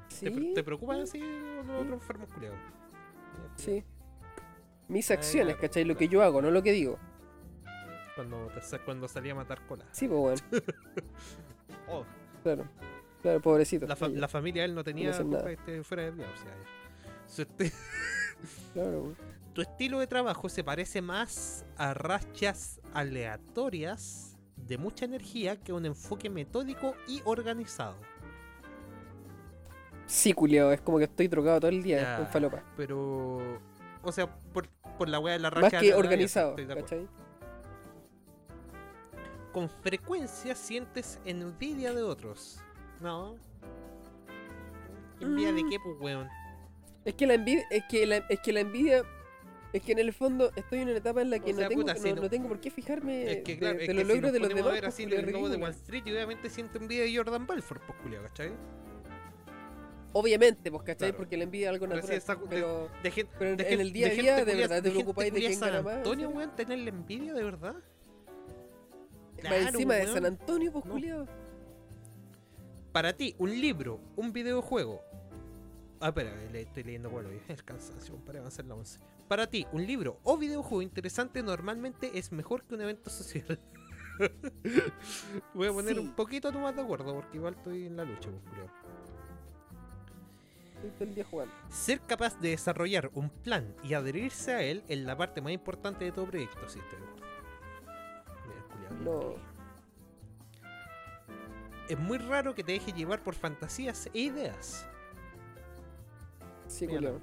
[0.09, 2.55] ¿Te, Sí, te preocupan así los otros enfermos, culiao?
[3.57, 3.83] sí.
[4.89, 5.85] Mis Ah, acciones, ya, ¿cachai?
[5.85, 6.99] Lo que yo hago, no lo que digo.
[8.17, 9.87] Cuando, te cuando salí a matar cola.
[9.93, 10.65] Sí, pues bueno.
[11.91, 12.05] Oh,
[12.43, 12.65] Claro.
[13.23, 13.87] Claro, pobrecito.
[13.87, 16.11] la, fa- Oye, la familia de él no tenía hacen culpa que esté fuera de
[16.13, 16.55] vida, o sea.
[17.27, 17.47] Su
[18.73, 19.15] Claro,
[19.53, 25.75] tu estilo de trabajo se parece más a rachas aleatorias de mucha energía que a
[25.75, 27.97] un enfoque metódico y organizado.
[30.07, 32.63] Sí, culiao, es como que estoy drogado todo el día Ya, con falopa.
[32.77, 33.61] Pero,
[34.03, 34.69] o sea, por,
[34.99, 35.77] por la wea de la racha.
[35.77, 36.57] Más que organizado.
[36.57, 37.07] ¿cachai?
[39.53, 42.61] Con frecuencia sientes envidia de otros.
[43.01, 43.37] No.
[45.21, 45.71] ¿Envidia de Mm.
[45.71, 46.29] qué, pues, weón?
[47.05, 49.03] Es que la envidia, es que la, es que la envidia,
[49.73, 51.69] es que en el fondo estoy en una etapa en la que O sea, no,
[51.71, 53.89] tengo, puta, no, si no- no tengo por qué fijarme Es que claro, de, es
[53.89, 54.67] de que los si logros nos de los demás.
[54.71, 55.57] a ver pues, así el lobo de.
[55.57, 58.53] Wall Street y obviamente siento envidia de Jordan Belfort, pues culiao, ¿cachai?
[60.13, 61.11] Obviamente, pues, ¿cachai?
[61.11, 61.17] Claro.
[61.19, 62.39] Porque la envidia es algo Pero sí, natural.
[62.41, 64.91] de- pero, De gen- pero en, de en el día a día, de verdad, te
[64.91, 65.93] preocupáis de quién gana más.
[65.93, 67.77] ¿en Antonio, weón, tenerle envidia de verdad.
[69.41, 70.15] Claro, encima de weón.
[70.15, 71.27] San Antonio, pues, No.
[72.93, 75.01] Para ti, un libro, un videojuego.
[76.01, 78.99] Ah, espera, le estoy leyendo bueno, el cansancio, compadre, va a ser la 11.
[79.29, 83.61] Para ti, un libro o videojuego interesante normalmente es mejor que un evento social.
[85.55, 86.01] Voy a poner Sí.
[86.01, 88.43] un poquito más de acuerdo porque igual estoy en la lucha, pues,
[91.31, 91.53] jugando.
[91.69, 96.05] Ser capaz de desarrollar un plan y adherirse a él es la parte más importante
[96.07, 96.99] de todo proyecto, sí, estoy
[99.05, 99.35] creído.
[101.89, 104.87] Es muy raro que te dejes llevar por fantasías e ideas.
[106.69, 107.21] Sí, acuerdo.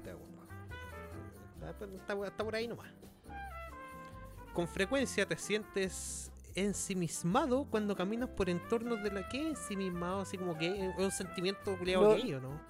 [1.54, 2.88] Está, está- está por ahí nomás.
[4.52, 10.58] Con frecuencia te sientes ensimismado cuando caminas por entornos de la que ensimismado, así como
[10.58, 12.10] que es un sentimiento culiado No.
[12.16, 12.60] gay, ¿o no?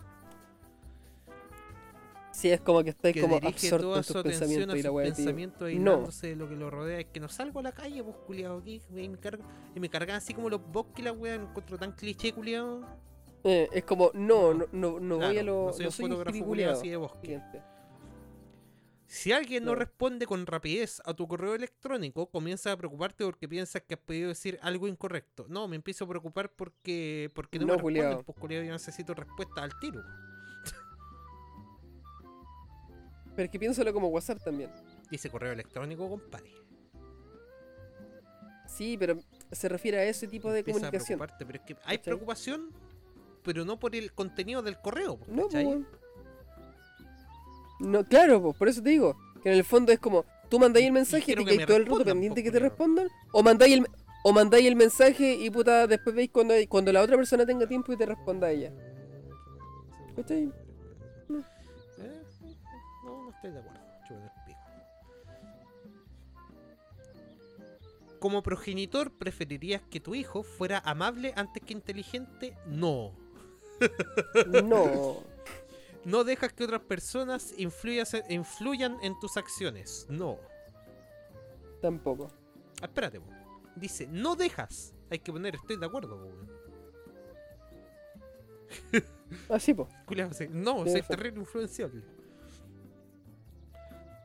[2.39, 4.79] Sí, es como que estáis que como absorto toda en su tus atención pensamientos a
[4.79, 5.03] y la tío.
[5.03, 6.07] pensamientos No.
[6.23, 7.01] de lo que lo rodea.
[7.01, 9.45] Es que no salgo a la calle, pues, culiado, aquí, y me cargan,
[9.75, 12.87] y me cargan así como los bosques la weá, lo encuentro tan cliché, culiado.
[13.43, 15.67] Eh, es como, no, no, no, no voy a lo.
[15.67, 16.79] no soy un soy un fotógrafo giliculeado.
[16.79, 17.41] así de bosque.
[19.09, 23.83] Si alguien no responde con rapidez a tu correo electrónico, comienza a preocuparte porque piensas
[23.83, 25.47] que has podido decir algo incorrecto.
[25.49, 29.15] No, me empiezo a preocupar porque, porque no, No, me responden, pues culiao, yo necesito
[29.15, 30.05] respuesta al tiro.
[33.39, 34.69] Pero es que piénsalo como WhatsApp también.
[35.13, 36.51] Dice correo electrónico, compadre.
[38.67, 39.21] Sí, pero
[39.53, 41.19] se refiere a ese tipo de Empieza a comunicación.
[41.21, 41.99] preocuparte, pero es que hay ¿Cachai?
[41.99, 42.71] preocupación,
[43.45, 45.79] pero no por el contenido del correo, pues, No, pues.
[47.79, 49.17] No, claro, pues, por eso te digo.
[49.41, 51.77] Que en el fondo es como, tú mandáis el mensaje y te que quedáis todo
[51.77, 53.07] el rato pendiente po, que te respondan.
[53.31, 53.87] O mandáis el,
[54.25, 57.93] o mandáis el mensaje y puta, después veis cuando, cuando la otra persona tenga tiempo
[57.93, 58.73] y te responda a ella.
[60.17, 60.53] ¿Cachai?
[63.39, 63.81] Estoy de acuerdo.
[64.07, 64.59] Chúpame el pico.
[68.21, 72.57] Como progenitor, ¿preferirías que tu hijo fuera amable antes que inteligente?
[72.67, 73.13] No.
[74.65, 75.23] No.
[76.05, 80.07] No dejas que otras personas influyas- influyan en tus acciones.
[80.09, 80.39] No.
[81.83, 82.29] Tampoco.
[82.81, 83.21] Ah, espérate,
[83.77, 84.95] dice, no dejas.
[85.11, 86.29] Hay que poner, estoy de acuerdo.
[89.49, 89.89] Así, pues.
[90.07, 90.47] Culeado, sí.
[90.51, 92.03] No, soy terrible influenciable.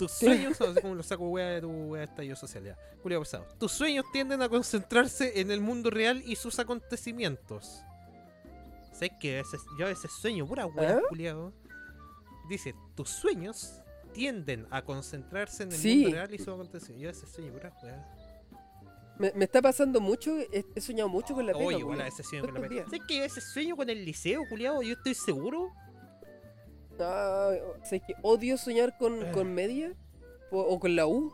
[0.04, 2.78] Tus sueños, así como lo saco wea de tu wea estallido social ya.
[3.02, 3.46] Culeado pesado.
[3.60, 7.82] Tus sueños tienden a concentrarse en el mundo real y sus acontecimientos.
[8.94, 9.42] ¿Sabes que
[9.80, 11.54] yo a veces sueño pura wea, culiado?
[12.50, 13.82] Dice, tus sueños
[14.14, 15.96] tienden a concentrarse en el Sí.
[16.02, 17.02] mundo real y sus acontecimientos.
[17.02, 18.10] Yo a veces sueño pura wea.
[19.20, 21.66] Me, me está pasando mucho, he, he soñado mucho con la pega.
[21.66, 22.04] Oye, culiao.
[22.06, 22.84] veces sueño con la pega.
[22.86, 24.82] ¿Sabes que a veces sueño con el liceo, culiado?
[24.82, 25.72] Yo estoy seguro.
[26.99, 27.52] Ah,
[27.82, 29.32] o sea, es que odio soñar con, Eh.
[29.34, 29.94] con media
[30.52, 31.32] o, con la U,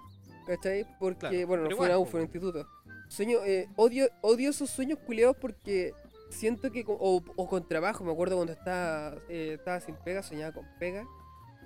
[0.48, 0.86] ¿cachai?
[1.00, 2.66] Porque, Claro, bueno, no fue una U, fue un instituto.
[3.10, 5.94] Sueño, eh, odio, odio esos sueños culeados porque
[6.30, 10.22] siento que, con- o, o con trabajo, me acuerdo cuando estaba, eh, estaba sin pega,
[10.24, 11.06] soñaba con pega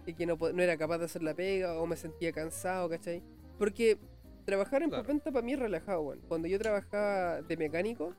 [0.06, 3.22] y que no, no era capaz de hacer la pega o me sentía cansado, ¿cachai?
[3.60, 3.98] Porque
[4.45, 5.03] trabajar en Claro.
[5.03, 6.22] postventa para mí es relajado, weón.
[6.28, 8.14] Cuando yo trabajaba de mecánico,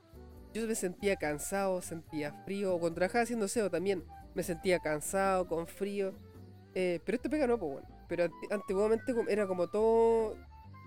[0.53, 4.05] yo me sentía cansado, sentía frío, o cuando trabajaba haciendo SEO también,
[4.35, 6.13] me sentía cansado, con frío.
[6.75, 7.89] Eh, pero esto pega no, pues bueno.
[8.09, 10.37] Pero antiguamente era como todo.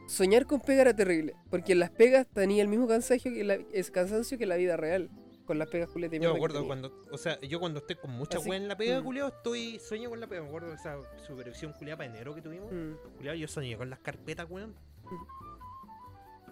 [0.08, 1.36] Soñar con pega era terrible.
[1.50, 4.78] Porque en las pegas tenía el mismo cansancio que la, es cansancio que la vida
[4.78, 5.10] real.
[5.46, 8.38] Con las pegas de Yo me acuerdo cuando, o sea, yo cuando estoy con mucha
[8.38, 9.04] Así- weá en la pega, mm.
[9.06, 10.42] culiao, estoy, sueño con la pega.
[10.42, 12.70] Me acuerdo de esa supervisión culiada para enero que tuvimos.
[12.70, 12.96] Mm.
[13.16, 14.76] Culiao, yo soñé con las carpetas, weón.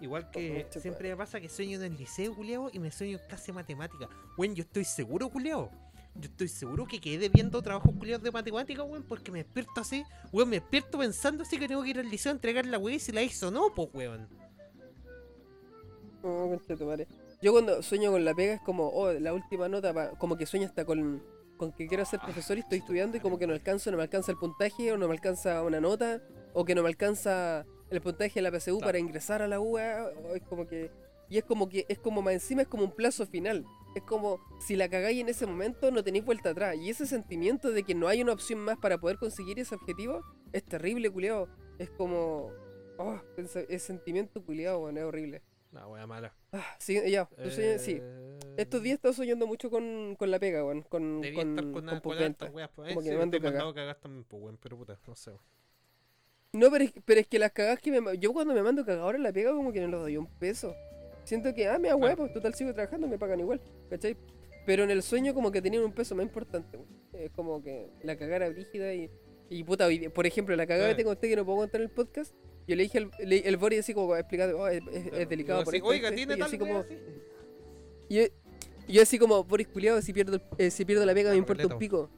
[0.00, 3.18] Igual Oh, que siempre me pasa que sueño en el liceo, culiao, y me sueño
[3.18, 4.08] en clase de matemática.
[4.36, 5.70] Weón, yo estoy seguro, culiao.
[6.18, 10.02] Yo estoy seguro que quedé viendo trabajos culiados de matemática, weón, porque me despierto así,
[10.32, 12.96] weón, me despierto pensando así que tengo que ir al liceo a entregar la weá
[12.96, 14.28] y si la hizo o no, pues weón.
[16.22, 17.06] Oh, concha tu madre.
[17.42, 20.46] Yo cuando sueño con la pega es como, oh, la última nota, pa- como que
[20.46, 21.22] sueño hasta con,
[21.56, 24.02] con que quiero ser profesor y estoy estudiando y como que no alcanzo, no me
[24.02, 26.22] alcanza el puntaje o no me alcanza una nota
[26.54, 28.86] o que no me alcanza el puntaje de la PSU Claro.
[28.88, 30.90] para ingresar a la UA, es como que
[31.28, 33.64] y es como que es como más encima es como un plazo final.
[33.96, 37.72] Es como si la cagáis en ese momento no tenéis vuelta atrás y ese sentimiento
[37.72, 41.48] de que no hay una opción más para poder conseguir ese objetivo es terrible, culiao.
[41.78, 42.52] Es como
[42.98, 45.42] oh, ese, ese sentimiento culiao, bueno, es horrible.
[45.72, 46.34] No, weá mala.
[46.52, 47.98] Ah, sí, ya, tú sueñas- sí.
[48.00, 50.82] Eh, Estos días he estado soñando mucho con, con la pega, weón.
[50.82, 52.12] Con, Debí con, estar con, con con,
[52.54, 52.88] weas, pues.
[52.94, 53.74] Como Eh, que me mando cagar.
[53.74, 55.32] cagar también, pues, weón, pero puta, no sé.
[56.52, 58.18] No, pero es, pero es que las cagadas que me.
[58.18, 60.74] Yo cuando me mando cagadores en la pega, como que no les doy un peso.
[61.26, 64.16] Siento que, ah, me da huevo, total sigo trabajando, me pagan igual, ¿cachai?
[64.64, 66.88] Pero en el sueño, como que tenían un peso más importante, weón.
[67.12, 69.10] Es como que la cagara brígida y.
[69.50, 71.86] Y puta, día- por ejemplo, la cagada que tengo usted que no puedo contar en
[71.88, 72.32] el podcast.
[72.68, 75.62] Yo le dije al le- el Bori así como explicando, oh, es, es- es delicado
[75.64, 76.78] por Así, esto, Oiga, esto, tiene esto", y tal así como.
[76.80, 76.98] así.
[78.08, 78.22] Y yo,
[78.88, 81.66] y yo así como, Boris culiado, si pierdo, eh, si pierdo la pega me importa
[81.66, 82.08] un pico.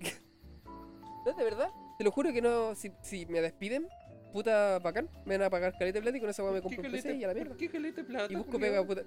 [1.24, 1.70] no, de verdad.
[1.98, 3.88] Te lo juro que no, si, si me despiden,
[4.32, 6.82] puta bacán, me van a pagar caleta de plata y con esa weá me compro
[6.82, 7.50] un PC y a la mierda.
[7.50, 8.32] ¿Por qué caleta de plata?
[8.32, 9.02] Y busco pega, puta.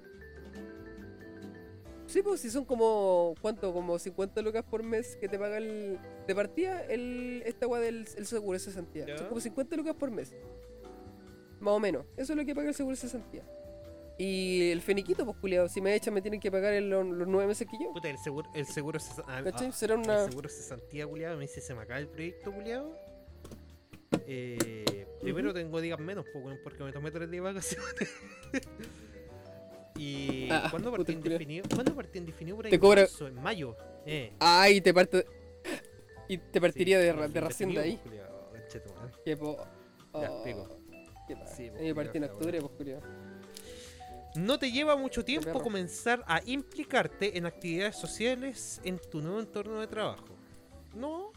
[2.06, 3.72] Sí, pues si son como, ¿cuánto?
[3.72, 5.98] Como 50 lucas por mes que te paga el.
[6.26, 9.06] De partida, el, esta weá del el seguro de cesantía.
[9.16, 10.34] Son como 50 lucas por mes.
[11.60, 12.04] Más o menos.
[12.16, 13.44] Eso es lo que paga el seguro de cesantía.
[14.18, 17.46] Y el feniquito, pues culiado, si me echan me tienen que pagar en los, nueve
[17.46, 17.90] meses que yo.
[17.92, 19.68] Puta, el seguro, el seguro cesa- ah, ¿Cachai?
[19.68, 20.24] ah, Será El una.
[20.28, 21.36] seguro cesantía, culiado.
[21.36, 22.94] Me dice, se me acaba el proyecto, culiado.
[24.26, 26.24] Eh, primero tengo días menos,
[26.64, 28.14] porque me tomé tres días de vacaciones.
[29.96, 30.48] y.
[30.50, 31.38] Ah, ¿Cuándo partí el en culiao.
[31.38, 31.64] definido?
[31.74, 32.56] ¿Cuándo partí en definido?
[32.56, 33.76] Por ahí Te en cobra- en mayo.
[34.06, 34.32] Eh.
[34.40, 35.26] Ay, te parte.
[36.28, 37.90] Y te partiría Sí, de, de recién de ahí.
[37.92, 38.22] indefinido.
[39.24, 39.56] Que po.
[40.14, 40.78] Ya, oh, pico.
[41.54, 43.02] Sí, po, Eh, partí en octubre, pues culiado.
[44.34, 49.78] No te lleva mucho tiempo comenzar a implicarte en actividades sociales en tu nuevo entorno
[49.80, 50.24] de trabajo.
[50.94, 51.32] No,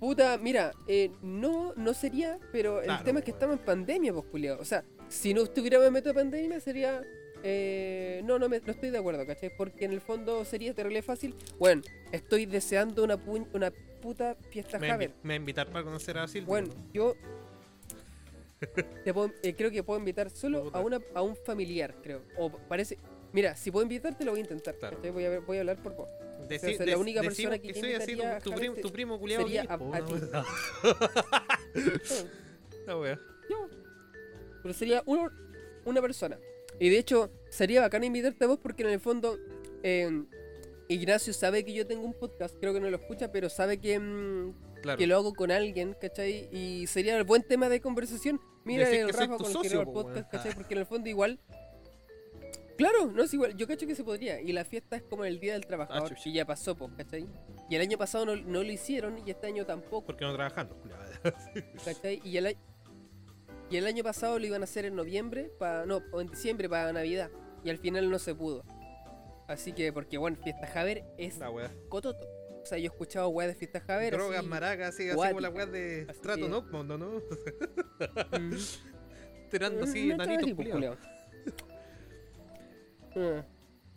[0.00, 3.36] Puta, mira, eh, no, no sería, pero el tema es que weón.
[3.38, 4.58] estamos en pandemia, pues, culiao.
[4.58, 7.02] O sea, si no estuviéramos en de pandemia, sería.
[7.42, 9.50] eh, no, no, me, no estoy de acuerdo, ¿cachai?
[9.56, 11.34] Porque en el fondo sería terrible fácil.
[11.58, 11.82] Bueno,
[12.12, 13.70] estoy deseando una, pu- una
[14.00, 15.12] puta fiesta me, Haber.
[15.22, 16.46] me invitar para conocer a Silvio.
[16.48, 16.92] Bueno, ¿no?
[16.94, 17.14] yo.
[19.04, 22.22] te puedo- eh, creo que puedo invitar solo a, una, a un familiar, creo.
[22.38, 22.96] O parece.
[23.32, 24.74] Mira, si puedo invitarte, lo voy a intentar.
[24.76, 24.98] Claro.
[25.12, 26.08] Voy, a, voy a hablar por vos.
[26.50, 29.18] Deci- ser la dec- única persona que soy así tu, tu primo, Javier tu primo
[29.18, 30.14] culiado sería a- a no, ti.
[32.86, 33.18] La wea.
[34.62, 35.30] Pero sería uno,
[35.84, 36.38] una persona.
[36.78, 39.38] Y de hecho, sería bacán invitarte a vos porque en el fondo
[39.82, 40.24] eh,
[40.88, 43.98] Ignacio sabe que yo tengo un podcast, creo que no lo escucha, pero sabe que,
[43.98, 44.98] mm, Claro.
[44.98, 46.48] que lo hago con alguien, ¿cachai?
[46.52, 48.40] Y sería el buen tema de conversación.
[48.64, 50.30] Mira Decir el que Rafa con el que socio, el po, podcast.
[50.30, 50.54] ¿cachai?
[50.54, 51.38] Porque en el fondo igual...
[52.80, 54.40] Claro, no es igual, yo cacho que se podría.
[54.40, 56.22] Y la fiesta es como el Día del Trabajador, chucha.
[56.24, 57.26] que ya pasó, pues, ¿cachai?
[57.68, 60.06] Y el año pasado no, no lo hicieron y este año tampoco.
[60.06, 61.00] Porque no trabajando, culiao.
[61.84, 62.20] ¿Cachai?
[62.24, 62.56] Y el,
[63.70, 65.52] y el año pasado lo iban a hacer en noviembre,
[65.86, 67.30] no, o en diciembre para Navidad.
[67.62, 68.64] Y al final no se pudo.
[69.46, 71.70] Así que, porque bueno, Fiesta Javer es La wea.
[71.88, 72.26] cototo.
[72.62, 74.12] O sea, yo he escuchado weas de Fiesta Javer.
[74.14, 76.98] Drogas, maracas, así, así como la wea de Strato que- no, no,
[78.38, 78.54] mm,
[79.50, 80.24] Tirando así, una
[83.16, 83.44] Ah,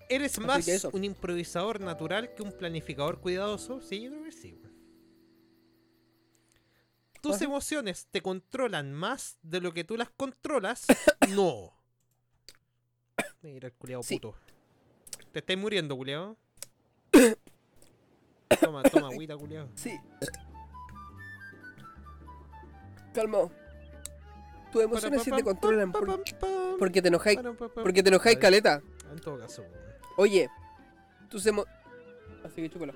[0.09, 0.89] ¿Eres Así más eso.
[0.93, 3.81] un improvisador natural que un planificador cuidadoso?
[3.81, 4.53] Sí, yo creo que sí.
[4.53, 4.73] weón.
[7.21, 7.45] ¿Tus Ajá.
[7.45, 10.85] emociones te controlan más de lo que tú las controlas?
[11.29, 11.73] no.
[13.41, 14.15] Mira el culiao Sí.
[14.15, 14.35] puto.
[15.31, 16.37] Te estáis muriendo, culiao.
[18.61, 19.67] Toma, toma agüita, culiao.
[19.75, 19.97] sí.
[23.13, 23.49] Calma.
[24.71, 26.23] Tus emociones sí te controlan por-
[26.79, 27.39] porque te enojáis.
[27.75, 28.81] Porque te enojáis caleta.
[29.13, 29.63] En todo caso.
[30.17, 30.49] Oye,
[31.29, 31.65] tus emo...
[32.43, 32.93] Así que chúpalo.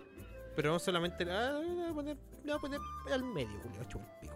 [0.56, 1.23] Pero no solamente.
[1.30, 2.80] Ah, le voy a poner, voy a poner
[3.11, 3.88] al medio, el
[4.22, 4.35] pico.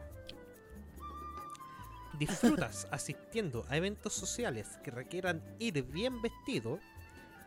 [2.19, 6.79] Disfrutas asistiendo a eventos sociales que requieran ir bien vestido.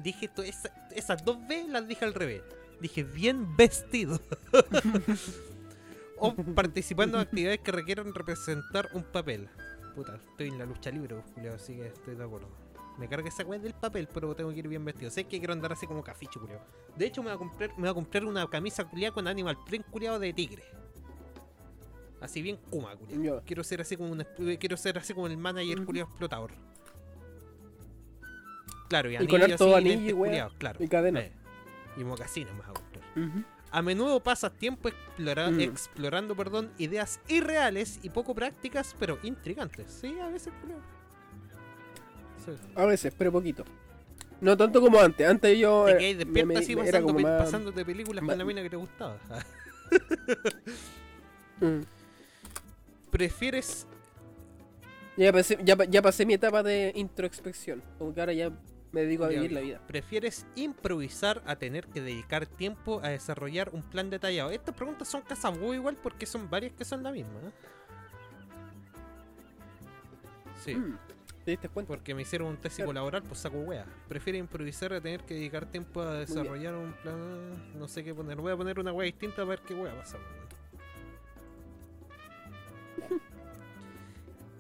[0.00, 2.42] Dije esa- esas dos B las dije al revés.
[2.80, 4.20] Dije bien vestido.
[6.18, 9.48] o participando en actividades que requieran representar un papel.
[9.94, 12.48] Puta, estoy en la lucha libre, culiao, así que estoy de acuerdo.
[12.98, 15.10] Me carga esa weá del papel, pero tengo que ir bien vestido.
[15.10, 16.60] Sé que quiero andar así como caficho, culiao.
[16.96, 19.56] De hecho, me voy a comprar, me voy a comprar una camisa culiada con animal
[19.66, 20.62] print culiado de tigre.
[22.20, 23.42] Así bien kuma, culiao.
[23.44, 26.52] Quiero ser así como esp- quiero ser así como el manager culiado explotador.
[28.88, 30.82] Claro, y, Y con harto así, anillo culiados, claro.
[30.82, 31.20] y cadena.
[31.20, 31.32] Eh,
[31.96, 33.44] y mocasinos me voy a comprar.
[33.72, 35.60] A menudo pasas tiempo explora- Mm.
[35.60, 39.90] explorando perdón, ideas irreales y poco prácticas, pero intrigantes.
[40.00, 40.78] Sí, a veces, culiao.
[42.44, 42.52] Sí.
[42.74, 43.64] A veces, pero poquito.
[44.40, 45.26] No tanto como antes.
[45.26, 45.86] Antes yo.
[45.86, 48.62] Te eh, despierta me- así me- pasando, como pe- más- pasándote películas con la mina
[48.62, 49.16] que te gustaba.
[51.60, 51.80] Mm.
[53.10, 53.86] ¿Prefieres
[55.16, 57.80] Ya pasé, ya, pa- ya pasé mi etapa de introspección.
[57.98, 58.50] Como que ahora ya
[58.90, 59.80] me dedico a vivir la vida.
[59.86, 64.50] ¿Prefieres improvisar a tener que dedicar tiempo a desarrollar un plan detallado?
[64.50, 67.38] Estas preguntas son casabú igual porque son varias que son la misma.
[67.46, 67.52] ¿eh?
[70.64, 70.98] Sí, Mm.
[71.44, 71.88] ¿Te diste cuenta?
[71.88, 72.94] porque me hicieron un tesis Claro.
[72.94, 73.84] laboral, pues saco wea.
[74.08, 77.78] ¿Prefiere improvisar a tener que dedicar tiempo a desarrollar un plan?
[77.78, 78.38] No sé qué poner.
[78.38, 80.16] Voy a poner una wea distinta a ver qué wea pasa.
[80.16, 80.44] weón.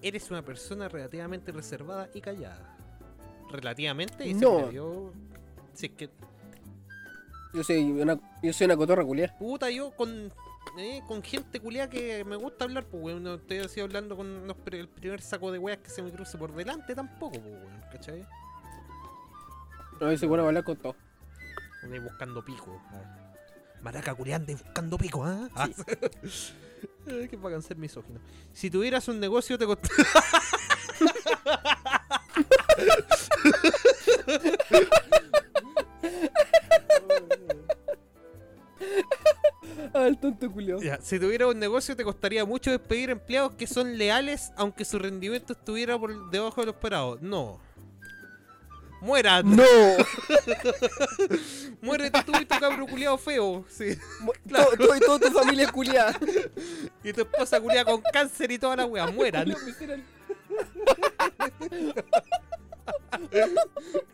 [0.02, 2.76] Eres una persona relativamente reservada y callada.
[3.50, 4.68] Relativamente, y se No.
[4.68, 5.12] dio-
[5.72, 6.10] Si es que
[7.54, 9.36] Yo soy una, yo soy una cotorra culiar.
[9.38, 10.30] Puta, yo con,
[10.78, 13.22] eh, con gente culiada que me gusta hablar, pues, weón.
[13.22, 16.38] No estoy así hablando con los el primer saco de weas que se me cruce
[16.38, 17.80] por delante tampoco, pues, weón.
[17.92, 18.26] ¿Cachai?
[20.00, 20.96] No, soy bueno hablar con todo.
[21.82, 22.80] Andai buscando pico.
[22.90, 23.20] ah.
[23.82, 25.48] Maraca culiando y buscando pico, ¿ah?
[25.54, 25.68] Ah,
[27.06, 28.18] Eh, Qué bacán ser misógino.
[28.54, 29.88] Si tuvieras un negocio te cost-
[39.96, 40.80] Ah, el tonto culiao.
[40.82, 44.98] Ya, si tuvieras un negocio te costaría mucho despedir empleados que son leales aunque su
[44.98, 47.18] rendimiento estuviera por debajo de lo esperado.
[47.20, 47.60] No.
[49.00, 49.54] Mueran.
[49.54, 49.62] ¡No!
[51.82, 53.64] Muérete tú y tu cabro culiado feo.
[53.68, 53.96] Sí.
[54.48, 56.18] Todo, todo- y toda tu familia culiada.
[57.04, 59.06] Y tu esposa culiada con cáncer y toda la wea.
[59.08, 59.54] Mueran.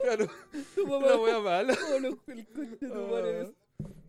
[0.03, 0.27] Claro.
[0.75, 1.07] Tu mamá.
[1.07, 1.75] La wea mala.
[1.95, 3.53] Oh, los- el concha de tu madre.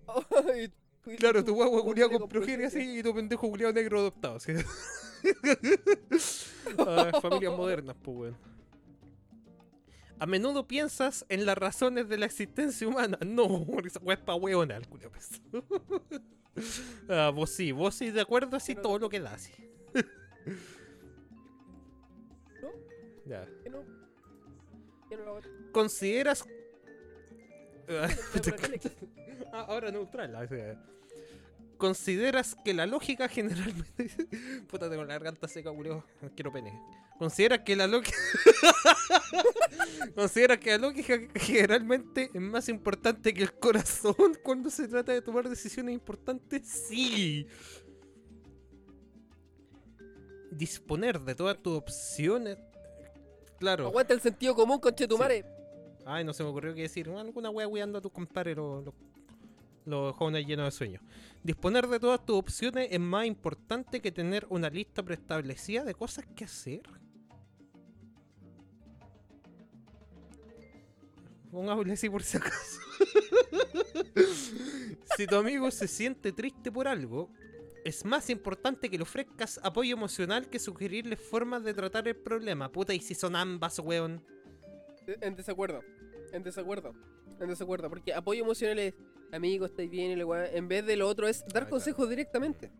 [0.05, 0.71] Cuida
[1.17, 4.39] Claro, tu guagua culiado con progenie así y tu pendejo culiado negro adoptado.
[4.39, 4.53] ¿sí?
[6.77, 8.37] Ah, familias modernas, pues weón.
[10.19, 13.17] A menudo piensas en las razones de la existencia humana.
[13.25, 15.65] No, esa weá es pa' weona, el culiao pesado.
[17.07, 19.51] Ah, vos sí, vos sí, de acuerdo así todo lo que da así.
[22.61, 22.69] ¿No?
[23.25, 23.47] Ya.
[23.63, 23.83] que no.
[25.09, 25.41] Que no lo hago.
[25.71, 26.45] ¿Consideras.
[29.53, 30.33] Ah, Ah, ahora neutral.
[31.77, 34.09] ¿Consideras que la lógica generalmente.
[34.69, 36.05] Puta, tengo la garganta seca, culio.
[36.35, 36.79] Quiero pene.
[37.17, 38.17] ¿Consideras que la lógica.
[40.15, 45.21] ¿Consideras que la lógica generalmente es más importante que el corazón cuando se trata de
[45.21, 46.67] tomar decisiones importantes?
[46.67, 47.47] Sí.
[50.51, 52.57] Disponer de todas tus opciones.
[53.59, 53.87] Claro.
[53.87, 55.60] Aguanta el sentido común, conchetumare.
[56.05, 58.93] Ay, no se me ocurrió que decir alguna wea weando a tus compadres los, los,
[59.85, 61.01] los jóvenes llenos de sueños.
[61.43, 66.25] Disponer de todas tus opciones es más importante que tener una lista preestablecida de cosas
[66.35, 66.81] que hacer.
[71.51, 72.79] Pongámosle así por si acaso.
[75.17, 77.29] si tu amigo se siente triste por algo,
[77.83, 82.71] es más importante que le ofrezcas apoyo emocional que sugerirle formas de tratar el problema.
[82.71, 84.23] Puta, y si son ambas, weón.
[85.21, 85.81] En desacuerdo.
[86.31, 86.93] En desacuerdo.
[87.39, 87.89] En desacuerdo.
[87.89, 88.93] Porque apoyo emocional es,
[89.31, 90.47] amigo, estáis bien, y weá.
[90.51, 92.71] En vez de lo otro es dar consejos directamente.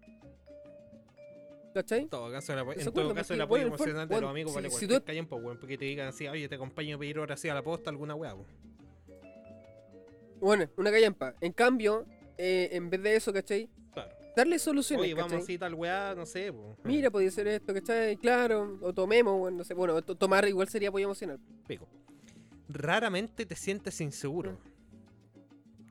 [1.73, 2.01] ¿Cachai?
[2.01, 4.55] En todo caso, el apo- en todo caso, el apoyo emocional de los amigos si-
[4.55, 7.17] vale si cualquier tú- callampa, weón, porque te digan así, oye, te acompaño a pedir
[7.17, 8.35] hora así a la posta, alguna weá.
[10.39, 11.35] Bueno, una callampa.
[11.39, 12.05] En cambio,
[12.37, 13.69] eh, en vez de eso, ¿cachai?
[13.93, 14.11] Claro.
[14.35, 15.43] Darle soluciones, Oye, vamos ¿cachai?
[15.43, 16.75] así tal weá, no sé, po.
[16.83, 18.17] Mira, podría ser esto, ¿cachai?
[18.17, 19.73] Claro, o tomemos, bueno, no sé.
[19.73, 21.39] Bueno, to- tomar igual sería apoyo emocional.
[21.67, 21.87] Pico.
[22.73, 24.57] Raramente te sientes inseguro.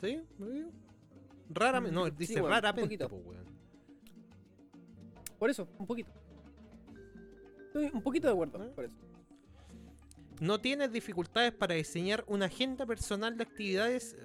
[0.00, 0.20] ¿Sí?
[1.50, 3.44] Raramente, no, Mm, sí, dice weón, un raramente, po, weón.
[5.38, 6.10] Por eso, un poquito.
[7.66, 8.72] Estoy un poquito de acuerdo, ¿Eh?
[8.74, 8.94] por eso.
[10.40, 14.16] No tienes dificultades para diseñar una agenda personal de actividades.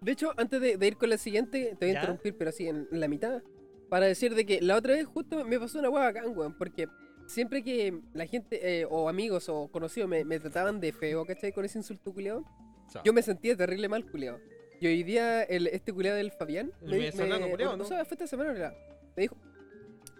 [0.00, 2.68] De hecho, antes de, de ir con la siguiente, te voy a interrumpir, pero así
[2.68, 3.42] en, en la mitad.
[3.88, 6.56] Para decir de que la otra vez justo me pasó una hueá bacán, weón.
[6.56, 6.86] Porque
[7.26, 11.52] siempre que la gente, eh, o amigos o conocidos, me, me trataban de feo, ¿cachai?
[11.52, 12.40] Con ese insulto culiado,
[12.86, 14.38] O sea, yo me sentía terrible mal, culiado.
[14.80, 17.84] Y hoy día, el, este culiado del Fabián, El me, venezolano culiao, o ¿no?
[17.84, 18.74] sea, fue esta semana, ¿verdad?
[19.16, 19.36] Me dijo,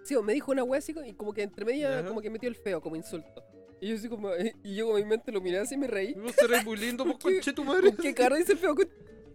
[0.02, 2.08] sí, me dijo una hueá así, y como que entre media, Ajá.
[2.08, 3.44] como que metió el feo, como insulto.
[3.80, 4.30] Y yo así como,
[4.64, 6.14] y yo con mi mente lo miré así y me reí.
[6.14, 7.88] Vos serás muy lindo, ¿Qué- conche tu madre.
[7.88, 8.74] ¿Con qué cara dice el feo?
[8.74, 8.88] ¿Con,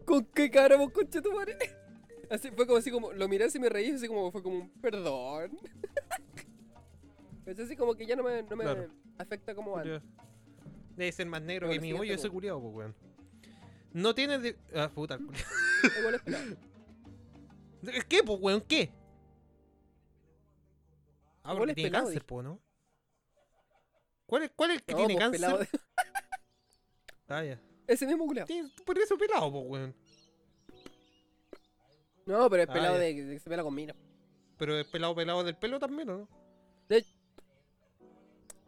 [0.06, 1.56] con qué cara vos, concha tu madre?
[2.32, 4.56] Así fue como así como, lo miré así y me reí, así como fue como
[4.60, 5.52] un perdón.
[7.46, 8.88] Es así como que ya no me, no me Claro.
[9.18, 10.02] afecta como antes.
[10.96, 12.96] Debe ser más negro Pero que mi hoyo ese culiado, pues, weón.
[13.94, 14.42] No tienes.
[14.44, 15.18] di- Ah, puta,
[17.84, 18.06] es.
[18.08, 18.62] ¿Qué, pues, weón?
[18.62, 18.92] ¿Qué?
[21.44, 22.60] Ah, porque tiene pelado, cáncer, po, ¿no?
[24.28, 25.42] ¿Cuál es, cuál es el que No, tiene cáncer?
[25.42, 25.68] pelado de-
[27.28, 27.60] Ah, ya.
[27.88, 28.32] Ese mismo.
[28.46, 29.96] Tiene- Por eso pelado, pues, weón.
[32.26, 33.02] No, pero es Ah, pelado ya.
[33.02, 33.96] de, de que se pela con mina.
[34.58, 36.30] Pero es pelado, pelado del pelo también, ¿o no?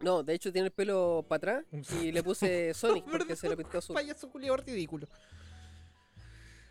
[0.03, 1.65] No, de hecho tiene el pelo para atrás
[2.01, 3.93] y le puse Sonic porque se lo pintó azul.
[3.93, 5.07] Payaso culiado ridículo.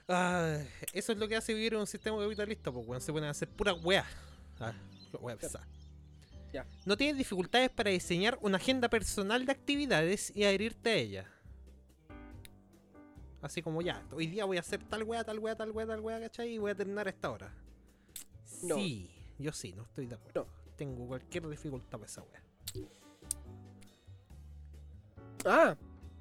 [0.08, 0.58] Ah,
[0.92, 3.00] eso es lo que hace vivir en un sistema capitalista, pues, weón.
[3.00, 4.06] Se pueden hacer puras weas.
[4.60, 4.74] Ah,
[5.20, 5.36] wea.
[6.52, 6.66] Ya.
[6.84, 11.32] No tienes dificultades para diseñar una agenda personal de actividades y adherirte a ella.
[13.40, 16.00] Así como ya, hoy día voy a hacer tal wea, tal wea, tal wea, tal
[16.00, 16.54] wea, ¿cachai?
[16.54, 17.52] Y voy a terminar a esta hora.
[18.62, 18.76] No.
[18.76, 20.46] Sí, yo sí, no estoy de acuerdo.
[20.76, 22.42] Tengo cualquier dificultad para esa wea.
[25.44, 25.76] Ah,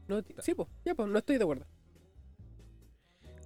[0.08, 1.66] no, sí, pues, ya, pues, no estoy de acuerdo.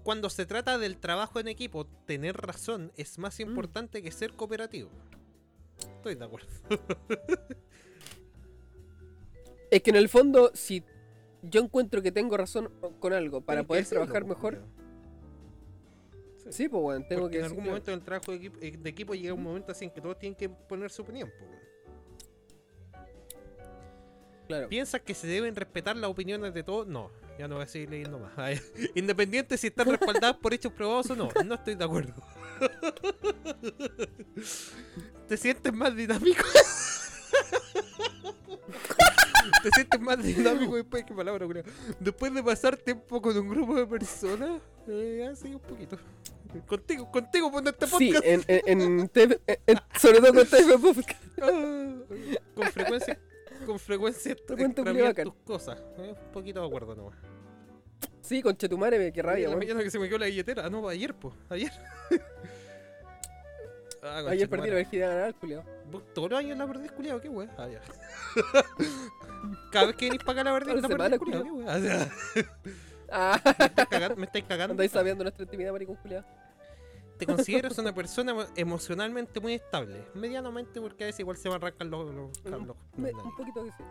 [0.03, 3.41] Cuando se trata del trabajo en equipo, tener razón es más Mm.
[3.43, 4.89] importante que ser cooperativo.
[5.97, 6.47] Estoy de acuerdo.
[9.72, 10.84] Es que en el fondo, si
[11.41, 14.61] yo encuentro que tengo razón con algo para Tienes poder trabajar mejor.
[16.49, 18.89] Sí, pues, weón, tengo Porque que en algún momento en el trabajo de equipo, de
[18.89, 21.31] equipo llega un momento así en que todos tienen que poner su opinión.
[24.47, 24.69] Claro.
[24.69, 26.88] ¿Piensas que se deben respetar las opiniones de todos?
[26.88, 28.31] No, ya no voy a seguir leyendo más.
[28.95, 32.13] Independiente si están respaldadas por hechos probados o no, no estoy de acuerdo.
[35.27, 36.43] ¿Te sientes más dinámico?
[39.63, 41.65] ¿Te sientes más dinámico después qué palabra, culiao?
[41.99, 44.61] Después de pasar tiempo con un grupo de personas?
[44.88, 45.97] Eh, ya, sí, un poquito.
[46.67, 48.26] Contigo, contigo pon este Sí, podcast.
[48.26, 51.23] en, en, en en- en- sobre todo con TF Podcast.
[51.41, 51.95] Ah,
[52.55, 53.19] con frecuencia,
[53.66, 55.78] con frecuencia extravías culiao, tus cosas.
[55.98, 57.16] Eh, un poquito de acuerdo nomás.
[58.22, 60.66] Sí, con Chetumare, qué rabia, la mañana que se me quedó la billetera.
[60.66, 61.36] Ah, no, ayer, pues.
[61.50, 61.72] Ayer.
[64.04, 65.64] ah, Ayer perdí la virginidad ganar, culiao.
[65.92, 67.54] Vos Todos los años la perdés, culiado, qué wea.
[67.58, 67.82] Ah, ya.
[69.72, 71.52] Cada vez que venís para acá la perdés, la perdés, culiado, qué.
[71.52, 72.12] O sea,
[73.12, 74.16] Ah, me estáis cagando.
[74.16, 74.72] Me estáis cagando.
[74.72, 76.24] andáis sabiendo nuestra intimidad, maricón, culiao.
[77.18, 80.06] Te consideras una persona emo- emocionalmente muy estable.
[80.14, 82.14] Medianamente, porque a veces igual se me arrancan los.
[82.14, 83.84] los, los- los- Me- un poquito que sí.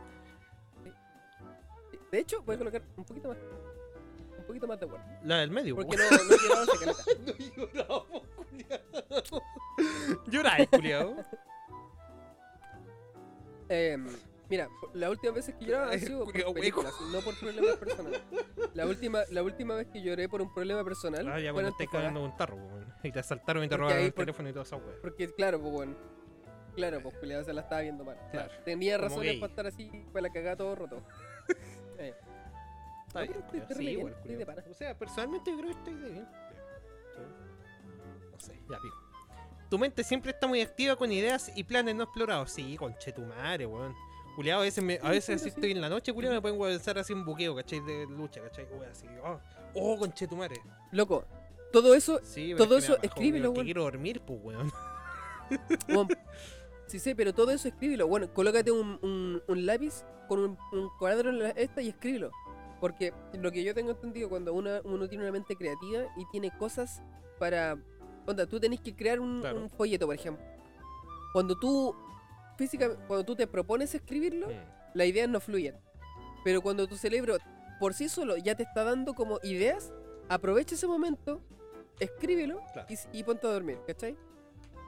[2.11, 3.39] De hecho, voy a colocar un poquito más.
[4.39, 5.05] Un poquito más de acuerdo.
[5.25, 6.03] La del medio, Porque po.
[6.55, 7.03] no, no caleta.
[7.57, 9.43] No lloramos, culiado.
[10.27, 11.17] Lloráis, culiado.
[13.69, 13.97] Eh,
[14.55, 18.23] mira, la última vez que lloraba ha sido por películas, no por problemas personales.
[18.75, 21.99] La última, la última vez que lloré por un problema personal Ah, ya cuando Antofagasta.
[21.99, 22.95] cagando un tarro, weón.
[23.03, 24.95] Y te asaltaron y te robaron el por- teléfono y toda esa wea.
[25.03, 25.95] Porque, claro, pues bueno.
[26.77, 28.17] Claro, pues culiao, se la estaba viendo mal.
[28.33, 28.53] Claro.
[28.65, 29.41] Tenía Como razones gay.
[29.41, 31.03] para estar así, para la cagada todo roto.
[31.99, 32.13] Eh,
[33.07, 34.45] Está bien, estoy sí, bien, estoy de.
[34.71, 36.29] O sea, personalmente yo creo que estoy de bien.
[38.33, 38.97] No sé, ya pico.
[39.71, 42.51] Tu mente siempre está muy activa con ideas y planes no explorados.
[42.51, 43.95] Sí, conche tu madre, weón.
[44.35, 45.49] Culeado, a veces, me, a Sí, veces sí, así sí.
[45.51, 47.81] estoy en la noche, culiado, me a pensar así un buqueo, ¿cachai?
[47.81, 48.67] De lucha, ¿cachai?
[48.91, 49.39] Así, oh,
[49.75, 50.57] oh conche tu madre.
[50.93, 51.25] loco,
[51.73, 54.39] todo eso, Sí, Todo es que eso, escríbelo, weón, quiero dormir, pues,
[55.89, 56.09] weón.
[56.87, 58.07] sí sé, pero todo eso escríbelo.
[58.09, 62.31] Bueno, colócate un, un, un lápiz con un, un cuadro en la esta y escríbelo.
[62.81, 66.51] Porque lo que yo tengo entendido, cuando uno, uno tiene una mente creativa y tiene
[66.59, 67.03] cosas
[67.39, 67.77] para...
[68.27, 69.61] Onda, tú tenés que crear un, Claro.
[69.61, 70.45] un folleto, por ejemplo.
[71.33, 71.95] Cuando tú,
[72.57, 75.77] física, cuando tú te propones escribirlo, Mm, las ideas no fluyen.
[76.45, 77.37] Pero cuando tu cerebro
[77.81, 79.93] por sí solo ya te está dando como ideas,
[80.29, 81.41] aprovecha ese momento,
[82.01, 82.89] escríbelo Claro.
[83.13, 84.17] y, ponte a dormir, ¿cachai?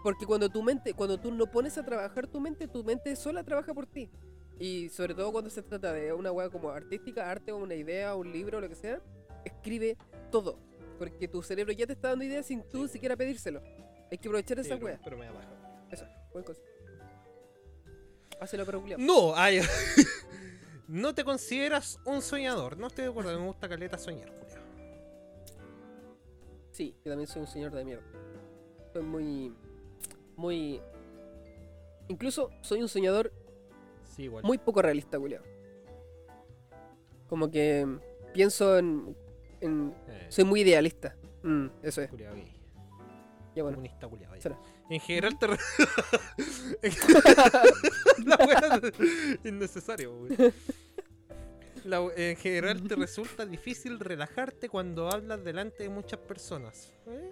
[0.02, 3.42] Porque cuando tu mente, cuando tú no pones a trabajar tu mente, tu mente sola
[3.42, 4.10] trabaja por ti.
[4.58, 8.14] Y sobre todo cuando se trata de una weá como artística, arte o una idea,
[8.14, 9.00] un libro, lo que sea,
[9.44, 9.96] escribe
[10.30, 10.58] todo.
[10.98, 13.60] Porque tu cerebro ya te está dando ideas sin tú siquiera pedírselo.
[14.10, 15.00] Hay que aprovechar sí, esa weá.
[15.02, 15.86] pero me da.
[15.90, 16.44] Eso, buen
[18.40, 18.98] Hácelo, pero culiao.
[18.98, 19.60] No, ay,
[20.88, 22.76] no te consideras un soñador.
[22.78, 24.62] No estoy de acuerdo, me gusta caleta soñar, culiao.
[26.70, 28.04] Sí, que también soy un señor de mierda.
[28.92, 29.54] Soy muy.
[30.36, 30.80] Muy.
[32.08, 33.32] Incluso soy un soñador
[34.04, 34.44] Sí, igual.
[34.44, 35.42] muy poco realista, culiao.
[37.28, 37.86] Como que
[38.34, 39.16] pienso en.
[39.60, 41.16] en- Eh, soy muy idealista.
[41.42, 42.12] Mm, eso es.
[42.12, 42.52] gay.
[43.54, 43.76] Ya bueno.
[43.78, 44.40] Comunista ya.
[44.40, 44.58] Será.
[44.88, 45.46] En general te...
[48.24, 48.92] La wea es
[49.44, 50.52] innecesario, wey.
[51.84, 56.92] La en general te resulta difícil relajarte cuando hablas delante de muchas personas.
[57.06, 57.30] ¿Eh?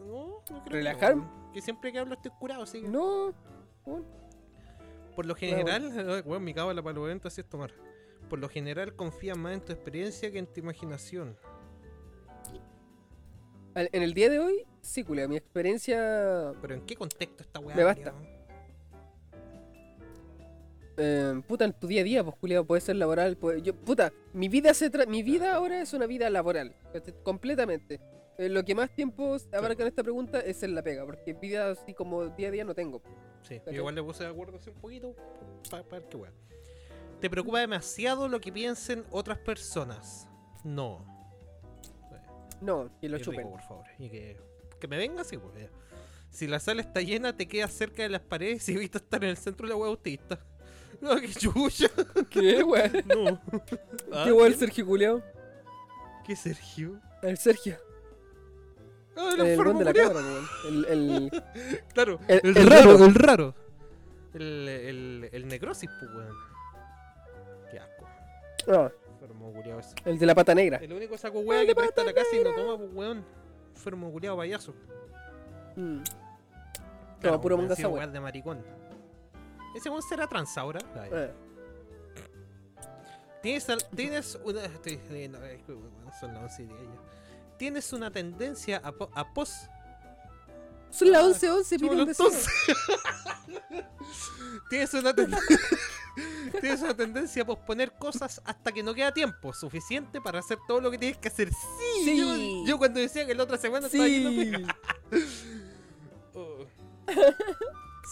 [0.00, 1.16] No, no creo que ¿Relajar?
[1.16, 1.50] no.
[1.52, 2.82] Que siempre que hablo estoy curado, que...
[2.82, 3.34] No.
[3.84, 4.04] bueno,
[5.16, 7.72] Por lo general, bueno, mi cábala para los eventos así es tomar.
[8.28, 11.36] Por lo general confías más en tu experiencia que en tu imaginación.
[13.76, 15.28] En el día de hoy, sí, culiao.
[15.28, 16.52] Mi experiencia.
[16.62, 17.76] Pero ¿en qué contexto esta weá?
[17.76, 18.14] Me basta.
[20.98, 23.36] eh, puta, en tu día a día, pues, culiao, puede ser laboral.
[23.36, 26.74] puede- yo, puta, mi vida se tra- mi vida ahora es una vida laboral.
[27.22, 28.00] Completamente.
[28.38, 31.70] Eh, lo que más tiempo abarca en esta pregunta es en la pega, porque vida
[31.70, 33.02] así como día a día no tengo.
[33.42, 35.14] Sí, yo igual le puse de acuerdo así un poquito
[35.70, 36.32] para ver qué weá.
[37.20, 40.28] ¿Te preocupa demasiado lo que piensen otras personas?
[40.64, 41.15] No.
[42.60, 43.48] No, que lo rico, chupen.
[43.50, 43.84] por favor.
[43.98, 44.36] Y que,
[44.80, 45.68] que me venga así, ya.
[46.30, 49.30] Si la sala está llena, te quedas cerca de las paredes y evitas estar en
[49.30, 50.38] el centro de la weá autista.
[50.98, 51.88] No, qué chucha.
[52.30, 52.90] ¿Qué, weón?
[53.06, 53.38] No.
[54.14, 55.22] Ah, ¿Qué weón el Sergio culiao?
[56.26, 56.98] ¿Qué Sergio?
[57.22, 57.76] El Sergio.
[59.14, 60.46] Ah, el de la cámara, weón.
[60.66, 61.42] El, el...
[61.92, 63.04] Claro, El- el, el raro, raro.
[63.04, 63.54] el raro.
[64.32, 66.36] El, el, el necrosis, pues, weón.
[67.70, 68.08] Qué asco.
[68.68, 68.90] Ah,
[69.52, 70.78] Enfermo el de la pata negra.
[70.78, 73.24] El único saco weá que presta la casa y no toma, pues, weón.
[73.74, 74.74] Enfermo culiao payaso.
[75.76, 75.98] Mm.
[77.20, 77.74] Claro, puro manga
[78.12, 78.64] de maricón.
[79.74, 80.80] ¿Ese weón será trans ahora?
[81.12, 81.32] Eh,
[83.42, 84.64] ¿Tienes, tienes una.
[84.64, 87.56] Estoy leyendo, ay, weón, son las 11 y 10 ya.
[87.58, 89.68] tienes una tendencia a, po- a pos...
[90.90, 92.30] Son las Ah, 11 11 pide un deseo.
[94.70, 95.30] tienes una ten-
[96.60, 100.80] tienes una tendencia a posponer cosas hasta que no queda tiempo suficiente para hacer todo
[100.80, 101.50] lo que tienes que hacer.
[101.52, 102.62] Sí, Sí.
[102.64, 104.52] Yo, yo cuando decía que la otra semana estaba Sí.
[104.52, 104.76] pega.
[106.38, 106.66] Oh.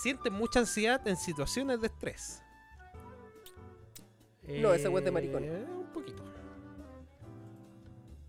[0.02, 2.43] Sientes mucha ansiedad en situaciones de estrés.
[4.47, 5.44] No, esa wea es de maricón.
[5.44, 6.22] Eh, Un poquito.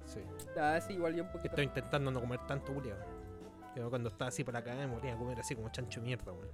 [0.06, 0.20] Sí.
[0.58, 1.50] Ah, sí, igual yo un poquito.
[1.50, 2.96] Estoy intentando no comer tanto, Julio.
[3.76, 6.32] Yo cuando estaba así por acá me moría a comer así como chancho de mierda,
[6.32, 6.50] weón.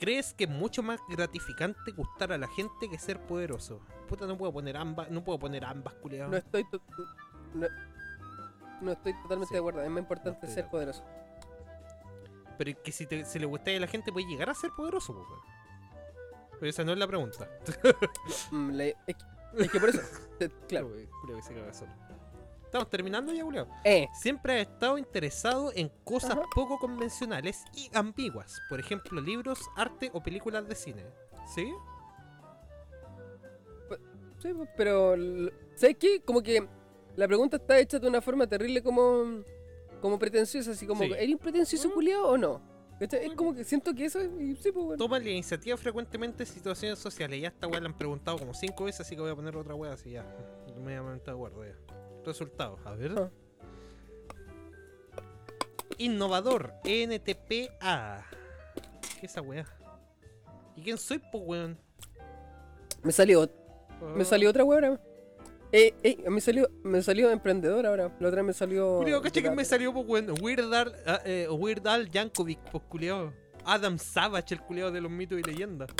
[0.00, 3.80] ¿Crees que es mucho más gratificante gustar a la gente que ser poderoso?
[4.08, 6.30] Puta, no puedo poner ambas, no puedo poner ambas, culiado.
[6.30, 6.64] No estoy.
[6.70, 6.80] to-
[7.54, 7.66] No,
[8.80, 9.54] no estoy totalmente Sí.
[9.54, 9.82] de acuerdo.
[9.82, 11.04] Es más importante ser poderoso.
[12.56, 14.70] Pero es que si, te, si le gusta a la gente, puede llegar a ser
[14.70, 15.40] poderoso, po, weón.
[16.58, 17.48] Pero esa no es la pregunta.
[18.50, 18.94] Mm, es,
[19.70, 20.00] que, por eso.
[20.68, 20.88] claro.
[21.20, 21.92] Julio que se caga solo.
[22.70, 23.66] Estamos terminando ya, Julio.
[23.82, 24.06] Eh.
[24.14, 26.42] Siempre has estado interesado en cosas Ajá.
[26.54, 28.60] poco convencionales y ambiguas.
[28.68, 31.04] Por ejemplo, libros, arte o películas de cine.
[31.52, 31.74] ¿Sí?
[34.38, 35.16] Sí, pero.
[35.74, 36.20] ¿Sabes qué?
[36.20, 36.64] Como que
[37.16, 39.42] la pregunta está hecha de una forma terrible como.
[40.00, 41.12] Como pretenciosa, así como, Sí.
[41.12, 42.62] ¿eres un pretencioso culiado o no?
[43.00, 44.30] Es como que siento que eso es.
[44.62, 44.96] sí, pues bueno.
[44.96, 47.40] Toma la iniciativa frecuentemente en situaciones sociales.
[47.42, 49.74] Ya esta weá la han preguntado como cinco veces, así que voy a poner otra
[49.74, 50.24] weá así ya.
[50.78, 51.74] Mediamente de acuerdo ya.
[52.24, 53.12] Resultados, a ver.
[53.18, 53.30] Ah.
[55.98, 58.24] Innovador, NTPA.
[59.18, 59.66] ¿Qué es esa weá?
[60.76, 61.78] ¿Y quién soy, po weón?
[63.02, 63.48] Me salió.
[64.16, 64.24] Me Ah.
[64.24, 65.00] salió otra wea ahora.
[65.72, 68.14] Eh, eh, me salió, me salió emprendedor ahora.
[68.18, 69.00] La otra me salió.
[69.22, 70.34] Cacha que me salió, pues, weón.
[70.42, 73.32] Weird Al, ah, eh, Weird Al Yankovic, pues, culiao.
[73.64, 75.90] Adam Savage, el culiao de los mitos y leyendas.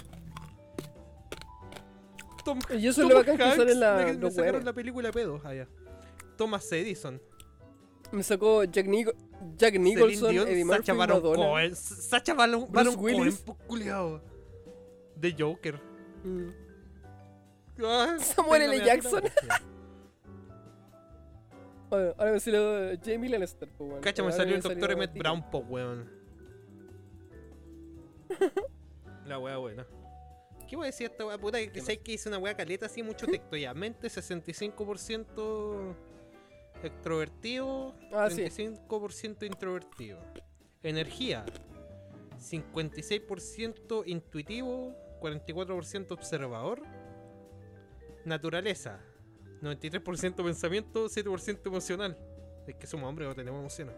[2.45, 4.65] Tom, Y eso es Tom lo bacán que Hanks, sale en la- me, me sacaron
[4.65, 5.69] la película de pedos allá.
[6.41, 7.21] Thomas Edison.
[8.13, 9.13] Me sacó Jack, Nico-
[9.59, 11.21] Jack Nicholson, Dion, Eddie Murphy, Sacha Baron.
[11.21, 11.77] Cohen.
[11.77, 13.31] Sacha Baron, Baron Cohen,
[13.67, 14.23] culiao.
[15.17, 15.79] De Joker.
[16.25, 16.49] Mm.
[17.85, 18.83] Ah, Samuel L.
[18.87, 19.23] Jackson.
[21.91, 23.69] Bueno, ahora me salió Jamie Lannister.
[23.69, 24.01] Pues, bueno.
[24.03, 25.13] Cacha, me salió el doctor Emmett.
[25.13, 26.11] Brown, po, weón.
[29.27, 29.87] La wea buena.
[30.67, 31.59] ¿Qué voy a decir esta wea puta?
[31.59, 33.75] Que ¿Qué sé que hice una wea caleta así, mucho texto ya.
[33.75, 35.95] Mente 65%
[36.83, 38.43] extrovertido, Ah, sí.
[38.43, 40.19] 35% introvertido.
[40.83, 41.45] Energía
[42.39, 46.83] 56% intuitivo, 44% observador.
[48.25, 49.01] Naturaleza
[49.63, 52.17] 93% pensamiento, 7% emocional.
[52.67, 53.95] Es que somos hombres, no tenemos emociones.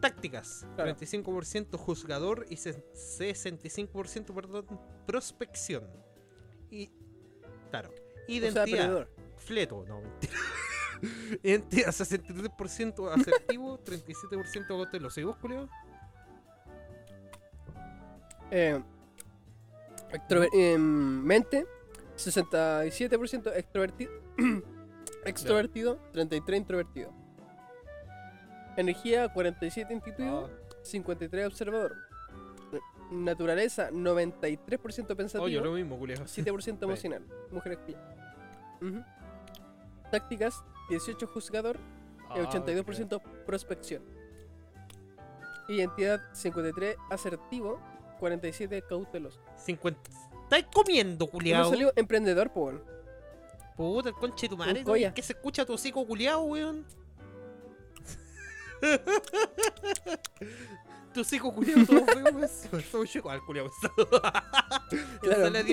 [0.00, 0.90] Tácticas, Claro.
[0.96, 4.66] 35% juzgador y se- 65% perdón,
[5.06, 5.88] prospección.
[6.70, 6.90] Y
[7.70, 9.08] claro, O sea, identidad, perdedor.
[9.38, 10.34] fleto, no, mentira.
[11.42, 15.20] Identidad, 63% asertivo, 37% cauteloso.
[15.20, 15.68] ¿Y vos, Julio?
[18.50, 18.80] Eh,
[20.52, 20.80] em,
[21.22, 21.66] mente,
[22.16, 24.12] 67% extrovertido.
[25.24, 27.12] extrovertido, 33 introvertido.
[28.76, 30.50] Energía, 47 intuitivo,
[30.82, 31.94] 53 observador.
[33.10, 36.16] Naturaleza, 93% pensativo, Oye, lo mismo, Julio.
[36.24, 37.22] 7% emocional.
[37.50, 37.96] Mujeres que-
[38.84, 39.02] Ujú.
[40.10, 41.78] Tácticas, 18 juzgador
[42.34, 44.02] y 82% prospección.
[45.68, 47.80] Identidad, 53 asertivo,
[48.20, 49.40] 47 cauteloso.
[49.56, 50.00] 50.
[50.42, 51.70] ¿Estáis comiendo, ¿Cómo culiao?
[51.70, 52.66] salió emprendedor, po?
[52.66, 52.84] weón?
[53.76, 54.84] Puta, el conche de tu madre.
[55.14, 56.84] ¿Qué se escucha tu hocico culiao, weón?
[61.14, 62.50] tu hocico culiao todo feo, weón.
[62.92, 63.30] Todo chico.
[63.30, 63.70] Al culiao.
[65.22, 65.44] Claro.
[65.44, 65.64] Sale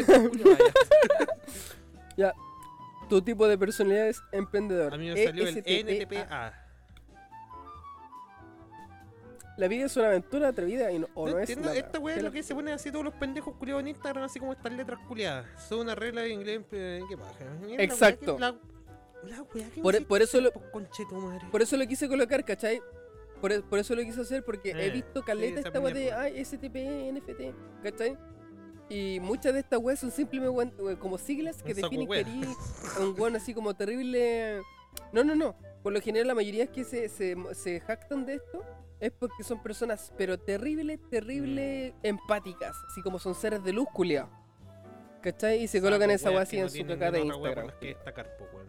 [3.12, 4.94] Tu tipo de personalidad es emprendedor.
[4.94, 5.58] A mí me salió el.
[5.58, 6.54] NTPA.
[9.58, 11.78] La vida es una aventura atrevida y no, o No no, es entiendo, nada.
[11.78, 14.24] esta weá es ¿Qué lo que se ponen así todos los pendejos culiados en Instagram,
[14.24, 15.46] así como estas letras culiadas.
[15.68, 17.34] Son una regla de inglés, eh, ¿qué paja?
[17.80, 18.38] Exacto.
[18.40, 19.44] La, weá
[19.74, 20.54] que Por- me por eso lo-
[21.20, 21.46] madre.
[21.52, 22.82] Por eso lo quise colocar, ¿cachai?
[23.42, 25.80] Por, e- por eso lo quise hacer, porque he Eh, visto sí, caleta esa esta
[25.82, 28.18] weá de ay, STP, NFT, ¿cachai?
[28.94, 30.52] Y muchas de estas weas son simplemente
[30.82, 32.36] weón, como siglas que definen que eres
[33.00, 34.62] un weón así como terrible.
[35.14, 35.56] No, no, no.
[35.82, 38.64] Por lo general, la mayoría que se, se, se jactan de esto
[39.00, 42.06] es porque son personas, pero terrible, terrible Mm.
[42.06, 42.76] empáticas.
[42.90, 44.30] Así como son seres de luz, culiao.
[45.22, 45.64] ¿Cachai?
[45.64, 47.72] Y se Saco colocan esa que así no en su caca de wea Instagram.
[47.80, 48.68] que destacar, po, weón.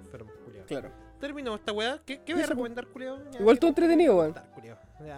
[0.00, 0.66] Enfermos, culiados.
[0.68, 0.90] Claro.
[1.20, 2.00] Terminó esta weá.
[2.04, 3.18] ¿Qué, qué voy a recomendar, culiao?
[3.38, 4.34] Igual ¿qué todo te- entretenido, weón.
[5.00, 5.12] Eh,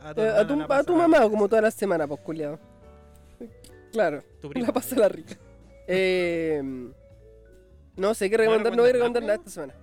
[0.00, 0.14] a,
[0.46, 2.58] tu, la a tu mamá, como toda la semana, pues, culiao.
[3.92, 4.22] Claro.
[4.40, 5.36] Tu prima, La pasa la rica.
[5.86, 6.62] Eh,
[7.96, 9.74] No sé qué ¿No recomendar, no voy a recomendar nada esta semana.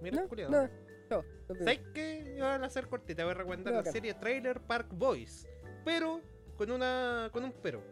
[0.00, 0.70] Mira, No, nos
[1.10, 1.58] vemos.
[1.58, 2.34] ¿Sabes qué?
[2.38, 5.46] Yo voy a hacer cortita, voy a recomendar la serie Trailer Park Boys.
[5.84, 6.20] Pero
[6.56, 7.82] con una con un pero.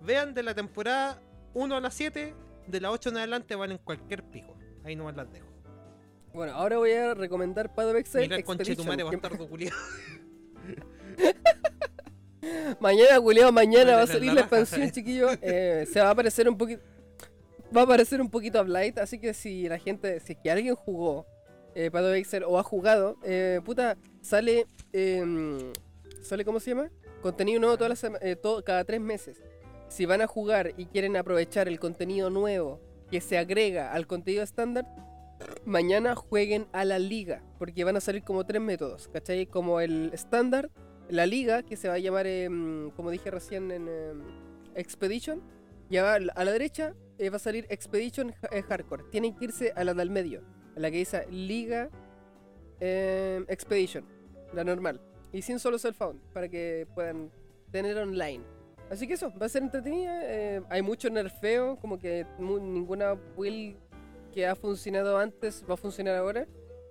[0.00, 1.20] Vean de la temporada
[1.54, 2.34] 1 a la 7,
[2.66, 4.54] de la 8 en adelante valen cualquier pico.
[4.84, 5.46] Ahí nomás las dejo.
[6.34, 9.48] Bueno, ahora voy a recomendar Path Exile Mira el conche tu Expedition, madre que- bastardo
[9.48, 9.72] culiao.
[12.80, 14.58] Mañana, culiao, mañana va a salir la la raja.
[14.60, 15.28] expansión, chiquillo.
[15.40, 16.82] Eh, se va a aparecer un poquito.
[17.74, 20.50] Va a aparecer un poquito a Blight, así que si la gente, si es que
[20.50, 21.26] alguien jugó
[21.74, 24.66] eh, Path of o ha jugado, eh, puta, sale.
[24.92, 25.72] em,
[26.22, 26.90] ¿Sale cómo se llama?
[27.22, 29.40] Contenido nuevo todas las eh, todo, cada tres meses.
[29.88, 32.80] Si van a jugar y quieren aprovechar el contenido nuevo
[33.10, 34.86] que se agrega al contenido estándar,
[35.64, 39.46] mañana jueguen a la liga, porque van a salir como tres métodos, ¿cachai?
[39.46, 40.70] Como el estándar,
[41.08, 44.22] la liga, que se va a llamar, em, como dije recién, en em,
[44.74, 45.42] Expedition.
[45.90, 49.04] Y a la derecha eh, va a salir Expedition eh, Hardcore.
[49.10, 50.42] Tienen que irse a la del medio,
[50.76, 51.90] a la que dice Liga
[52.80, 54.04] em, Expedition,
[54.52, 55.00] la normal.
[55.32, 57.30] Y sin solo self-found, para que puedan
[57.70, 58.44] tener online.
[58.90, 60.20] Así que eso, va a ser entretenida.
[60.24, 63.76] eh, hay mucho nerfeo, como que ninguna build
[64.34, 66.46] que ha funcionado antes va a funcionar ahora.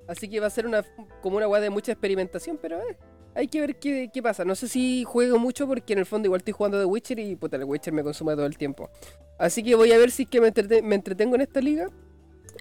[0.07, 0.83] Así que va a ser una
[1.21, 2.97] como una weá de mucha experimentación, pero eh,
[3.35, 4.43] hay que ver qué, qué pasa.
[4.45, 7.35] No sé si juego mucho porque en el fondo igual estoy jugando The Witcher y
[7.35, 8.89] puta, el Witcher me consume todo el tiempo.
[9.37, 11.89] Así que voy a ver si es que me, entrete- me entretengo en esta liga.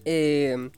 [0.04, 0.70] Eh,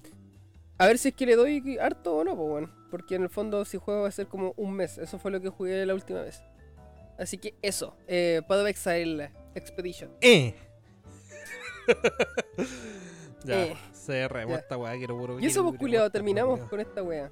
[0.79, 2.71] a ver si es que le doy harto o no, pues bueno.
[2.91, 4.99] Porque en el fondo si juego va a ser como un mes.
[4.99, 6.43] Eso fue lo que jugué la última vez.
[7.19, 7.95] Así que eso.
[8.09, 10.11] Eh, Path of Exile Expedition.
[10.21, 10.55] ¡Eh!
[13.45, 13.77] ya, Eh.
[14.55, 16.71] esta weá, quiero puro Y eso, pues, culiado, terminamos culiao.
[16.71, 17.31] con esta wea.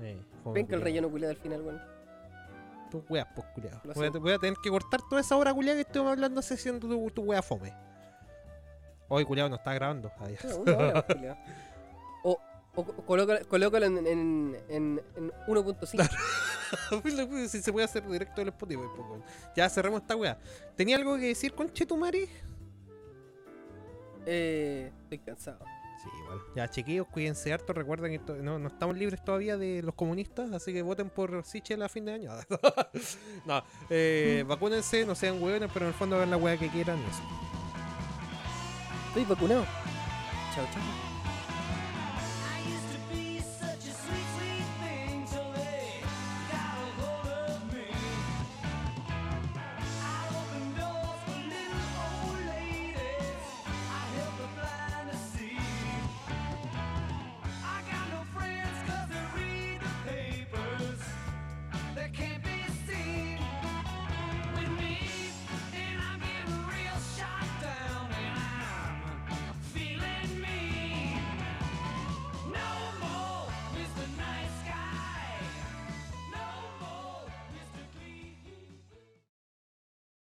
[0.00, 0.20] Eh,
[0.52, 1.80] Ven que el relleno culiado al final, weón.
[2.90, 3.80] Tus weas, pues, culiao.
[3.84, 4.20] Lo Voy a, siento.
[4.20, 7.22] voy a tener que cortar toda esa hora, culiao, que estuvimos hablando haciendo tu, tu
[7.22, 7.72] wea fome.
[9.08, 10.10] Hoy, culiao, no está grabando.
[10.20, 10.48] Ya.
[10.48, 11.36] No, una hora, culiao.
[12.24, 12.38] O,
[12.74, 16.08] o co- colócalo, colócalo en, en, en, en 1.5.
[17.48, 19.22] si se puede hacer directo del Spotify, pues.
[19.56, 20.38] Ya cerremos esta wea.
[20.76, 22.28] ¿Tenía algo que decir con Chetumari?
[24.26, 25.58] Eh, estoy cansado.
[26.02, 26.40] Sí, igual.
[26.54, 27.72] Ya, chiquillos, cuídense harto.
[27.72, 31.82] Recuerden que no, no estamos libres todavía de los comunistas, así que voten por Sichel
[31.82, 32.32] a fin de año.
[33.46, 36.98] no, eh, vacúnense, no sean hueones, pero en el fondo hagan la wea que quieran
[36.98, 37.22] eso.
[39.08, 39.64] Estoy vacunado.
[40.54, 41.05] Chao, chao.